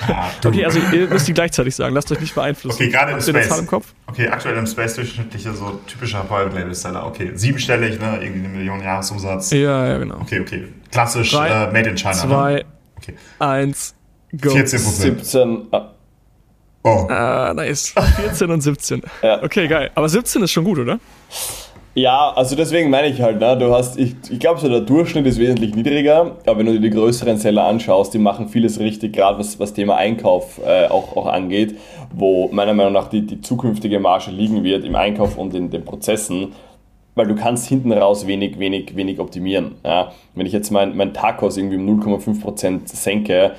[0.08, 1.96] Ja, okay, also ihr müsst die gleichzeitig sagen.
[1.96, 2.76] Lasst euch nicht beeinflussen.
[2.76, 3.58] Okay, gerade im Space.
[3.58, 3.94] Im Kopf?
[4.06, 7.08] Okay, aktuell im Space durchschnittliche so typischer Private Label Seller.
[7.08, 8.20] Okay, siebenstellig, ne?
[8.22, 9.50] Irgendwie eine Million Jahresumsatz.
[9.50, 10.18] Ja, ja, genau.
[10.22, 10.68] Okay, okay.
[10.92, 12.14] Klassisch Drei, äh, Made in China.
[12.14, 12.20] Ne?
[12.20, 12.66] Zwei, ne?
[12.98, 13.16] okay.
[13.40, 13.96] eins,
[14.40, 14.52] go.
[14.52, 15.68] 14 17,
[16.84, 17.08] Oh.
[17.10, 17.94] Ah, nice.
[18.18, 19.02] 14 und 17.
[19.22, 19.44] Ja.
[19.44, 19.92] Okay, geil.
[19.96, 21.00] Aber 17 ist schon gut, oder?
[21.96, 25.26] Ja, also deswegen meine ich halt, ne, du hast, ich, ich glaube so der Durchschnitt
[25.26, 29.14] ist wesentlich niedriger, aber wenn du dir die größeren Seller anschaust, die machen vieles richtig,
[29.14, 31.76] gerade was, was Thema Einkauf äh, auch, auch angeht,
[32.14, 35.84] wo meiner Meinung nach die, die zukünftige Marge liegen wird im Einkauf und in den
[35.84, 36.54] Prozessen.
[37.16, 39.76] weil du kannst hinten raus wenig, wenig, wenig optimieren.
[39.84, 40.14] Ja?
[40.36, 43.52] Wenn ich jetzt mein, mein Tacos irgendwie um 0,5% senke,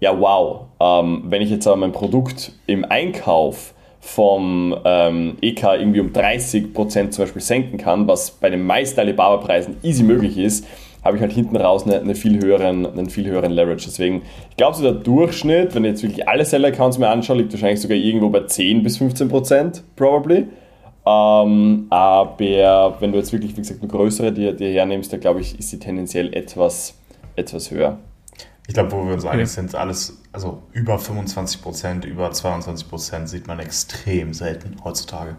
[0.00, 0.66] ja wow.
[0.80, 7.10] Ähm, wenn ich jetzt aber mein Produkt im Einkauf vom ähm, EK irgendwie um 30%
[7.10, 10.64] zum Beispiel senken kann, was bei den meisten Alibaba-Preisen easy möglich ist,
[11.02, 13.86] habe ich halt hinten raus eine, eine, viel höheren, einen viel höheren Leverage.
[13.86, 17.52] Deswegen, ich glaube, so der Durchschnitt, wenn ich jetzt wirklich alle Seller-Accounts mir anschaue, liegt
[17.52, 20.46] wahrscheinlich sogar irgendwo bei 10 bis 15 Prozent, probably.
[21.06, 25.40] Ähm, aber wenn du jetzt wirklich, wie gesagt, eine größere dir, dir hernimmst, dann glaube
[25.40, 26.94] ich, ist sie tendenziell etwas,
[27.36, 27.98] etwas höher.
[28.68, 33.28] Ich glaube, wo wir uns einig sind, alles, also über 25 Prozent, über 22 Prozent
[33.28, 35.36] sieht man extrem selten heutzutage.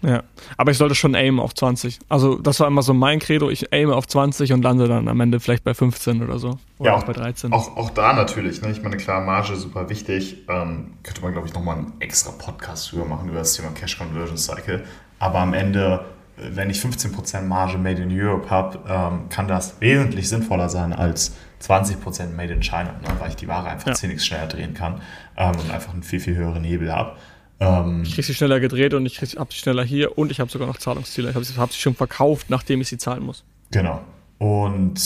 [0.00, 0.22] Ja,
[0.56, 1.98] aber ich sollte schon aimen auf 20.
[2.08, 5.20] Also das war immer so mein Credo, ich aime auf 20 und lande dann am
[5.20, 6.58] Ende vielleicht bei 15 oder so.
[6.78, 7.52] Oder ja, auch bei 13.
[7.52, 8.70] Auch, auch da natürlich, ne?
[8.70, 10.44] ich meine, klar, Marge super wichtig.
[10.48, 13.98] Ähm, könnte man, glaube ich, nochmal einen extra Podcast drüber machen, über das Thema Cash
[13.98, 14.84] Conversion Cycle.
[15.18, 16.04] Aber am Ende,
[16.36, 21.34] wenn ich 15% Marge Made in Europe habe, ähm, kann das wesentlich sinnvoller sein als
[21.62, 23.08] 20% Made in China, ne?
[23.18, 23.94] weil ich die Ware einfach ja.
[23.94, 25.00] 10 schneller drehen kann
[25.36, 27.16] ähm, und einfach einen viel, viel höheren Hebel habe.
[27.60, 30.50] Ähm, ich kriege sie schneller gedreht und ich habe sie schneller hier und ich habe
[30.50, 31.30] sogar noch Zahlungsziele.
[31.30, 33.44] Ich habe sie, hab sie schon verkauft, nachdem ich sie zahlen muss.
[33.70, 34.02] Genau.
[34.38, 35.00] Und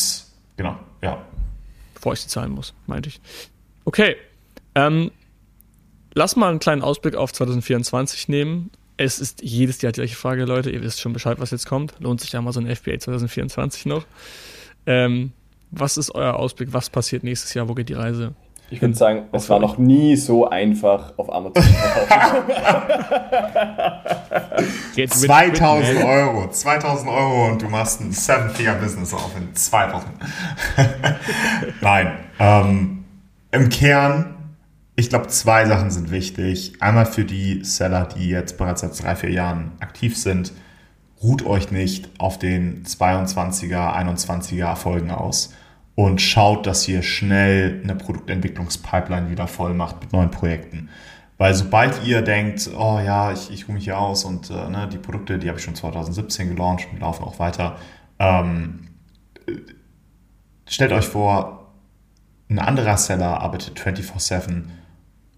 [0.56, 1.24] genau, ja.
[1.94, 3.20] Bevor ich sie zahlen muss, meinte ich.
[3.84, 4.16] Okay.
[4.74, 5.10] Ähm,
[6.14, 8.70] lass mal einen kleinen Ausblick auf 2024 nehmen.
[8.98, 10.70] Es ist jedes Jahr die gleiche Frage, Leute.
[10.70, 11.94] Ihr wisst schon Bescheid, was jetzt kommt.
[12.00, 14.04] Lohnt sich ja mal so ein FBA 2024 noch.
[14.86, 15.32] Ähm,
[15.72, 16.72] was ist euer Ausblick?
[16.72, 17.68] Was passiert nächstes Jahr?
[17.68, 18.34] Wo geht die Reise?
[18.70, 22.52] Ich würde sagen, es war noch nie so einfach, auf Amazon zu verkaufen.
[25.08, 30.14] 2000 Euro, 2000 Euro und du machst ein Seven-Figure-Business auf in zwei Wochen.
[31.82, 33.04] Nein, ähm,
[33.50, 34.36] im Kern,
[34.96, 36.74] ich glaube, zwei Sachen sind wichtig.
[36.80, 40.54] Einmal für die Seller, die jetzt bereits seit drei, vier Jahren aktiv sind,
[41.22, 45.52] ruht euch nicht auf den 22er, 21er Erfolgen aus
[45.94, 50.89] und schaut, dass ihr schnell eine Produktentwicklungspipeline wieder voll macht mit neuen Projekten.
[51.39, 54.89] Weil sobald ihr denkt, oh ja, ich, ich ruhe mich hier aus und äh, ne,
[54.90, 57.77] die Produkte, die habe ich schon 2017 gelauncht und laufen auch weiter,
[58.19, 58.89] ähm,
[60.66, 61.73] stellt euch vor,
[62.48, 64.64] ein anderer Seller arbeitet 24/7,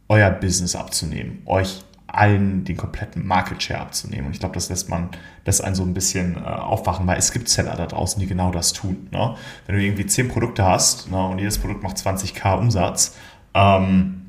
[0.08, 4.26] euer Business abzunehmen, euch allen den kompletten Market Share abzunehmen.
[4.26, 5.10] Und ich glaube, das lässt man,
[5.44, 8.50] das einen so ein bisschen äh, aufwachen, weil es gibt Seller da draußen, die genau
[8.50, 9.08] das tun.
[9.10, 9.34] Ne?
[9.66, 13.16] Wenn du irgendwie zehn Produkte hast ne, und jedes Produkt macht 20k Umsatz,
[13.54, 14.24] ähm,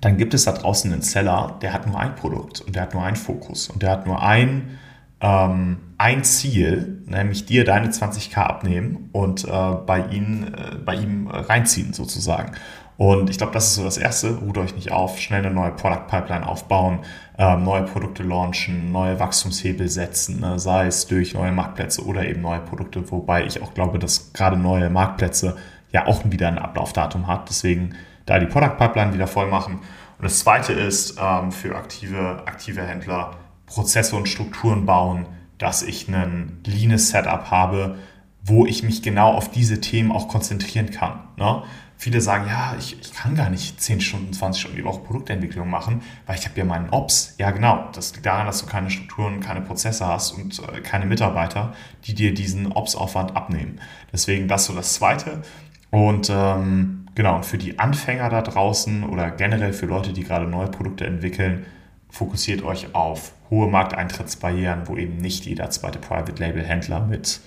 [0.00, 2.94] dann gibt es da draußen einen Seller, der hat nur ein Produkt und der hat
[2.94, 4.78] nur einen Fokus und der hat nur ein,
[5.20, 11.26] ähm, ein Ziel, nämlich dir deine 20k abnehmen und äh, bei, ihn, äh, bei ihm
[11.26, 12.52] reinziehen sozusagen.
[12.98, 14.34] Und ich glaube, das ist so das Erste.
[14.38, 16.98] Ruht euch nicht auf, schnell eine neue Product Pipeline aufbauen,
[17.38, 20.58] ähm, neue Produkte launchen, neue Wachstumshebel setzen, ne?
[20.58, 24.56] sei es durch neue Marktplätze oder eben neue Produkte, wobei ich auch glaube, dass gerade
[24.56, 25.56] neue Marktplätze
[25.92, 27.48] ja auch wieder ein Ablaufdatum hat.
[27.48, 27.94] Deswegen
[28.26, 29.74] da die Product Pipeline wieder voll machen.
[29.74, 35.26] Und das Zweite ist ähm, für aktive, aktive Händler Prozesse und Strukturen bauen,
[35.58, 37.96] dass ich ein leanes Setup habe,
[38.42, 41.20] wo ich mich genau auf diese Themen auch konzentrieren kann.
[41.36, 41.62] Ne?
[42.00, 45.68] Viele sagen, ja, ich, ich kann gar nicht 10 Stunden, 20 Stunden die Woche Produktentwicklung
[45.68, 47.34] machen, weil ich habe ja meinen Ops.
[47.38, 47.88] Ja, genau.
[47.92, 52.14] Das liegt daran, dass du keine Strukturen, keine Prozesse hast und äh, keine Mitarbeiter, die
[52.14, 53.80] dir diesen Ops-Aufwand abnehmen.
[54.12, 55.42] Deswegen das so das Zweite.
[55.90, 60.46] Und ähm, genau, und für die Anfänger da draußen oder generell für Leute, die gerade
[60.46, 61.66] neue Produkte entwickeln,
[62.10, 67.40] fokussiert euch auf hohe Markteintrittsbarrieren, wo eben nicht jeder zweite Private Label Händler mit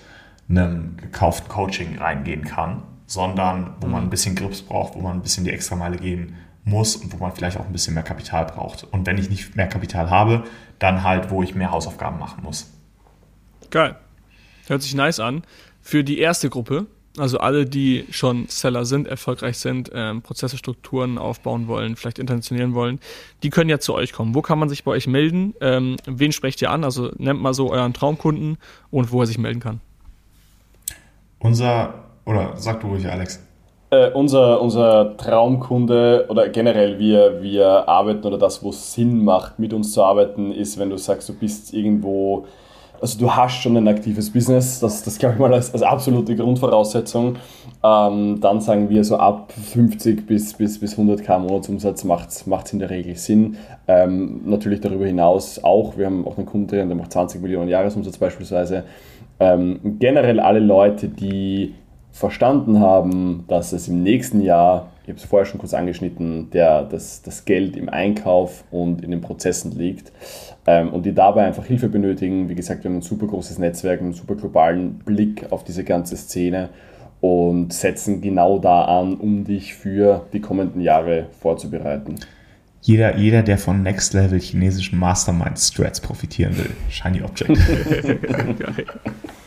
[0.50, 4.10] einem gekauften Coaching reingehen kann sondern wo man ein mhm.
[4.10, 7.56] bisschen Grips braucht, wo man ein bisschen die Extrameile gehen muss und wo man vielleicht
[7.58, 8.84] auch ein bisschen mehr Kapital braucht.
[8.84, 10.44] Und wenn ich nicht mehr Kapital habe,
[10.78, 12.70] dann halt, wo ich mehr Hausaufgaben machen muss.
[13.70, 13.96] Geil.
[14.66, 15.42] Hört sich nice an.
[15.80, 16.86] Für die erste Gruppe,
[17.18, 22.74] also alle, die schon Seller sind, erfolgreich sind, ähm, Prozesse, Strukturen aufbauen wollen, vielleicht internationalisieren
[22.74, 23.00] wollen,
[23.42, 24.34] die können ja zu euch kommen.
[24.34, 25.54] Wo kann man sich bei euch melden?
[25.60, 26.84] Ähm, wen sprecht ihr an?
[26.84, 28.56] Also nennt mal so euren Traumkunden
[28.90, 29.80] und wo er sich melden kann.
[31.38, 33.40] Unser oder sag du ruhig, Alex.
[33.92, 39.58] Äh, unser, unser Traumkunde oder generell wir, wir arbeiten oder das, wo es Sinn macht,
[39.58, 42.46] mit uns zu arbeiten, ist, wenn du sagst, du bist irgendwo,
[43.02, 46.34] also du hast schon ein aktives Business, das, das glaube ich mal als, als absolute
[46.36, 47.36] Grundvoraussetzung.
[47.84, 52.78] Ähm, dann sagen wir so ab 50 bis, bis, bis 100k Monatsumsatz macht es in
[52.78, 53.58] der Regel Sinn.
[53.88, 58.16] Ähm, natürlich darüber hinaus auch, wir haben auch einen Kunden der macht 20 Millionen Jahresumsatz
[58.16, 58.84] beispielsweise.
[59.38, 61.74] Ähm, generell alle Leute, die
[62.12, 66.84] verstanden haben, dass es im nächsten Jahr ich habe es vorher schon kurz angeschnitten, der
[66.84, 70.12] das, das Geld im Einkauf und in den Prozessen liegt
[70.66, 72.48] ähm, und die dabei einfach Hilfe benötigen.
[72.48, 76.16] Wie gesagt, wir haben ein super großes Netzwerk, einen super globalen Blick auf diese ganze
[76.16, 76.68] Szene
[77.20, 82.16] und setzen genau da an, um dich für die kommenden Jahre vorzubereiten.
[82.80, 86.70] Jeder, jeder, der von Next Level chinesischen Mastermind Strats profitieren will.
[86.88, 87.58] Shiny Object.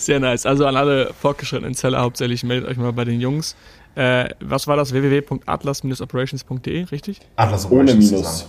[0.00, 0.46] Sehr nice.
[0.46, 3.54] Also an alle fortgeschrittenen Zeller hauptsächlich meldet euch mal bei den Jungs.
[3.96, 4.94] Äh, was war das?
[4.94, 7.20] www.atlas-operations.de, richtig?
[7.36, 8.48] Atlas Ohne Minus.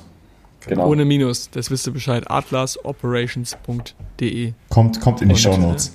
[0.66, 0.88] Genau.
[0.88, 2.32] Ohne Minus, das wisst ihr Bescheid.
[2.32, 4.54] atlasoperations.de.
[4.70, 5.92] Kommt, kommt in die Show Notes.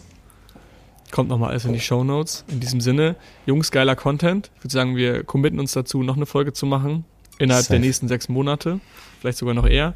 [1.11, 2.45] Kommt nochmal alles in die Show Notes.
[2.49, 3.17] In diesem Sinne,
[3.47, 4.51] Jungs, geiler Content.
[4.57, 7.07] Ich würde sagen, wir committen uns dazu, noch eine Folge zu machen
[7.39, 7.73] innerhalb Safe.
[7.75, 8.81] der nächsten sechs Monate,
[9.21, 9.95] vielleicht sogar noch eher.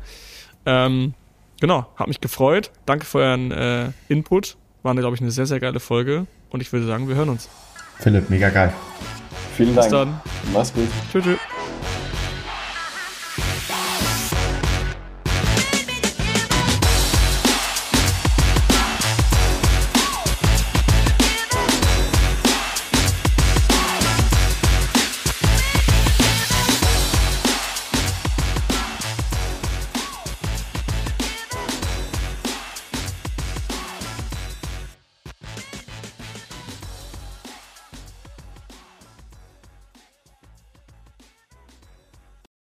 [0.65, 1.13] Ähm,
[1.61, 2.71] genau, hat mich gefreut.
[2.87, 4.57] Danke für euren äh, Input.
[4.83, 6.27] War, glaube ich, eine sehr, sehr geile Folge.
[6.51, 7.49] Und ich würde sagen, wir hören uns.
[7.99, 8.73] Philipp, mega geil.
[9.57, 9.89] Vielen Dank.
[9.89, 10.21] Bis dann.
[10.53, 10.89] Mach's gut.
[11.13, 11.25] Tschüss.
[11.25, 11.60] tschüss.